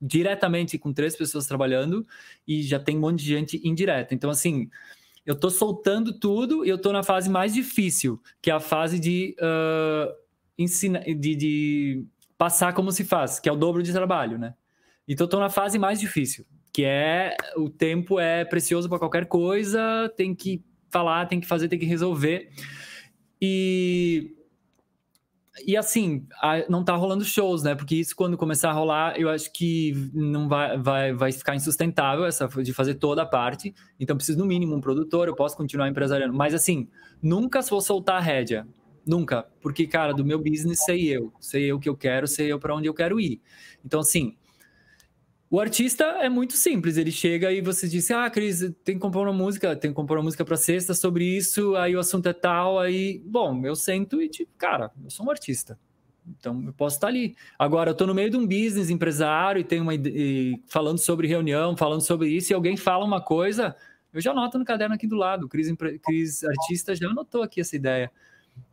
diretamente 0.00 0.78
com 0.78 0.92
três 0.92 1.16
pessoas 1.16 1.46
trabalhando 1.46 2.06
e 2.46 2.62
já 2.62 2.78
tem 2.78 2.96
um 2.96 3.00
monte 3.00 3.20
de 3.20 3.28
gente 3.28 3.60
indireta. 3.66 4.14
Então, 4.14 4.28
assim, 4.28 4.68
eu 5.24 5.34
estou 5.34 5.50
soltando 5.50 6.18
tudo 6.18 6.64
e 6.64 6.68
eu 6.68 6.76
estou 6.76 6.92
na 6.92 7.02
fase 7.02 7.30
mais 7.30 7.54
difícil, 7.54 8.20
que 8.42 8.50
é 8.50 8.54
a 8.54 8.60
fase 8.60 8.98
de 8.98 9.34
uh, 9.40 10.24
de, 10.56 11.34
de, 11.34 12.06
passar 12.38 12.72
como 12.74 12.92
se 12.92 13.04
faz, 13.04 13.40
que 13.40 13.48
é 13.48 13.52
o 13.52 13.56
dobro 13.56 13.82
de 13.82 13.92
trabalho, 13.92 14.38
né? 14.38 14.54
Então, 15.08 15.24
estou 15.24 15.40
na 15.40 15.50
fase 15.50 15.78
mais 15.78 15.98
difícil, 15.98 16.46
que 16.72 16.84
é 16.84 17.36
o 17.56 17.68
tempo 17.68 18.20
é 18.20 18.44
precioso 18.44 18.88
para 18.88 18.98
qualquer 18.98 19.26
coisa, 19.26 20.12
tem 20.16 20.34
que 20.34 20.62
falar, 20.90 21.26
tem 21.26 21.40
que 21.40 21.46
fazer, 21.46 21.68
tem 21.68 21.78
que 21.78 21.86
resolver. 21.86 22.50
E 23.40 24.34
e 25.64 25.76
assim, 25.76 26.26
não 26.68 26.82
tá 26.82 26.96
rolando 26.96 27.24
shows, 27.24 27.62
né? 27.62 27.74
Porque 27.74 27.94
isso, 27.94 28.16
quando 28.16 28.36
começar 28.36 28.70
a 28.70 28.72
rolar, 28.72 29.18
eu 29.18 29.28
acho 29.28 29.52
que 29.52 29.92
não 30.12 30.48
vai, 30.48 30.76
vai, 30.76 31.12
vai 31.12 31.32
ficar 31.32 31.54
insustentável 31.54 32.24
essa 32.24 32.48
de 32.48 32.72
fazer 32.72 32.94
toda 32.94 33.22
a 33.22 33.26
parte. 33.26 33.72
Então, 34.00 34.16
preciso, 34.16 34.38
no 34.38 34.46
mínimo, 34.46 34.74
um 34.74 34.80
produtor, 34.80 35.28
eu 35.28 35.34
posso 35.34 35.56
continuar 35.56 35.88
empresariando. 35.88 36.34
Mas, 36.34 36.54
assim, 36.54 36.88
nunca 37.22 37.60
vou 37.62 37.80
soltar 37.80 38.16
a 38.16 38.20
rédea. 38.20 38.66
Nunca. 39.06 39.46
Porque, 39.60 39.86
cara, 39.86 40.12
do 40.12 40.24
meu 40.24 40.38
business 40.38 40.84
sei 40.84 41.06
eu. 41.08 41.32
Sei 41.38 41.70
eu 41.70 41.76
o 41.76 41.80
que 41.80 41.88
eu 41.88 41.96
quero, 41.96 42.26
sei 42.26 42.50
eu 42.50 42.58
para 42.58 42.74
onde 42.74 42.88
eu 42.88 42.94
quero 42.94 43.20
ir. 43.20 43.40
Então, 43.84 44.00
assim, 44.00 44.36
o 45.50 45.60
artista 45.60 46.04
é 46.04 46.28
muito 46.28 46.54
simples, 46.54 46.96
ele 46.96 47.12
chega 47.12 47.52
e 47.52 47.60
você 47.60 47.88
diz: 47.88 48.10
Ah, 48.10 48.28
Cris, 48.28 48.60
tem 48.82 48.96
que 48.96 49.00
compor 49.00 49.26
uma 49.26 49.32
música, 49.32 49.76
tem 49.76 49.90
que 49.90 49.94
compor 49.94 50.16
uma 50.16 50.24
música 50.24 50.44
para 50.44 50.56
sexta 50.56 50.94
sobre 50.94 51.24
isso, 51.24 51.76
aí 51.76 51.94
o 51.94 52.00
assunto 52.00 52.28
é 52.28 52.32
tal, 52.32 52.78
aí, 52.78 53.22
bom, 53.24 53.64
eu 53.64 53.76
sento 53.76 54.20
e 54.20 54.28
tipo, 54.28 54.50
cara, 54.58 54.90
eu 55.02 55.10
sou 55.10 55.26
um 55.26 55.30
artista. 55.30 55.78
Então 56.26 56.62
eu 56.66 56.72
posso 56.72 56.96
estar 56.96 57.08
ali. 57.08 57.36
Agora, 57.58 57.90
eu 57.90 57.92
estou 57.92 58.06
no 58.06 58.14
meio 58.14 58.30
de 58.30 58.36
um 58.36 58.46
business 58.46 58.90
empresário 58.90 59.60
e 59.60 59.64
tem 59.64 59.80
uma 59.80 59.94
e, 59.94 60.60
falando 60.66 60.98
sobre 60.98 61.28
reunião, 61.28 61.76
falando 61.76 62.00
sobre 62.00 62.28
isso, 62.30 62.52
e 62.52 62.54
alguém 62.54 62.76
fala 62.76 63.04
uma 63.04 63.20
coisa, 63.20 63.76
eu 64.12 64.20
já 64.20 64.30
anoto 64.30 64.58
no 64.58 64.64
caderno 64.64 64.94
aqui 64.94 65.06
do 65.06 65.16
lado. 65.16 65.46
O 65.46 65.48
Cris, 65.48 65.72
Cris 66.02 66.44
Artista 66.44 66.94
já 66.94 67.08
anotou 67.08 67.42
aqui 67.42 67.60
essa 67.60 67.76
ideia. 67.76 68.10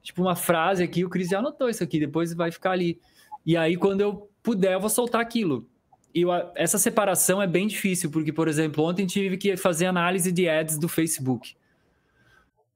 Tipo, 0.01 0.21
uma 0.21 0.35
frase 0.35 0.83
aqui, 0.83 1.03
o 1.03 1.09
Cris 1.09 1.29
já 1.29 1.39
anotou 1.39 1.67
isso 1.67 1.83
aqui, 1.83 1.99
depois 1.99 2.33
vai 2.33 2.51
ficar 2.51 2.71
ali. 2.71 2.99
E 3.45 3.57
aí, 3.57 3.75
quando 3.75 4.01
eu 4.01 4.29
puder, 4.43 4.73
eu 4.73 4.79
vou 4.79 4.89
soltar 4.89 5.19
aquilo. 5.19 5.67
E 6.13 6.23
essa 6.55 6.77
separação 6.77 7.41
é 7.41 7.47
bem 7.47 7.67
difícil, 7.67 8.11
porque, 8.11 8.33
por 8.33 8.47
exemplo, 8.47 8.83
ontem 8.83 9.05
tive 9.05 9.37
que 9.37 9.55
fazer 9.55 9.85
análise 9.85 10.31
de 10.31 10.47
ads 10.47 10.77
do 10.77 10.89
Facebook. 10.89 11.55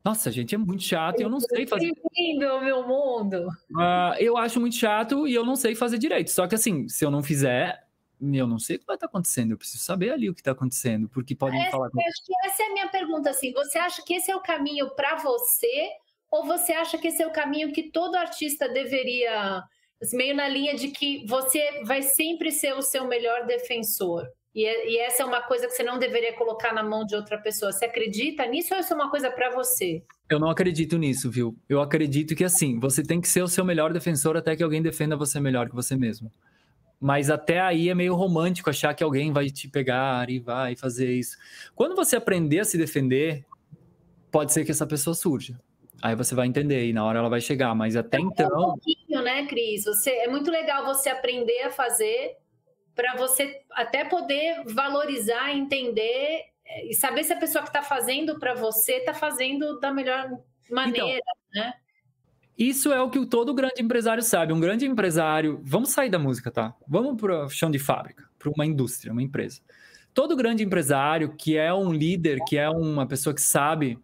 Nossa, 0.03 0.31
gente, 0.31 0.53
é 0.53 0.57
muito 0.57 0.83
chato 0.83 1.19
e 1.19 1.23
eu 1.23 1.29
não 1.29 1.39
sei 1.39 1.65
fazer. 1.65 1.91
Lindo, 2.15 2.61
meu 2.61 2.87
mundo! 2.87 3.47
Uh, 3.71 4.13
eu 4.19 4.37
acho 4.37 4.59
muito 4.59 4.75
chato 4.75 5.27
e 5.27 5.33
eu 5.33 5.43
não 5.43 5.55
sei 5.55 5.73
fazer 5.73 5.97
direito. 5.97 6.29
Só 6.29 6.47
que, 6.47 6.53
assim, 6.53 6.87
se 6.87 7.03
eu 7.03 7.09
não 7.09 7.23
fizer, 7.23 7.83
eu 8.21 8.45
não 8.45 8.59
sei 8.59 8.75
o 8.75 8.79
que 8.79 8.85
vai 8.85 8.97
estar 8.97 9.07
acontecendo. 9.07 9.51
Eu 9.51 9.57
preciso 9.57 9.83
saber 9.83 10.11
ali 10.11 10.29
o 10.29 10.33
que 10.35 10.41
está 10.41 10.51
acontecendo, 10.51 11.09
porque 11.09 11.35
podem 11.35 11.59
essa, 11.59 11.71
falar. 11.71 11.87
Acho 11.87 12.25
que 12.25 12.47
essa 12.47 12.63
é 12.63 12.65
a 12.67 12.73
minha 12.73 12.87
pergunta. 12.87 13.31
Assim, 13.31 13.51
você 13.51 13.79
acha 13.79 14.03
que 14.05 14.13
esse 14.13 14.29
é 14.29 14.35
o 14.35 14.41
caminho 14.41 14.91
para 14.91 15.15
você? 15.15 15.89
Ou 16.29 16.45
você 16.45 16.73
acha 16.73 16.99
que 16.99 17.07
esse 17.07 17.23
é 17.23 17.27
o 17.27 17.33
caminho 17.33 17.73
que 17.73 17.89
todo 17.89 18.15
artista 18.15 18.69
deveria 18.69 19.63
meio 20.13 20.35
na 20.35 20.47
linha 20.47 20.75
de 20.75 20.89
que 20.89 21.25
você 21.27 21.83
vai 21.83 22.01
sempre 22.01 22.51
ser 22.51 22.73
o 22.73 22.81
seu 22.81 23.07
melhor 23.07 23.45
defensor. 23.45 24.27
E, 24.53 24.65
é, 24.65 24.89
e, 24.89 24.97
essa 24.99 25.21
é 25.21 25.25
uma 25.25 25.41
coisa 25.41 25.67
que 25.67 25.73
você 25.73 25.83
não 25.83 25.99
deveria 25.99 26.33
colocar 26.33 26.73
na 26.73 26.81
mão 26.81 27.05
de 27.05 27.13
outra 27.13 27.37
pessoa. 27.37 27.73
Você 27.73 27.83
acredita 27.83 28.45
nisso 28.45 28.73
ou 28.73 28.79
isso 28.79 28.93
é 28.93 28.95
uma 28.95 29.11
coisa 29.11 29.29
para 29.29 29.53
você? 29.53 30.01
Eu 30.29 30.39
não 30.39 30.49
acredito 30.49 30.97
nisso, 30.97 31.29
viu? 31.29 31.57
Eu 31.67 31.81
acredito 31.81 32.33
que 32.33 32.43
assim, 32.43 32.79
você 32.79 33.03
tem 33.03 33.19
que 33.19 33.27
ser 33.27 33.41
o 33.41 33.49
seu 33.49 33.65
melhor 33.65 33.91
defensor 33.91 34.37
até 34.37 34.55
que 34.55 34.63
alguém 34.63 34.81
defenda 34.81 35.17
você 35.17 35.41
melhor 35.41 35.67
que 35.67 35.75
você 35.75 35.95
mesmo. 35.97 36.31
Mas 37.01 37.29
até 37.29 37.59
aí 37.59 37.89
é 37.89 37.93
meio 37.93 38.15
romântico 38.15 38.69
achar 38.69 38.93
que 38.93 39.03
alguém 39.03 39.33
vai 39.33 39.49
te 39.49 39.67
pegar 39.67 40.29
e 40.29 40.39
vai 40.39 40.75
fazer 40.77 41.11
isso. 41.11 41.37
Quando 41.75 41.93
você 41.93 42.15
aprender 42.15 42.59
a 42.59 42.65
se 42.65 42.77
defender, 42.77 43.45
pode 44.31 44.53
ser 44.53 44.63
que 44.63 44.71
essa 44.71 44.87
pessoa 44.87 45.13
surja. 45.13 45.59
Aí 46.01 46.15
você 46.15 46.35
vai 46.35 46.47
entender 46.47 46.87
e 46.87 46.93
na 46.93 47.03
hora 47.03 47.19
ela 47.19 47.29
vai 47.29 47.41
chegar, 47.41 47.73
mas 47.73 47.95
até 47.95 48.17
é 48.17 48.21
então. 48.21 48.47
Um 48.47 48.73
pouquinho, 48.73 49.21
né, 49.23 49.45
Cris? 49.47 49.85
Você, 49.85 50.11
é 50.11 50.27
muito 50.27 50.51
legal 50.51 50.85
você 50.85 51.09
aprender 51.09 51.61
a 51.63 51.71
fazer 51.71 52.37
para 52.95 53.15
você 53.15 53.61
até 53.71 54.05
poder 54.05 54.63
valorizar, 54.65 55.53
entender 55.53 56.45
é, 56.65 56.87
e 56.87 56.93
saber 56.93 57.23
se 57.23 57.33
a 57.33 57.37
pessoa 57.37 57.61
que 57.61 57.69
está 57.69 57.81
fazendo 57.81 58.39
para 58.39 58.53
você 58.53 58.93
está 58.93 59.13
fazendo 59.13 59.79
da 59.79 59.91
melhor 59.91 60.29
maneira, 60.69 61.17
então, 61.17 61.63
né? 61.63 61.73
Isso 62.57 62.93
é 62.93 63.01
o 63.01 63.09
que 63.09 63.25
todo 63.25 63.53
grande 63.53 63.81
empresário 63.81 64.23
sabe. 64.23 64.53
Um 64.53 64.59
grande 64.61 64.85
empresário, 64.85 65.59
vamos 65.61 65.89
sair 65.89 66.09
da 66.09 66.17
música, 66.17 66.49
tá? 66.49 66.73
Vamos 66.87 67.19
para 67.19 67.45
o 67.45 67.49
chão 67.49 67.69
de 67.69 67.77
fábrica, 67.77 68.23
para 68.39 68.49
uma 68.49 68.65
indústria, 68.65 69.11
uma 69.11 69.21
empresa. 69.21 69.59
Todo 70.13 70.37
grande 70.37 70.63
empresário 70.63 71.35
que 71.37 71.57
é 71.57 71.73
um 71.73 71.91
líder, 71.91 72.39
que 72.47 72.57
é 72.57 72.69
uma 72.69 73.05
pessoa 73.05 73.33
que 73.33 73.41
sabe 73.41 73.99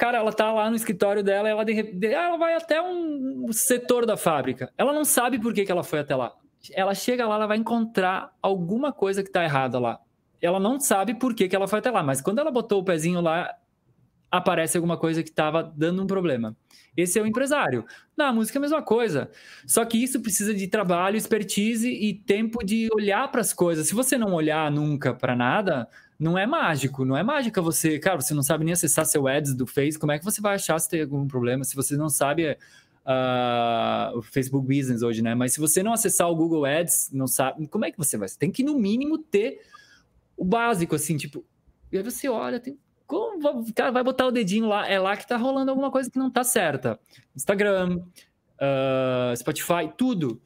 Cara, 0.00 0.16
ela 0.16 0.32
tá 0.32 0.50
lá 0.50 0.70
no 0.70 0.76
escritório 0.76 1.22
dela, 1.22 1.46
ela, 1.46 1.62
de, 1.62 2.06
ela 2.06 2.38
vai 2.38 2.54
até 2.54 2.80
um 2.80 3.52
setor 3.52 4.06
da 4.06 4.16
fábrica. 4.16 4.72
Ela 4.78 4.94
não 4.94 5.04
sabe 5.04 5.38
por 5.38 5.52
que, 5.52 5.62
que 5.62 5.70
ela 5.70 5.84
foi 5.84 5.98
até 5.98 6.16
lá. 6.16 6.32
Ela 6.72 6.94
chega 6.94 7.28
lá, 7.28 7.34
ela 7.34 7.46
vai 7.46 7.58
encontrar 7.58 8.32
alguma 8.40 8.94
coisa 8.94 9.22
que 9.22 9.28
está 9.28 9.44
errada 9.44 9.78
lá. 9.78 10.00
Ela 10.40 10.58
não 10.58 10.80
sabe 10.80 11.12
por 11.12 11.34
que, 11.34 11.46
que 11.46 11.54
ela 11.54 11.68
foi 11.68 11.80
até 11.80 11.90
lá, 11.90 12.02
mas 12.02 12.22
quando 12.22 12.38
ela 12.38 12.50
botou 12.50 12.80
o 12.80 12.84
pezinho 12.84 13.20
lá, 13.20 13.54
aparece 14.30 14.78
alguma 14.78 14.96
coisa 14.96 15.22
que 15.22 15.28
estava 15.28 15.62
dando 15.62 16.02
um 16.02 16.06
problema. 16.06 16.56
Esse 16.96 17.18
é 17.18 17.22
o 17.22 17.26
empresário. 17.26 17.84
Na 18.16 18.32
música 18.32 18.56
é 18.56 18.60
a 18.60 18.62
mesma 18.62 18.80
coisa. 18.80 19.30
Só 19.66 19.84
que 19.84 20.02
isso 20.02 20.22
precisa 20.22 20.54
de 20.54 20.66
trabalho, 20.66 21.18
expertise 21.18 21.90
e 21.90 22.14
tempo 22.14 22.64
de 22.64 22.88
olhar 22.94 23.30
para 23.30 23.42
as 23.42 23.52
coisas. 23.52 23.86
Se 23.86 23.94
você 23.94 24.16
não 24.16 24.32
olhar 24.32 24.70
nunca 24.70 25.12
para 25.12 25.36
nada, 25.36 25.86
não 26.20 26.36
é 26.36 26.46
mágico, 26.46 27.02
não 27.02 27.16
é 27.16 27.22
mágica 27.22 27.62
você, 27.62 27.98
cara, 27.98 28.20
você 28.20 28.34
não 28.34 28.42
sabe 28.42 28.62
nem 28.62 28.74
acessar 28.74 29.06
seu 29.06 29.26
ads 29.26 29.54
do 29.54 29.66
Face, 29.66 29.98
como 29.98 30.12
é 30.12 30.18
que 30.18 30.24
você 30.24 30.38
vai 30.42 30.56
achar 30.56 30.78
se 30.78 30.86
tem 30.86 31.00
algum 31.00 31.26
problema? 31.26 31.64
Se 31.64 31.74
você 31.74 31.96
não 31.96 32.10
sabe 32.10 32.52
uh, 32.52 34.18
o 34.18 34.20
Facebook 34.20 34.66
Business 34.66 35.00
hoje, 35.00 35.22
né? 35.22 35.34
Mas 35.34 35.54
se 35.54 35.60
você 35.60 35.82
não 35.82 35.94
acessar 35.94 36.30
o 36.30 36.36
Google 36.36 36.66
Ads, 36.66 37.10
não 37.10 37.26
sabe, 37.26 37.66
como 37.68 37.86
é 37.86 37.90
que 37.90 37.96
você 37.96 38.18
vai? 38.18 38.28
Você 38.28 38.38
tem 38.38 38.52
que 38.52 38.62
no 38.62 38.78
mínimo 38.78 39.16
ter 39.16 39.62
o 40.36 40.44
básico 40.44 40.94
assim, 40.94 41.16
tipo, 41.16 41.42
e 41.90 41.96
aí 41.96 42.02
você 42.02 42.28
olha, 42.28 42.60
tem 42.60 42.78
como, 43.06 43.64
cara, 43.72 43.90
vai 43.90 44.04
botar 44.04 44.26
o 44.26 44.30
dedinho 44.30 44.68
lá, 44.68 44.86
é 44.86 44.98
lá 44.98 45.16
que 45.16 45.26
tá 45.26 45.38
rolando 45.38 45.70
alguma 45.70 45.90
coisa 45.90 46.10
que 46.10 46.18
não 46.18 46.30
tá 46.30 46.44
certa. 46.44 47.00
Instagram, 47.34 47.96
uh, 47.96 49.36
Spotify, 49.36 49.90
tudo. 49.96 50.40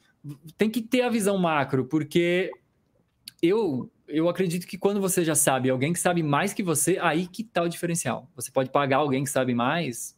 Tem 0.56 0.70
que 0.70 0.80
ter 0.80 1.02
a 1.02 1.10
visão 1.10 1.36
macro, 1.36 1.84
porque 1.84 2.50
eu 3.42 3.90
eu 4.08 4.28
acredito 4.28 4.66
que 4.66 4.78
quando 4.78 5.00
você 5.00 5.24
já 5.24 5.34
sabe 5.34 5.70
alguém 5.70 5.92
que 5.92 5.98
sabe 5.98 6.22
mais 6.22 6.52
que 6.52 6.62
você, 6.62 6.98
aí 7.00 7.26
que 7.26 7.42
tá 7.42 7.62
o 7.62 7.68
diferencial. 7.68 8.28
Você 8.36 8.50
pode 8.50 8.70
pagar 8.70 8.98
alguém 8.98 9.24
que 9.24 9.30
sabe 9.30 9.54
mais, 9.54 10.16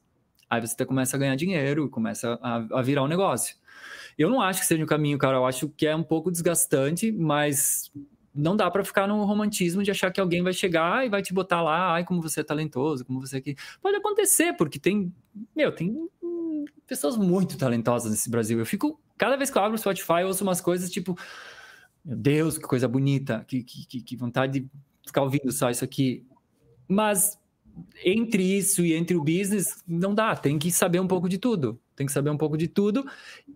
aí 0.49 0.61
você 0.61 0.85
começa 0.85 1.17
a 1.17 1.21
ganhar 1.21 1.37
dinheiro, 1.37 1.89
começa 1.89 2.39
a, 2.43 2.57
a 2.79 2.83
virar 2.83 3.03
um 3.03 3.09
negócio. 3.09 3.57
Eu 4.19 4.31
não 4.31 4.41
acho 4.41 4.61
que 4.61 4.67
seja 4.67 4.83
o 4.83 4.85
um 4.85 4.89
caminho, 4.89 5.19
cara. 5.19 5.37
Eu 5.37 5.47
acho 5.47 5.69
que 5.69 5.87
é 5.87 5.95
um 5.95 6.03
pouco 6.03 6.31
desgastante, 6.31 7.13
mas 7.13 7.91
não 8.35 8.57
dá 8.57 8.71
para 8.71 8.85
ficar 8.85 9.07
no 9.07 9.25
romantismo 9.25 9.83
de 9.83 9.91
achar 9.91 10.11
que 10.11 10.21
alguém 10.21 10.43
vai 10.43 10.53
chegar 10.53 11.07
e 11.07 11.09
vai 11.09 11.23
te 11.23 11.33
botar 11.33 11.63
lá, 11.63 11.95
ai, 11.95 12.05
como 12.05 12.21
você 12.21 12.41
é 12.41 12.45
talentoso, 12.45 13.05
como 13.05 13.21
você 13.21 13.39
aqui. 13.39 13.57
Pode 13.81 13.97
acontecer, 13.97 14.55
porque 14.55 14.79
tem, 14.79 15.13
meu, 15.55 15.73
tem 15.73 16.09
pessoas 16.87 17.17
muito 17.17 17.57
talentosas 17.57 18.11
nesse 18.11 18.31
Brasil. 18.31 18.59
Eu 18.59 18.67
fico, 18.67 19.01
cada 19.17 19.37
vez 19.37 19.51
que 19.51 19.57
eu 19.57 19.63
abro 19.63 19.75
o 19.75 19.79
Spotify, 19.79 20.21
eu 20.21 20.29
ouço 20.29 20.45
umas 20.45 20.61
coisas 20.61 20.91
tipo, 20.91 21.17
meu 22.07 22.17
Deus, 22.17 22.57
que 22.57 22.65
coisa 22.65 22.87
bonita, 22.87 23.45
que, 23.49 23.65
que, 23.65 24.01
que 24.01 24.17
vontade 24.17 24.61
de 24.61 24.71
ficar 25.05 25.23
ouvindo 25.23 25.51
só 25.51 25.69
isso 25.69 25.85
aqui. 25.85 26.25
Mas 26.87 27.37
entre 28.05 28.45
isso 28.45 28.85
e 28.85 28.95
entre 28.95 29.17
o 29.17 29.25
business, 29.25 29.83
não 29.87 30.15
dá. 30.15 30.37
Tem 30.37 30.57
que 30.57 30.71
saber 30.71 31.01
um 31.01 31.09
pouco 31.09 31.29
de 31.29 31.37
tudo. 31.37 31.81
Tem 31.97 32.07
que 32.07 32.13
saber 32.13 32.31
um 32.31 32.37
pouco 32.37 32.57
de 32.57 32.69
tudo 32.69 33.05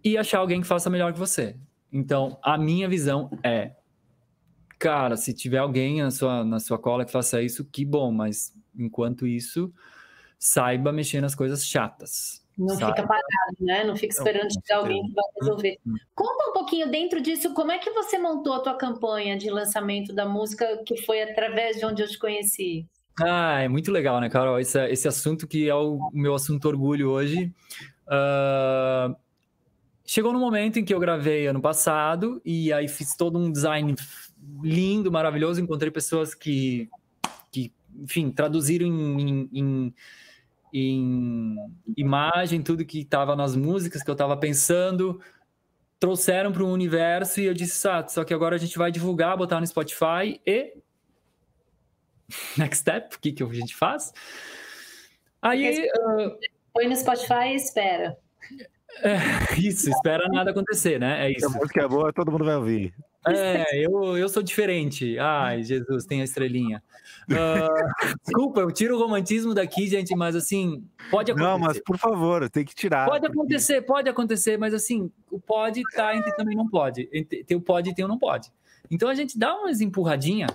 e 0.02 0.18
achar 0.18 0.38
alguém 0.38 0.60
que 0.60 0.66
faça 0.66 0.90
melhor 0.90 1.12
que 1.12 1.18
você. 1.18 1.56
Então, 1.92 2.38
a 2.42 2.58
minha 2.58 2.88
visão 2.88 3.30
é: 3.40 3.76
cara, 4.78 5.16
se 5.16 5.32
tiver 5.32 5.58
alguém 5.58 6.02
na 6.02 6.10
sua, 6.10 6.44
na 6.44 6.58
sua 6.58 6.78
cola 6.78 7.04
que 7.04 7.12
faça 7.12 7.40
isso, 7.40 7.64
que 7.64 7.84
bom, 7.84 8.10
mas 8.10 8.52
enquanto 8.76 9.28
isso, 9.28 9.72
saiba 10.38 10.92
mexer 10.92 11.20
nas 11.20 11.36
coisas 11.36 11.64
chatas. 11.64 12.44
Não 12.60 12.76
Sabe? 12.76 12.92
fica 12.92 13.08
parado, 13.08 13.56
né? 13.58 13.84
Não 13.84 13.96
fica 13.96 14.12
esperando 14.12 14.52
chegar 14.52 14.80
alguém 14.80 15.02
que 15.02 15.14
vai 15.14 15.24
resolver. 15.40 15.78
Uhum. 15.86 15.94
Conta 16.14 16.50
um 16.50 16.52
pouquinho 16.52 16.90
dentro 16.90 17.18
disso, 17.22 17.54
como 17.54 17.72
é 17.72 17.78
que 17.78 17.90
você 17.90 18.18
montou 18.18 18.52
a 18.52 18.60
tua 18.60 18.74
campanha 18.74 19.38
de 19.38 19.48
lançamento 19.48 20.12
da 20.12 20.26
música 20.26 20.82
que 20.84 20.98
foi 20.98 21.22
através 21.22 21.78
de 21.78 21.86
onde 21.86 22.02
eu 22.02 22.08
te 22.08 22.18
conheci? 22.18 22.86
Ah, 23.18 23.62
é 23.62 23.68
muito 23.68 23.90
legal, 23.90 24.20
né, 24.20 24.28
Carol? 24.28 24.60
Esse, 24.60 24.78
esse 24.88 25.08
assunto 25.08 25.48
que 25.48 25.70
é 25.70 25.74
o 25.74 26.10
meu 26.12 26.34
assunto 26.34 26.68
orgulho 26.68 27.08
hoje. 27.08 27.50
Uh, 28.06 29.16
chegou 30.04 30.30
no 30.30 30.38
momento 30.38 30.78
em 30.78 30.84
que 30.84 30.92
eu 30.92 31.00
gravei 31.00 31.46
ano 31.46 31.62
passado 31.62 32.42
e 32.44 32.70
aí 32.74 32.88
fiz 32.88 33.16
todo 33.16 33.38
um 33.38 33.50
design 33.50 33.94
lindo, 34.62 35.10
maravilhoso. 35.10 35.62
Encontrei 35.62 35.90
pessoas 35.90 36.34
que, 36.34 36.90
que 37.50 37.72
enfim, 37.98 38.30
traduziram 38.30 38.86
em, 38.86 39.20
em, 39.30 39.50
em 39.54 39.94
em 40.72 41.56
imagem, 41.96 42.62
tudo 42.62 42.84
que 42.84 43.00
estava 43.00 43.34
nas 43.34 43.56
músicas 43.56 44.02
que 44.02 44.10
eu 44.10 44.14
estava 44.14 44.36
pensando, 44.36 45.20
trouxeram 45.98 46.52
para 46.52 46.62
o 46.62 46.72
universo 46.72 47.40
e 47.40 47.44
eu 47.44 47.54
disse, 47.54 47.86
ah, 47.88 48.06
só 48.08 48.24
que 48.24 48.32
agora 48.32 48.56
a 48.56 48.58
gente 48.58 48.78
vai 48.78 48.90
divulgar, 48.90 49.36
botar 49.36 49.60
no 49.60 49.66
Spotify 49.66 50.40
e 50.46 50.74
next 52.56 52.80
step, 52.80 53.16
o 53.16 53.20
que, 53.20 53.32
que 53.32 53.42
a 53.42 53.46
gente 53.46 53.76
faz? 53.76 54.12
Aí 55.42 55.86
uh... 55.86 56.38
põe 56.72 56.88
no 56.88 56.96
Spotify 56.96 57.52
e 57.52 57.56
espera. 57.56 58.16
É, 59.02 59.54
isso, 59.56 59.88
espera 59.88 60.28
nada 60.28 60.50
acontecer, 60.50 60.98
né? 60.98 61.24
É 61.24 61.30
isso. 61.30 61.48
Se 61.48 61.56
a 61.56 61.60
música 61.60 61.84
é 61.84 61.88
boa, 61.88 62.12
todo 62.12 62.32
mundo 62.32 62.44
vai 62.44 62.56
ouvir. 62.56 62.92
É, 63.26 63.84
eu, 63.84 64.16
eu 64.16 64.28
sou 64.28 64.42
diferente. 64.42 65.18
Ai, 65.18 65.62
Jesus, 65.62 66.06
tem 66.06 66.22
a 66.22 66.24
estrelinha. 66.24 66.82
Uh, 67.28 67.28
desculpa, 68.24 68.60
eu 68.60 68.70
tiro 68.70 68.96
o 68.96 68.98
romantismo 68.98 69.52
daqui, 69.52 69.86
gente, 69.86 70.14
mas 70.16 70.34
assim, 70.34 70.84
pode 71.10 71.30
acontecer. 71.30 71.50
Não, 71.50 71.58
mas 71.58 71.78
por 71.80 71.98
favor, 71.98 72.48
tem 72.48 72.64
que 72.64 72.74
tirar. 72.74 73.06
Pode 73.06 73.26
acontecer, 73.26 73.82
pode 73.82 74.08
acontecer, 74.08 74.58
mas 74.58 74.72
assim, 74.72 75.10
o 75.30 75.38
pode 75.38 75.82
tá 75.94 76.16
entre 76.16 76.34
também 76.34 76.56
não 76.56 76.68
pode. 76.68 77.06
Tem 77.46 77.56
o 77.56 77.60
pode 77.60 77.90
e 77.90 77.94
tem 77.94 78.04
o 78.04 78.08
não 78.08 78.18
pode. 78.18 78.50
Então 78.90 79.08
a 79.08 79.14
gente 79.14 79.38
dá 79.38 79.54
umas 79.54 79.80
empurradinha 79.80 80.46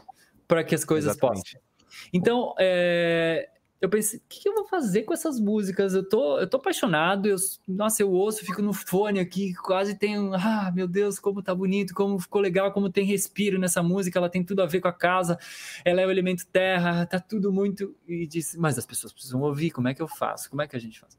para 0.47 0.63
que 0.63 0.73
as 0.73 0.83
coisas 0.83 1.11
Exatamente. 1.11 1.53
possam. 1.53 1.65
Então, 2.11 2.53
é, 2.59 3.47
eu 3.85 3.89
pensei, 3.89 4.19
o 4.19 4.23
que 4.27 4.49
eu 4.49 4.55
vou 4.55 4.65
fazer 4.65 5.03
com 5.03 5.13
essas 5.13 5.39
músicas? 5.39 5.93
Eu 5.93 6.07
tô, 6.07 6.39
eu 6.39 6.49
tô 6.49 6.57
apaixonado, 6.57 7.27
eu, 7.27 7.35
nossa, 7.67 8.01
eu 8.01 8.11
ouço, 8.11 8.43
fico 8.43 8.59
no 8.61 8.73
fone 8.73 9.19
aqui, 9.19 9.53
quase 9.53 9.93
tenho, 9.93 10.33
ah, 10.33 10.71
meu 10.73 10.87
Deus, 10.87 11.19
como 11.19 11.43
tá 11.43 11.53
bonito, 11.53 11.93
como 11.93 12.17
ficou 12.17 12.41
legal, 12.41 12.71
como 12.71 12.89
tem 12.89 13.05
respiro 13.05 13.59
nessa 13.59 13.83
música, 13.83 14.17
ela 14.17 14.27
tem 14.27 14.43
tudo 14.43 14.63
a 14.63 14.65
ver 14.65 14.81
com 14.81 14.87
a 14.87 14.93
casa, 14.93 15.37
ela 15.85 16.01
é 16.01 16.07
o 16.07 16.09
elemento 16.09 16.47
terra, 16.47 17.05
tá 17.05 17.19
tudo 17.19 17.53
muito. 17.53 17.95
E 18.07 18.25
disse, 18.25 18.57
mas 18.57 18.75
as 18.77 18.87
pessoas 18.87 19.13
precisam 19.13 19.41
ouvir, 19.41 19.69
como 19.69 19.87
é 19.87 19.93
que 19.93 20.01
eu 20.01 20.07
faço? 20.07 20.49
Como 20.49 20.63
é 20.63 20.67
que 20.67 20.75
a 20.75 20.79
gente 20.79 20.99
faz? 20.99 21.15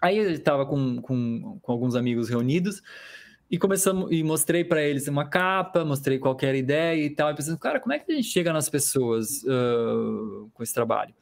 Aí 0.00 0.16
eu 0.16 0.30
estava 0.30 0.64
com, 0.64 1.02
com, 1.02 1.58
com 1.60 1.72
alguns 1.72 1.94
amigos 1.94 2.30
reunidos, 2.30 2.82
e 3.50 3.58
começamos 3.58 4.10
e 4.10 4.22
mostrei 4.22 4.64
para 4.64 4.82
eles 4.82 5.06
uma 5.06 5.28
capa, 5.28 5.84
mostrei 5.84 6.18
qualquer 6.18 6.54
ideia 6.54 7.04
e 7.04 7.10
tal. 7.10 7.30
E 7.30 7.34
pensando, 7.34 7.58
cara, 7.58 7.78
como 7.78 7.92
é 7.92 7.98
que 7.98 8.10
a 8.10 8.14
gente 8.14 8.28
chega 8.28 8.52
nas 8.54 8.70
pessoas 8.70 9.42
uh, 9.42 10.50
com 10.54 10.62
esse 10.62 10.72
trabalho? 10.72 11.14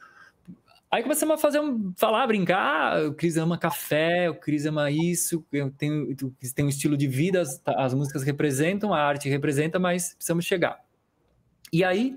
Aí 0.92 1.02
começamos 1.02 1.36
a 1.36 1.38
fazer 1.38 1.58
um, 1.58 1.90
falar, 1.96 2.26
brincar. 2.26 2.98
Ah, 2.98 3.08
o 3.08 3.14
Cris 3.14 3.38
ama 3.38 3.56
café, 3.56 4.28
o 4.28 4.34
Cris 4.34 4.66
ama 4.66 4.90
isso, 4.90 5.42
eu 5.50 5.70
tenho, 5.70 6.14
tem 6.54 6.66
um 6.66 6.68
estilo 6.68 6.98
de 6.98 7.08
vida, 7.08 7.40
as, 7.40 7.56
tá, 7.56 7.74
as 7.82 7.94
músicas 7.94 8.22
representam, 8.22 8.92
a 8.92 9.00
arte 9.00 9.26
representa, 9.26 9.78
mas 9.78 10.12
precisamos 10.12 10.44
chegar. 10.44 10.84
E 11.72 11.82
aí 11.82 12.14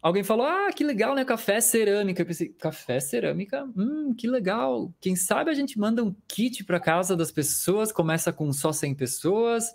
alguém 0.00 0.24
falou: 0.24 0.46
Ah, 0.46 0.70
que 0.74 0.82
legal, 0.82 1.14
né? 1.14 1.22
Café 1.22 1.60
cerâmica. 1.60 2.22
Eu 2.22 2.26
pensei, 2.26 2.48
café 2.48 2.98
cerâmica? 2.98 3.68
Hum, 3.76 4.14
que 4.14 4.26
legal. 4.26 4.90
Quem 5.02 5.14
sabe 5.14 5.50
a 5.50 5.54
gente 5.54 5.78
manda 5.78 6.02
um 6.02 6.16
kit 6.26 6.64
para 6.64 6.80
casa 6.80 7.14
das 7.14 7.30
pessoas, 7.30 7.92
começa 7.92 8.32
com 8.32 8.50
só 8.54 8.72
100 8.72 8.94
pessoas. 8.94 9.74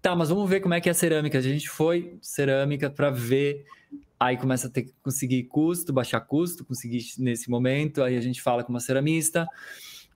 Tá, 0.00 0.14
mas 0.14 0.28
vamos 0.28 0.48
ver 0.48 0.60
como 0.60 0.74
é 0.74 0.80
que 0.80 0.88
é 0.88 0.92
a 0.92 0.94
cerâmica. 0.94 1.38
A 1.38 1.42
gente 1.42 1.68
foi 1.68 2.18
cerâmica 2.22 2.88
para 2.88 3.10
ver 3.10 3.64
Aí 4.24 4.38
começa 4.38 4.68
a 4.68 4.70
ter 4.70 4.84
que 4.84 4.94
conseguir 5.02 5.42
custo, 5.44 5.92
baixar 5.92 6.18
custo, 6.20 6.64
conseguir 6.64 7.04
nesse 7.18 7.50
momento. 7.50 8.02
Aí 8.02 8.16
a 8.16 8.20
gente 8.22 8.40
fala 8.40 8.64
com 8.64 8.72
uma 8.72 8.80
ceramista, 8.80 9.46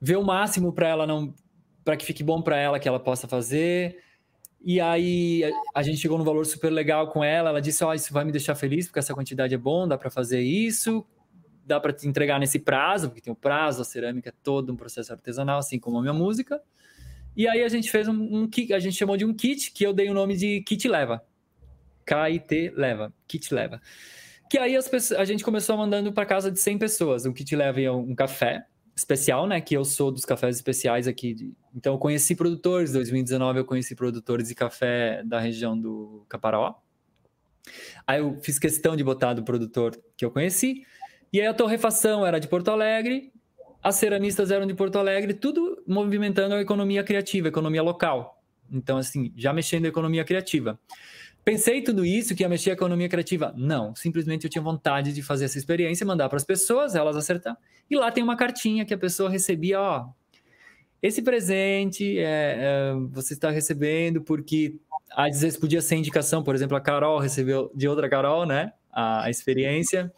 vê 0.01 0.17
o 0.17 0.25
máximo 0.25 0.73
para 0.73 0.89
ela 0.89 1.07
não, 1.07 1.35
para 1.85 1.95
que 1.95 2.07
fique 2.07 2.25
bom 2.25 2.41
para 2.41 2.57
ela 2.57 2.79
que 2.79 2.89
ela 2.89 2.99
possa 2.99 3.29
fazer. 3.29 3.99
E 4.63 4.81
aí 4.81 5.43
a, 5.75 5.83
gente 5.83 5.99
chegou 5.99 6.17
num 6.17 6.25
valor 6.25 6.47
super 6.47 6.71
legal 6.71 7.09
com 7.09 7.23
ela. 7.23 7.51
Ela 7.51 7.61
disse: 7.61 7.85
"Ó, 7.85 7.91
oh, 7.91 7.95
isso 7.95 8.11
vai 8.11 8.25
me 8.25 8.33
deixar 8.33 8.55
feliz 8.55 8.87
porque 8.87 8.99
essa 8.99 9.13
quantidade 9.13 9.55
é 9.55 9.59
bom, 9.59 9.87
dá 9.87 9.99
para 9.99 10.11
fazer 10.11 10.41
isso, 10.41 11.07
dá 11.67 11.79
para 11.79 11.93
te 11.93 12.09
entregar 12.09 12.41
nesse 12.41 12.59
prazo, 12.59 13.09
porque 13.09 13.21
tem 13.21 13.33
o 13.33 13.37
prazo, 13.37 13.83
a 13.83 13.85
cerâmica 13.85 14.31
é 14.31 14.33
todo 14.43 14.73
um 14.73 14.77
processo 14.77 15.13
artesanal, 15.13 15.59
assim 15.59 15.79
como 15.79 15.99
a 15.99 16.01
minha 16.01 16.15
música". 16.15 16.63
E 17.37 17.47
aí 17.47 17.63
a 17.63 17.69
gente 17.69 17.91
fez 17.91 18.09
um, 18.09 18.15
um 18.15 18.49
kit, 18.49 18.73
a 18.73 18.79
gente 18.79 18.97
chamou 18.97 19.19
de 19.19 19.27
um 19.27 19.35
kit 19.35 19.71
que 19.71 19.85
eu 19.85 19.93
dei 19.93 20.09
o 20.09 20.15
nome 20.15 20.35
de 20.35 20.63
kit 20.63 20.89
leva. 20.89 21.23
KIT 22.09 22.73
leva, 22.75 23.13
kit 23.27 23.53
leva. 23.53 23.81
Que 24.51 24.57
aí 24.57 24.75
as 24.75 24.89
pessoas, 24.89 25.21
a 25.21 25.25
gente 25.25 25.45
começou 25.45 25.77
mandando 25.77 26.13
para 26.13 26.25
casa 26.25 26.51
de 26.51 26.59
100 26.59 26.79
pessoas. 26.79 27.27
Um 27.27 27.33
kit 27.33 27.55
leva 27.55 27.93
um 27.93 28.15
café, 28.15 28.65
especial, 28.97 29.47
né? 29.47 29.61
Que 29.61 29.77
eu 29.77 29.85
sou 29.85 30.11
dos 30.11 30.25
cafés 30.25 30.57
especiais 30.57 31.07
aqui. 31.07 31.55
Então, 31.75 31.95
eu 31.95 31.99
conheci 31.99 32.35
produtores. 32.35 32.91
Em 32.91 32.95
2019, 32.95 33.61
eu 33.61 33.65
conheci 33.65 33.95
produtores 33.95 34.49
de 34.49 34.55
café 34.55 35.23
da 35.23 35.39
região 35.39 35.79
do 35.79 36.25
Caparó. 36.29 36.81
Aí 38.07 38.21
eu 38.21 38.39
fiz 38.43 38.59
questão 38.59 38.97
de 38.97 39.05
botar 39.05 39.35
do 39.35 39.43
produtor 39.43 39.99
que 40.17 40.25
eu 40.25 40.31
conheci. 40.31 40.83
E 41.31 41.41
aí 41.41 41.47
a 41.47 41.53
torrefação 41.53 42.27
era 42.27 42.39
de 42.39 42.49
Porto 42.49 42.71
Alegre, 42.71 43.31
as 43.83 43.97
ceramistas 43.97 44.51
eram 44.51 44.67
de 44.67 44.75
Porto 44.75 44.99
Alegre, 44.99 45.35
tudo 45.35 45.83
movimentando 45.87 46.55
a 46.55 46.61
economia 46.61 47.05
criativa, 47.05 47.49
a 47.49 47.51
economia 47.51 47.83
local. 47.83 48.38
Então, 48.71 48.99
assim, 48.99 49.33
já 49.37 49.53
mexendo 49.53 49.85
a 49.85 49.89
economia 49.89 50.25
criativa. 50.25 50.79
Pensei 51.45 51.81
tudo 51.83 52.05
isso 52.05 52.35
que 52.35 52.43
ia 52.43 52.49
mexer 52.49 52.71
a 52.71 52.73
economia 52.75 53.09
criativa? 53.09 53.55
Não, 53.57 53.95
simplesmente 53.95 54.45
eu 54.45 54.51
tinha 54.51 54.61
vontade 54.61 55.13
de 55.13 55.23
fazer 55.23 55.47
essa 55.47 55.57
experiência, 55.57 56.05
mandar 56.05 56.29
para 56.29 56.37
as 56.37 56.45
pessoas, 56.45 56.95
elas 56.95 57.17
acertar. 57.17 57.57
E 57.91 57.97
lá 57.97 58.11
tem 58.13 58.23
uma 58.23 58.37
cartinha 58.37 58.85
que 58.85 58.93
a 58.93 58.99
pessoa 58.99 59.31
recebia, 59.31 59.81
ó, 59.81 60.09
esse 61.01 61.23
presente 61.23 62.19
é, 62.19 62.23
é, 62.59 62.95
você 63.11 63.33
está 63.33 63.51
recebendo 63.51 64.21
porque 64.21 64.77
às 65.11 65.41
vezes 65.41 65.59
podia 65.59 65.81
ser 65.81 65.97
indicação, 65.97 66.43
por 66.43 66.55
exemplo, 66.55 66.77
a 66.77 66.81
Carol 66.81 67.19
recebeu 67.19 67.71
de 67.75 67.89
outra 67.89 68.09
Carol, 68.09 68.45
né? 68.45 68.73
A, 68.93 69.25
a 69.25 69.31
experiência. 69.31 70.13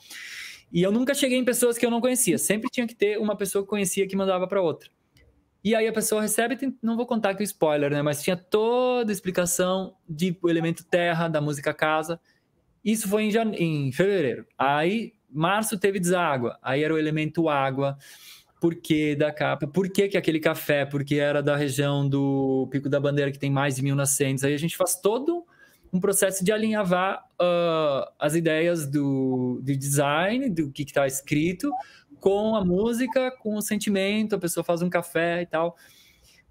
E 0.72 0.82
eu 0.82 0.90
nunca 0.90 1.14
cheguei 1.14 1.38
em 1.38 1.44
pessoas 1.44 1.76
que 1.76 1.84
eu 1.84 1.90
não 1.90 2.00
conhecia. 2.00 2.38
Sempre 2.38 2.70
tinha 2.70 2.86
que 2.86 2.94
ter 2.94 3.18
uma 3.18 3.36
pessoa 3.36 3.62
que 3.62 3.68
conhecia 3.68 4.06
que 4.06 4.16
mandava 4.16 4.46
para 4.46 4.62
outra. 4.62 4.90
E 5.62 5.74
aí 5.74 5.86
a 5.86 5.92
pessoa 5.92 6.22
recebe, 6.22 6.56
não 6.82 6.96
vou 6.96 7.06
contar 7.06 7.30
aqui 7.30 7.42
o 7.42 7.44
spoiler, 7.44 7.90
né? 7.90 8.00
Mas 8.00 8.22
tinha 8.22 8.36
toda 8.36 9.10
a 9.10 9.14
explicação 9.14 9.94
de 10.08 10.36
o 10.42 10.48
elemento 10.48 10.84
terra 10.84 11.28
da 11.28 11.40
música 11.40 11.74
casa. 11.74 12.18
Isso 12.84 13.08
foi 13.08 13.24
em, 13.24 13.32
em 13.56 13.92
fevereiro. 13.92 14.46
Aí 14.56 15.12
março 15.30 15.78
teve 15.78 16.00
deságua. 16.00 16.58
Aí 16.62 16.82
era 16.82 16.94
o 16.94 16.98
elemento 16.98 17.48
água. 17.48 17.98
Por 18.60 18.74
que 18.74 19.14
da 19.14 19.32
capa? 19.32 19.66
Por 19.66 19.90
que, 19.90 20.08
que 20.08 20.16
aquele 20.16 20.40
café? 20.40 20.84
Porque 20.84 21.16
era 21.16 21.42
da 21.42 21.56
região 21.56 22.08
do 22.08 22.68
Pico 22.70 22.88
da 22.88 23.00
Bandeira 23.00 23.30
que 23.30 23.38
tem 23.38 23.50
mais 23.50 23.76
de 23.76 23.82
mil 23.82 23.94
nascentes. 23.94 24.44
Aí 24.44 24.54
a 24.54 24.58
gente 24.58 24.76
faz 24.76 24.96
todo 24.96 25.44
um 25.92 25.98
processo 25.98 26.44
de 26.44 26.52
alinhavar 26.52 27.24
uh, 27.40 28.10
as 28.18 28.34
ideias 28.34 28.86
do, 28.86 29.60
do 29.62 29.76
design, 29.76 30.48
do 30.48 30.70
que 30.70 30.82
está 30.82 31.06
escrito, 31.06 31.72
com 32.20 32.54
a 32.54 32.64
música, 32.64 33.30
com 33.30 33.56
o 33.56 33.62
sentimento, 33.62 34.36
a 34.36 34.38
pessoa 34.38 34.62
faz 34.62 34.82
um 34.82 34.90
café 34.90 35.42
e 35.42 35.46
tal. 35.46 35.76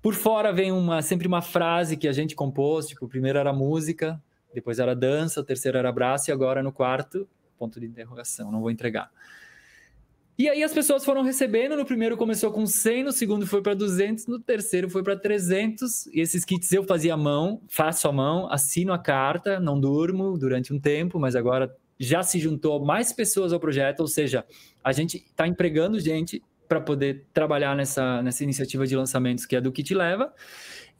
Por 0.02 0.14
fora 0.14 0.52
vem 0.52 0.72
uma 0.72 1.02
sempre 1.02 1.28
uma 1.28 1.42
frase 1.42 1.96
que 1.96 2.08
a 2.08 2.12
gente 2.12 2.36
compôs, 2.36 2.88
tipo, 2.88 3.06
o 3.06 3.10
primeiro 3.10 3.38
era 3.38 3.54
música, 3.54 4.22
depois 4.54 4.80
era 4.80 4.96
dança, 4.96 5.42
o 5.42 5.44
terceiro 5.44 5.78
era 5.78 5.90
abraço 5.90 6.30
e 6.30 6.34
agora 6.34 6.64
no 6.64 6.72
quarto, 6.72 7.28
ponto 7.58 7.80
de 7.80 7.86
interrogação, 7.86 8.52
não 8.52 8.62
vou 8.62 8.72
entregar. 8.72 9.12
E 10.40 10.48
aí 10.48 10.64
as 10.64 10.74
pessoas 10.74 11.04
foram 11.04 11.22
recebendo, 11.22 11.76
no 11.76 11.84
primeiro 11.84 12.16
começou 12.16 12.50
com 12.50 12.66
100, 12.66 13.04
no 13.04 13.12
segundo 13.12 13.46
foi 13.46 13.62
para 13.62 13.74
200, 13.74 14.26
no 14.26 14.40
terceiro 14.40 14.90
foi 14.90 15.04
para 15.04 15.18
300. 15.18 16.08
E 16.08 16.22
esses 16.22 16.46
kits 16.46 16.72
eu 16.72 16.86
fazia 16.86 17.16
à 17.16 17.18
mão, 17.18 17.62
faço 17.68 18.08
à 18.08 18.12
mão, 18.14 18.50
assino 18.50 18.94
a 18.94 18.98
carta, 18.98 19.60
não 19.60 19.78
durmo 19.78 20.38
durante 20.38 20.74
um 20.74 20.80
tempo, 20.80 21.20
mas 21.20 21.36
agora 21.36 21.76
já 22.00 22.24
se 22.24 22.40
juntou 22.40 22.84
mais 22.84 23.12
pessoas 23.12 23.52
ao 23.52 23.60
projeto, 23.60 24.00
ou 24.00 24.08
seja, 24.08 24.46
a 24.84 24.92
gente 24.92 25.18
está 25.18 25.48
empregando 25.48 26.00
gente 26.00 26.42
para 26.68 26.80
poder 26.80 27.26
trabalhar 27.34 27.76
nessa, 27.76 28.22
nessa 28.22 28.44
iniciativa 28.44 28.86
de 28.86 28.96
lançamentos 28.96 29.46
que 29.46 29.56
é 29.56 29.62
do 29.62 29.72
Kit 29.72 29.94
Leva. 29.94 30.34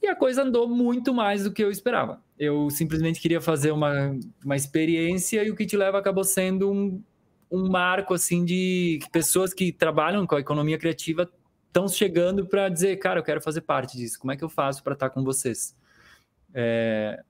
E 0.02 0.08
a 0.08 0.16
coisa 0.16 0.44
andou 0.44 0.68
muito 0.68 1.14
mais 1.14 1.44
do 1.44 1.52
que 1.52 1.64
eu 1.64 1.70
esperava. 1.70 2.22
Eu 2.38 2.70
simplesmente 2.70 3.20
queria 3.20 3.42
fazer 3.42 3.72
uma, 3.72 4.18
uma 4.44 4.56
experiência 4.56 5.44
e 5.44 5.52
o 5.52 5.56
Kit 5.56 5.76
Leva 5.76 6.00
acabou 6.00 6.24
sendo 6.24 6.72
um, 6.72 7.04
um 7.52 7.70
marco 7.70 8.14
assim 8.14 8.44
de 8.44 9.00
pessoas 9.12 9.54
que 9.54 9.72
trabalham 9.72 10.26
com 10.26 10.36
a 10.36 10.40
economia 10.40 10.78
criativa 10.78 11.30
estão 11.68 11.88
chegando 11.88 12.48
para 12.48 12.68
dizer, 12.68 12.98
cara, 12.98 13.20
eu 13.20 13.24
quero 13.24 13.42
fazer 13.42 13.62
parte 13.62 13.96
disso. 13.96 14.20
Como 14.20 14.32
é 14.32 14.38
que 14.38 14.44
eu 14.44 14.50
faço 14.50 14.84
para 14.84 14.94
estar 14.94 15.10
com 15.10 15.24
vocês? 15.24 15.76
É... 16.54 17.22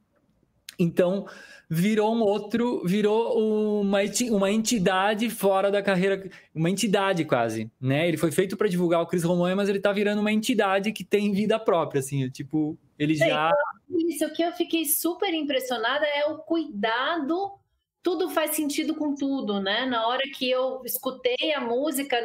Então, 0.79 1.27
virou 1.69 2.15
um 2.15 2.21
outro, 2.21 2.83
virou 2.85 3.81
uma, 3.81 3.99
uma 4.31 4.51
entidade 4.51 5.29
fora 5.29 5.69
da 5.69 5.83
carreira, 5.83 6.27
uma 6.55 6.69
entidade 6.69 7.23
quase, 7.25 7.69
né? 7.79 8.07
Ele 8.07 8.17
foi 8.17 8.31
feito 8.31 8.57
para 8.57 8.67
divulgar 8.67 9.01
o 9.01 9.05
Cris 9.05 9.23
Romanha, 9.23 9.55
mas 9.55 9.69
ele 9.69 9.77
está 9.77 9.91
virando 9.91 10.21
uma 10.21 10.31
entidade 10.31 10.91
que 10.91 11.03
tem 11.03 11.31
vida 11.31 11.59
própria, 11.59 11.99
assim, 11.99 12.27
tipo, 12.29 12.75
ele 12.97 13.13
já... 13.13 13.51
Isso, 14.07 14.25
o 14.25 14.33
que 14.33 14.41
eu 14.41 14.51
fiquei 14.53 14.85
super 14.85 15.31
impressionada 15.33 16.05
é 16.07 16.25
o 16.25 16.39
cuidado, 16.39 17.51
tudo 18.01 18.29
faz 18.29 18.55
sentido 18.55 18.95
com 18.95 19.13
tudo, 19.13 19.59
né? 19.59 19.85
Na 19.85 20.07
hora 20.07 20.23
que 20.35 20.49
eu 20.49 20.81
escutei 20.83 21.53
a 21.53 21.61
música, 21.61 22.17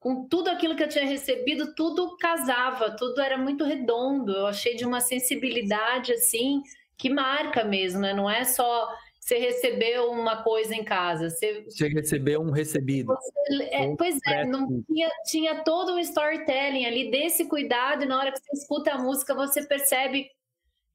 com 0.00 0.24
tudo 0.26 0.48
aquilo 0.48 0.74
que 0.74 0.82
eu 0.82 0.88
tinha 0.88 1.04
recebido, 1.04 1.74
tudo 1.74 2.16
casava, 2.16 2.92
tudo 2.92 3.20
era 3.20 3.36
muito 3.36 3.64
redondo. 3.64 4.32
Eu 4.32 4.46
achei 4.46 4.74
de 4.74 4.86
uma 4.86 5.00
sensibilidade 5.00 6.12
assim 6.12 6.62
que 6.98 7.08
marca 7.08 7.64
mesmo, 7.64 8.00
né? 8.00 8.12
Não 8.12 8.28
é 8.28 8.44
só 8.44 8.88
você 9.28 9.36
recebeu 9.36 10.10
uma 10.10 10.42
coisa 10.42 10.74
em 10.74 10.82
casa. 10.82 11.28
Você, 11.28 11.62
você 11.64 11.88
recebeu 11.88 12.40
um 12.40 12.50
recebido. 12.50 13.14
Você, 13.14 13.62
é, 13.64 13.94
pois 13.94 14.18
é, 14.26 14.46
não 14.46 14.82
tinha, 14.82 15.10
tinha 15.26 15.62
todo 15.64 15.92
um 15.92 15.98
storytelling 15.98 16.86
ali 16.86 17.10
desse 17.10 17.46
cuidado, 17.46 18.04
e 18.04 18.06
na 18.06 18.18
hora 18.18 18.32
que 18.32 18.40
você 18.40 18.56
escuta 18.56 18.92
a 18.92 18.98
música, 18.98 19.34
você 19.34 19.62
percebe 19.66 20.30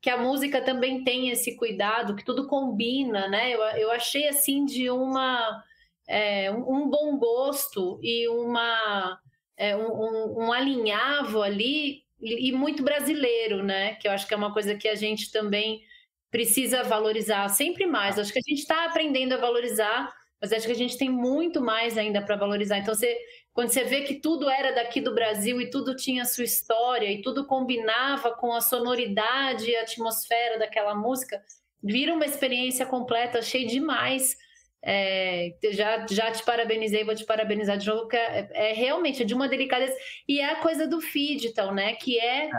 que 0.01 0.10
a 0.10 0.18
música 0.18 0.62
também 0.62 1.04
tem 1.04 1.30
esse 1.30 1.56
cuidado, 1.56 2.16
que 2.16 2.26
tudo 2.26 2.47
combina, 2.47 3.28
né? 3.28 3.54
Eu, 3.54 3.62
eu 3.62 3.91
achei 3.91 4.28
assim 4.28 4.66
de 4.66 4.89
uma 4.89 5.64
é, 6.08 6.51
um, 6.51 6.89
bom 6.89 7.18
gosto 7.18 7.99
e 8.01 8.28
uma 8.28 9.20
é, 9.56 9.78
um, 9.78 9.91
um, 9.91 10.45
um 10.45 10.51
alinhavo 10.51 11.41
ali 11.41 12.04
e, 12.20 12.49
e 12.49 12.51
muito 12.51 12.84
brasileiro, 12.84 13.64
né? 13.64 13.93
Que 13.93 14.08
eu 14.08 14.12
acho 14.12 14.28
que 14.28 14.34
é 14.34 14.38
uma 14.38 14.51
coisa 14.51 14.76
que 14.76 14.88
a 14.88 14.95
gente 14.95 15.32
também 15.32 15.84
precisa 16.34 16.81
valorizar 16.81 17.47
sempre 17.49 17.86
mais. 17.86 18.17
Acho 18.17 18.34
que 18.34 18.39
a 18.39 18.49
gente 18.49 18.61
está 18.61 18.86
aprendendo 18.86 19.34
a 19.34 19.38
valorizar, 19.38 20.11
mas 20.41 20.51
acho 20.51 20.65
que 20.65 20.71
a 20.71 20.75
gente 20.75 20.97
tem 20.97 21.07
muito 21.07 21.61
mais 21.61 21.95
ainda 21.95 22.23
para 22.23 22.36
valorizar. 22.36 22.79
Então, 22.79 22.95
você, 22.95 23.15
quando 23.53 23.69
você 23.69 23.84
vê 23.84 24.01
que 24.01 24.15
tudo 24.15 24.49
era 24.49 24.71
daqui 24.71 24.99
do 24.99 25.13
Brasil 25.13 25.61
e 25.61 25.69
tudo 25.69 25.95
tinha 25.95 26.25
sua 26.25 26.43
história 26.43 27.05
e 27.05 27.21
tudo 27.21 27.45
combinava 27.45 28.31
com 28.31 28.51
a 28.51 28.61
sonoridade 28.61 29.69
e 29.69 29.75
a 29.75 29.84
atmosfera 29.84 30.57
daquela 30.57 30.95
música, 30.95 31.39
vira 31.84 32.11
uma 32.11 32.25
experiência 32.25 32.84
completa. 32.84 33.38
Achei 33.38 33.67
demais. 33.67 34.36
É, 34.81 35.53
já, 35.71 36.03
já 36.09 36.31
te 36.31 36.43
parabenizei, 36.43 37.03
vou 37.03 37.13
te 37.13 37.25
parabenizar 37.25 37.77
de 37.77 37.88
novo, 37.88 38.07
que 38.07 38.17
é, 38.17 38.49
é 38.53 38.73
realmente 38.73 39.23
de 39.23 39.36
uma 39.36 39.47
delicadeza. 39.47 39.95
E 40.27 40.39
é 40.39 40.49
a 40.49 40.61
coisa 40.61 40.88
do 40.88 40.99
feed, 40.99 41.45
então, 41.45 41.71
né? 41.71 41.93
Que 41.93 42.19
é, 42.19 42.47
é 42.47 42.49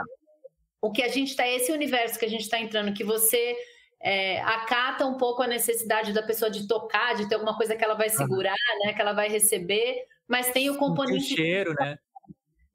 o 0.84 0.92
que 0.92 1.02
a 1.02 1.08
gente 1.08 1.30
está, 1.30 1.48
esse 1.48 1.72
universo 1.72 2.18
que 2.18 2.26
a 2.26 2.28
gente 2.28 2.42
está 2.42 2.60
entrando, 2.60 2.92
que 2.92 3.02
você 3.02 3.56
é, 4.02 4.42
acata 4.42 5.06
um 5.06 5.16
pouco 5.16 5.42
a 5.42 5.46
necessidade 5.46 6.12
da 6.12 6.22
pessoa 6.22 6.50
de 6.50 6.68
tocar, 6.68 7.14
de 7.14 7.26
ter 7.26 7.36
alguma 7.36 7.56
coisa 7.56 7.74
que 7.74 7.82
ela 7.82 7.94
vai 7.94 8.10
segurar, 8.10 8.54
né? 8.84 8.92
Que 8.92 9.00
ela 9.00 9.14
vai 9.14 9.30
receber, 9.30 10.04
mas 10.28 10.50
tem 10.50 10.68
o 10.68 10.76
componente. 10.76 11.32
O 11.32 11.36
cheiro, 11.38 11.74
né? 11.80 11.98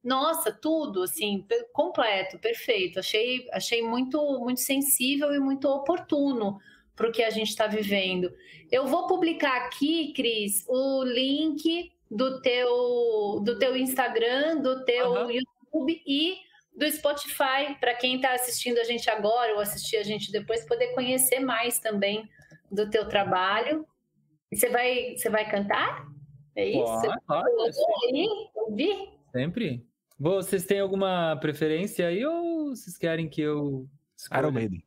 Nossa, 0.03 0.51
tudo, 0.51 1.03
assim, 1.03 1.45
completo, 1.71 2.39
perfeito. 2.39 2.97
Achei, 2.97 3.47
achei 3.51 3.83
muito, 3.83 4.19
muito 4.39 4.61
sensível 4.61 5.31
e 5.31 5.39
muito 5.39 5.69
oportuno 5.69 6.57
para 6.95 7.09
o 7.09 7.11
que 7.11 7.21
a 7.21 7.29
gente 7.29 7.49
está 7.49 7.67
vivendo. 7.67 8.33
Eu 8.71 8.87
vou 8.87 9.05
publicar 9.05 9.55
aqui, 9.65 10.13
Cris, 10.13 10.65
o 10.67 11.03
link 11.03 11.91
do 12.09 12.41
teu, 12.41 13.39
do 13.45 13.59
teu 13.59 13.77
Instagram, 13.77 14.61
do 14.63 14.83
teu 14.83 15.11
uhum. 15.11 15.29
YouTube 15.29 16.01
e 16.07 16.48
do 16.79 16.89
Spotify, 16.89 17.75
para 17.77 17.93
quem 17.93 18.15
está 18.15 18.33
assistindo 18.33 18.79
a 18.79 18.85
gente 18.85 19.09
agora 19.09 19.53
ou 19.53 19.59
assistir 19.59 19.97
a 19.97 20.03
gente 20.03 20.31
depois, 20.31 20.65
poder 20.65 20.93
conhecer 20.93 21.41
mais 21.41 21.77
também 21.77 22.27
do 22.71 22.89
teu 22.89 23.05
trabalho. 23.05 23.85
Você 24.51 24.69
vai, 24.69 25.17
você 25.17 25.29
vai 25.29 25.51
cantar? 25.51 26.07
É 26.55 26.69
isso? 26.69 27.01
Pode, 27.27 27.45
pode. 27.53 28.27
Ouvir? 28.55 29.09
Sempre. 29.33 29.85
Vocês 30.17 30.65
têm 30.65 30.79
alguma 30.79 31.37
preferência 31.41 32.07
aí 32.07 32.25
ou 32.25 32.69
vocês 32.69 32.97
querem 32.97 33.27
que 33.27 33.41
eu 33.41 33.85
escolha? 34.17 34.39
Iron 34.39 34.51
Maiden. 34.51 34.83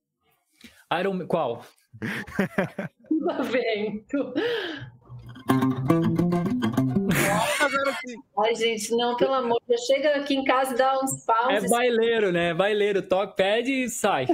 Iron 0.98 1.26
Qual? 1.26 1.64
Vento. 3.50 4.32
Ai, 8.38 8.54
gente, 8.54 8.90
não, 8.96 9.16
pelo 9.16 9.34
amor 9.34 9.60
Deus, 9.66 9.80
chega 9.82 10.16
aqui 10.16 10.34
em 10.34 10.44
casa 10.44 10.74
e 10.74 10.76
dá 10.76 10.98
uns 10.98 11.24
paus. 11.24 11.52
É 11.52 11.68
baileiro, 11.68 12.32
né? 12.32 12.52
Baileiro, 12.54 13.02
toque, 13.02 13.36
pede 13.36 13.72
e 13.84 13.88
sai. 13.88 14.26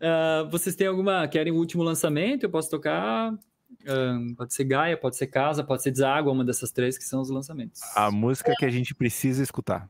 uh, 0.00 0.48
vocês 0.50 0.76
têm 0.76 0.86
alguma. 0.86 1.26
Querem 1.28 1.52
o 1.52 1.56
último 1.56 1.82
lançamento? 1.82 2.44
Eu 2.44 2.50
posso 2.50 2.70
tocar. 2.70 3.32
Uh, 3.32 4.34
pode 4.36 4.54
ser 4.54 4.64
Gaia, 4.64 4.96
pode 4.96 5.16
ser 5.16 5.26
Casa, 5.26 5.64
pode 5.64 5.82
ser 5.82 5.90
Deságua, 5.90 6.32
uma 6.32 6.44
dessas 6.44 6.70
três 6.70 6.96
que 6.96 7.04
são 7.04 7.20
os 7.20 7.30
lançamentos. 7.30 7.80
A 7.96 8.10
música 8.10 8.54
que 8.56 8.64
a 8.64 8.70
gente 8.70 8.94
precisa 8.94 9.42
escutar. 9.42 9.88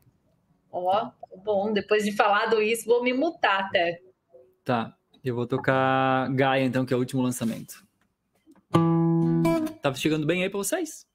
Ó, 0.71 1.11
oh, 1.31 1.37
bom, 1.37 1.71
depois 1.71 2.03
de 2.03 2.11
falado 2.11 2.59
isso, 2.59 2.85
vou 2.85 3.03
me 3.03 3.13
mutar 3.13 3.65
até. 3.65 3.99
Tá, 4.63 4.95
eu 5.23 5.35
vou 5.35 5.45
tocar 5.45 6.31
Gaia, 6.33 6.63
então, 6.63 6.85
que 6.85 6.93
é 6.93 6.97
o 6.97 6.99
último 6.99 7.21
lançamento. 7.21 7.82
Tá 9.81 9.93
chegando 9.93 10.25
bem 10.25 10.43
aí 10.43 10.49
para 10.49 10.57
vocês? 10.59 11.05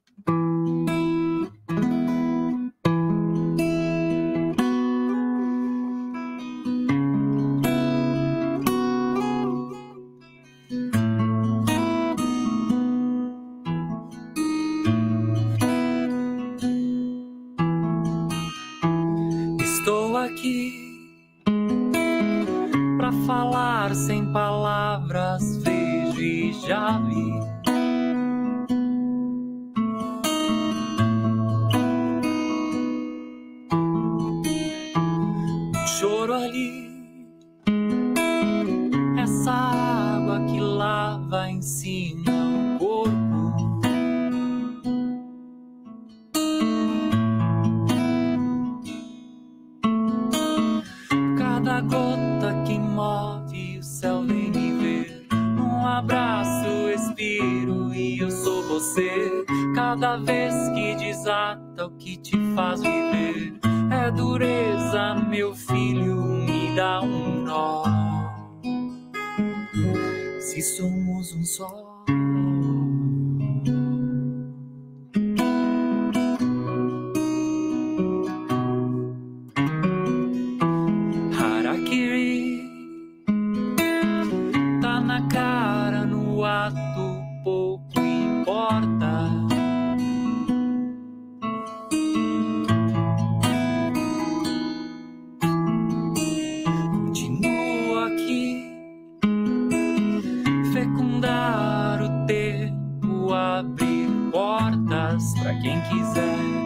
quiser 105.89 106.59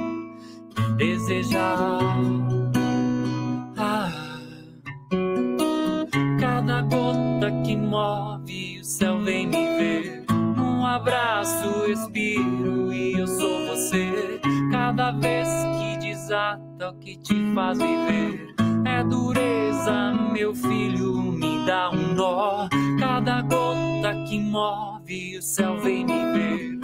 desejar. 0.96 2.02
Ah, 3.76 4.10
cada 6.38 6.82
gota 6.82 7.50
que 7.64 7.76
move 7.76 8.80
o 8.80 8.84
céu 8.84 9.18
vem 9.20 9.46
me 9.46 9.76
ver. 9.78 10.24
Um 10.30 10.84
abraço, 10.84 11.90
expiro 11.90 12.92
e 12.92 13.18
eu 13.18 13.26
sou 13.26 13.66
você. 13.66 14.40
Cada 14.70 15.12
vez 15.12 15.48
que 15.48 16.06
desata 16.08 16.90
o 16.90 16.94
que 16.98 17.16
te 17.16 17.34
faz 17.54 17.78
viver. 17.78 18.54
É 18.84 19.02
dureza, 19.04 20.12
meu 20.32 20.54
filho, 20.54 21.14
me 21.14 21.64
dá 21.66 21.90
um 21.90 22.14
dó. 22.14 22.68
Cada 22.98 23.42
gota 23.42 24.14
que 24.28 24.38
move 24.38 25.38
o 25.38 25.42
céu 25.42 25.80
vem 25.80 26.04
me 26.04 26.32
ver 26.32 26.81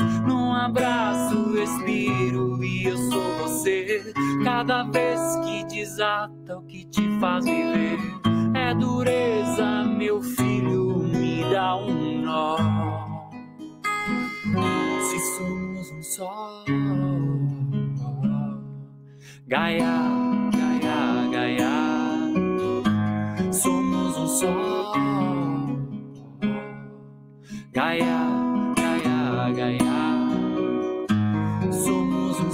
um 0.49 0.55
abraço, 0.55 1.53
respiro 1.53 2.65
e 2.65 2.85
eu 2.85 2.97
sou 2.97 3.39
você. 3.39 4.13
Cada 4.43 4.85
vez 4.85 5.21
que 5.45 5.65
desata 5.65 6.57
o 6.57 6.63
que 6.63 6.87
te 6.87 7.03
faz 7.21 7.45
viver, 7.45 7.99
é 8.55 8.75
dureza, 8.75 9.85
meu 9.85 10.23
filho, 10.23 11.01
me 11.01 11.43
dá 11.53 11.77
um 11.77 12.23
nó. 12.23 12.57
Se 15.03 15.19
somos 15.37 15.91
um 15.91 16.03
só, 16.03 16.65
Gaia, 19.47 20.01
Gaia, 20.53 21.29
Gaia, 21.31 21.71
somos 23.53 24.17
um 24.17 24.27
só, 24.27 24.93
Gaia, 27.73 28.75
Gaia, 28.77 29.53
Gaia. 29.55 29.88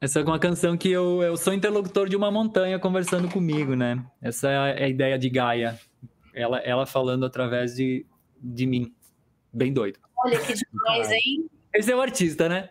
Essa 0.00 0.20
é 0.20 0.22
uma 0.22 0.38
canção 0.38 0.76
que 0.76 0.90
eu, 0.90 1.22
eu 1.22 1.36
sou 1.36 1.52
interlocutor 1.52 2.08
de 2.08 2.16
uma 2.16 2.30
montanha 2.30 2.78
conversando 2.78 3.28
comigo, 3.28 3.74
né? 3.74 4.04
Essa 4.20 4.50
é 4.50 4.84
a 4.84 4.88
ideia 4.88 5.18
de 5.18 5.30
Gaia, 5.30 5.78
ela, 6.34 6.58
ela 6.58 6.84
falando 6.84 7.24
através 7.24 7.74
de, 7.74 8.04
de 8.38 8.66
mim, 8.66 8.94
bem 9.52 9.72
doido. 9.72 9.98
Olha 10.18 10.38
que 10.40 10.52
demais, 10.54 11.10
hein? 11.12 11.48
Esse 11.74 11.90
é 11.90 11.96
o 11.96 12.00
artista, 12.00 12.48
né? 12.48 12.70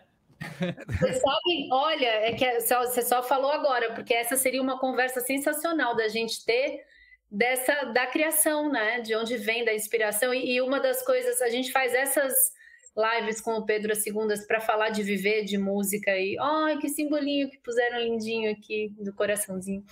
Olha, 1.70 2.06
é 2.06 2.32
que 2.32 2.60
você 2.60 3.02
só 3.02 3.22
falou 3.22 3.50
agora, 3.50 3.94
porque 3.94 4.14
essa 4.14 4.36
seria 4.36 4.62
uma 4.62 4.78
conversa 4.78 5.20
sensacional 5.20 5.96
da 5.96 6.08
gente 6.08 6.44
ter 6.44 6.84
dessa 7.30 7.84
da 7.86 8.06
criação, 8.06 8.70
né? 8.70 9.00
De 9.00 9.14
onde 9.16 9.36
vem 9.36 9.64
da 9.64 9.74
inspiração. 9.74 10.32
E, 10.32 10.54
e, 10.54 10.60
uma 10.60 10.80
das 10.80 11.04
coisas, 11.04 11.40
a 11.42 11.48
gente 11.48 11.72
faz 11.72 11.94
essas 11.94 12.52
lives 12.96 13.40
com 13.40 13.52
o 13.54 13.66
Pedro 13.66 13.92
às 13.92 13.98
segundas 13.98 14.46
para 14.46 14.60
falar 14.60 14.90
de 14.90 15.02
viver, 15.02 15.44
de 15.44 15.58
música 15.58 16.16
e 16.16 16.36
ai, 16.38 16.78
que 16.78 16.88
simbolinho 16.88 17.50
que 17.50 17.58
puseram 17.58 17.98
lindinho 17.98 18.52
aqui 18.52 18.92
do 18.98 19.12
coraçãozinho. 19.12 19.84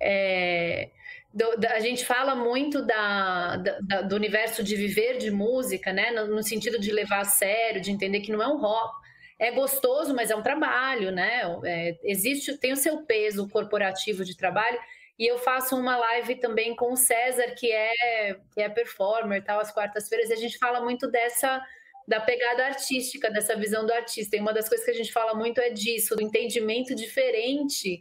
É, 0.00 0.90
do, 1.32 1.56
da, 1.56 1.72
a 1.72 1.80
gente 1.80 2.04
fala 2.04 2.36
muito 2.36 2.80
da, 2.86 3.56
da, 3.56 4.02
do 4.02 4.14
universo 4.14 4.62
de 4.62 4.76
viver 4.76 5.18
de 5.18 5.30
música, 5.30 5.92
né? 5.92 6.12
No, 6.12 6.28
no, 6.28 6.42
sentido 6.42 6.78
de 6.78 6.92
levar 6.92 7.20
a 7.20 7.24
sério, 7.24 7.80
de 7.80 7.90
entender 7.90 8.20
que 8.20 8.30
não 8.30 8.40
é 8.40 8.46
um 8.46 8.58
rock. 8.58 9.02
É 9.36 9.50
gostoso, 9.50 10.14
mas 10.14 10.30
é 10.30 10.36
um 10.36 10.42
trabalho, 10.42 11.10
né? 11.10 11.42
É, 11.64 11.98
existe, 12.04 12.56
tem 12.56 12.72
o 12.72 12.76
seu 12.76 13.04
peso 13.04 13.48
corporativo 13.48 14.24
de 14.24 14.36
trabalho, 14.36 14.78
e 15.18 15.26
eu 15.30 15.38
faço 15.38 15.76
uma 15.76 15.96
live 15.96 16.36
também 16.36 16.74
com 16.74 16.92
o 16.92 16.96
César, 16.96 17.52
que 17.56 17.70
é, 17.70 18.36
que 18.52 18.60
é 18.60 18.68
performer, 18.68 19.44
tal, 19.44 19.58
às 19.58 19.72
quartas-feiras, 19.72 20.30
e 20.30 20.34
a 20.34 20.36
gente 20.36 20.56
fala 20.58 20.80
muito 20.80 21.10
dessa 21.10 21.60
da 22.06 22.20
pegada 22.20 22.66
artística, 22.66 23.30
dessa 23.30 23.56
visão 23.56 23.86
do 23.86 23.92
artista. 23.92 24.36
E 24.36 24.40
uma 24.40 24.52
das 24.52 24.68
coisas 24.68 24.84
que 24.84 24.92
a 24.92 24.94
gente 24.94 25.12
fala 25.12 25.34
muito 25.34 25.60
é 25.60 25.70
disso, 25.70 26.14
do 26.14 26.22
entendimento 26.22 26.94
diferente 26.94 28.00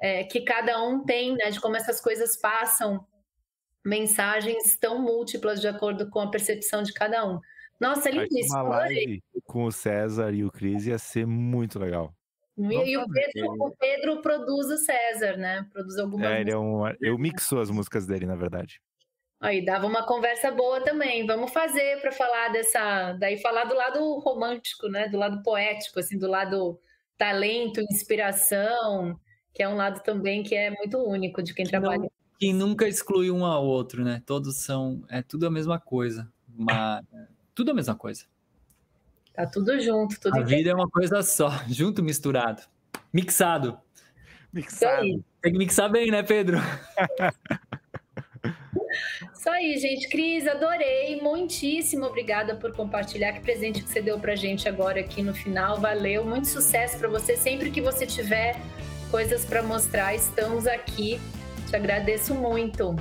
é, 0.00 0.24
que 0.24 0.40
cada 0.40 0.82
um 0.82 1.04
tem, 1.04 1.34
né, 1.36 1.50
de 1.50 1.60
como 1.60 1.76
essas 1.76 2.00
coisas 2.00 2.36
passam 2.36 3.06
mensagens 3.84 4.78
tão 4.78 5.00
múltiplas 5.00 5.60
de 5.60 5.68
acordo 5.68 6.08
com 6.10 6.20
a 6.20 6.30
percepção 6.30 6.82
de 6.82 6.92
cada 6.92 7.26
um. 7.26 7.38
Nossa, 7.78 8.08
é 8.08 8.12
lindíssimo. 8.12 8.62
Uma 8.62 8.78
live 8.78 9.22
com 9.44 9.64
o 9.64 9.72
César 9.72 10.32
e 10.32 10.44
o 10.44 10.50
Cris 10.50 10.86
ia 10.86 10.98
ser 10.98 11.26
muito 11.26 11.78
legal. 11.78 12.14
E, 12.58 12.96
o 12.98 13.08
Pedro, 13.08 13.52
o 13.58 13.74
Pedro, 13.74 14.20
produz 14.20 14.66
o 14.66 14.76
César, 14.76 15.38
né? 15.38 15.66
Produz 15.72 15.96
algumas 15.96 16.30
é, 16.30 16.40
ele 16.42 16.50
é 16.50 16.58
um, 16.58 16.82
Eu 17.00 17.16
mixo 17.16 17.58
as 17.58 17.70
músicas 17.70 18.06
dele, 18.06 18.26
na 18.26 18.36
verdade. 18.36 18.80
Aí 19.40 19.64
dava 19.64 19.86
uma 19.86 20.04
conversa 20.04 20.50
boa 20.50 20.82
também. 20.82 21.26
Vamos 21.26 21.50
fazer 21.50 21.98
para 22.02 22.12
falar 22.12 22.50
dessa. 22.50 23.14
Daí 23.14 23.38
falar 23.38 23.64
do 23.64 23.74
lado 23.74 24.18
romântico, 24.18 24.86
né? 24.86 25.08
Do 25.08 25.16
lado 25.16 25.42
poético, 25.42 25.98
assim, 25.98 26.18
do 26.18 26.28
lado 26.28 26.78
talento, 27.16 27.80
inspiração, 27.80 29.18
que 29.54 29.62
é 29.62 29.68
um 29.68 29.76
lado 29.76 30.02
também 30.02 30.42
que 30.42 30.54
é 30.54 30.70
muito 30.70 30.98
único 30.98 31.42
de 31.42 31.54
quem 31.54 31.64
que 31.64 31.70
trabalha. 31.70 32.00
Não, 32.00 32.10
que 32.38 32.52
nunca 32.52 32.86
exclui 32.86 33.30
um 33.30 33.44
ao 33.44 33.64
outro, 33.64 34.04
né? 34.04 34.22
Todos 34.26 34.56
são. 34.58 35.02
É 35.08 35.22
tudo 35.22 35.46
a 35.46 35.50
mesma 35.50 35.80
coisa. 35.80 36.30
Mas, 36.46 37.02
tudo 37.54 37.70
a 37.70 37.74
mesma 37.74 37.94
coisa. 37.94 38.26
Tá 39.32 39.46
tudo 39.46 39.80
junto, 39.80 40.20
tudo 40.20 40.36
A 40.36 40.42
vida 40.42 40.68
é 40.68 40.74
uma 40.74 40.88
coisa 40.88 41.22
só, 41.22 41.50
junto, 41.66 42.02
misturado. 42.02 42.62
Mixado. 43.10 43.78
Mixado. 44.52 45.24
Tem 45.40 45.52
que 45.52 45.58
mixar 45.58 45.90
bem, 45.90 46.10
né, 46.10 46.22
Pedro? 46.22 46.58
Isso 49.40 49.48
aí, 49.48 49.78
gente. 49.78 50.06
Cris, 50.06 50.46
adorei. 50.46 51.18
Muitíssimo 51.22 52.04
obrigada 52.04 52.56
por 52.56 52.74
compartilhar. 52.74 53.32
Que 53.32 53.40
presente 53.40 53.82
que 53.82 53.88
você 53.88 54.02
deu 54.02 54.18
pra 54.18 54.36
gente 54.36 54.68
agora 54.68 55.00
aqui 55.00 55.22
no 55.22 55.32
final. 55.32 55.80
Valeu. 55.80 56.26
Muito 56.26 56.46
sucesso 56.46 56.98
para 56.98 57.08
você. 57.08 57.38
Sempre 57.38 57.70
que 57.70 57.80
você 57.80 58.04
tiver 58.04 58.60
coisas 59.10 59.42
para 59.46 59.62
mostrar, 59.62 60.14
estamos 60.14 60.66
aqui. 60.66 61.18
Te 61.70 61.74
agradeço 61.74 62.34
muito. 62.34 62.94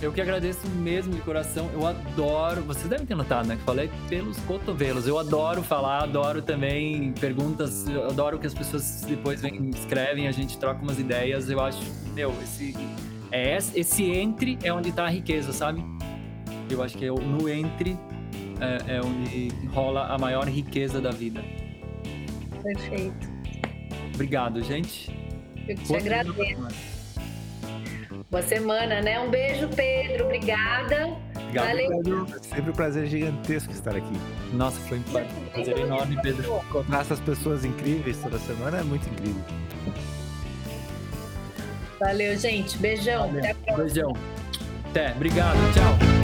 Eu 0.00 0.10
que 0.10 0.22
agradeço 0.22 0.66
mesmo 0.66 1.12
de 1.12 1.20
coração. 1.20 1.68
Eu 1.74 1.86
adoro. 1.86 2.62
Vocês 2.62 2.88
devem 2.88 3.04
ter 3.04 3.14
notado, 3.14 3.46
né? 3.46 3.56
Que 3.56 3.62
falei 3.62 3.90
pelos 4.08 4.38
cotovelos. 4.38 5.06
Eu 5.06 5.18
adoro 5.18 5.62
falar, 5.62 6.04
adoro 6.04 6.40
também 6.40 7.12
perguntas. 7.20 7.86
Adoro 8.08 8.38
que 8.38 8.46
as 8.46 8.54
pessoas 8.54 9.02
depois 9.02 9.42
vêm, 9.42 9.68
escrevem, 9.68 10.26
a 10.26 10.32
gente 10.32 10.56
troca 10.56 10.80
umas 10.80 10.98
ideias. 10.98 11.50
Eu 11.50 11.60
acho, 11.60 11.82
meu, 12.14 12.32
esse 12.42 12.74
é 13.32 13.56
esse 13.56 14.04
entre 14.04 14.58
é 14.62 14.72
onde 14.72 14.90
está 14.90 15.06
a 15.06 15.10
riqueza, 15.10 15.52
sabe? 15.52 15.82
Eu 16.70 16.82
acho 16.82 16.96
que 16.96 17.06
é 17.06 17.08
no 17.08 17.48
entre 17.48 17.98
é, 18.60 18.96
é 18.96 19.00
onde 19.00 19.48
rola 19.68 20.06
a 20.06 20.18
maior 20.18 20.46
riqueza 20.46 21.00
da 21.00 21.10
vida. 21.10 21.42
Perfeito. 22.62 23.32
Obrigado, 24.14 24.62
gente. 24.62 25.10
Eu 25.66 25.76
te 25.76 25.88
Boa 25.88 25.98
agradeço. 25.98 26.92
Boa 28.30 28.42
semana, 28.42 29.00
né? 29.00 29.18
Um 29.20 29.30
beijo, 29.30 29.68
Pedro. 29.68 30.26
Obrigada. 30.26 31.08
Obrigado, 31.34 31.66
Valeu. 31.66 31.88
Pedro. 31.90 32.26
É 32.34 32.38
sempre 32.38 32.70
um 32.70 32.74
prazer 32.74 33.06
gigantesco 33.06 33.72
estar 33.72 33.96
aqui. 33.96 34.12
Nossa, 34.52 34.78
foi 34.80 34.98
um 34.98 35.02
prazer 35.02 35.78
enorme, 35.78 36.20
Pedro. 36.22 36.62
Encontrar 36.68 37.00
essas 37.00 37.20
pessoas 37.20 37.64
incríveis 37.64 38.18
toda 38.18 38.38
semana 38.38 38.78
é 38.78 38.82
muito 38.82 39.08
incrível. 39.08 39.42
Valeu, 42.02 42.36
gente. 42.36 42.76
Beijão. 42.78 43.28
Valeu. 43.28 43.50
Até 43.50 43.76
Beijão. 43.76 44.12
Até. 44.90 45.12
Obrigado. 45.12 45.56
Tchau. 45.72 46.21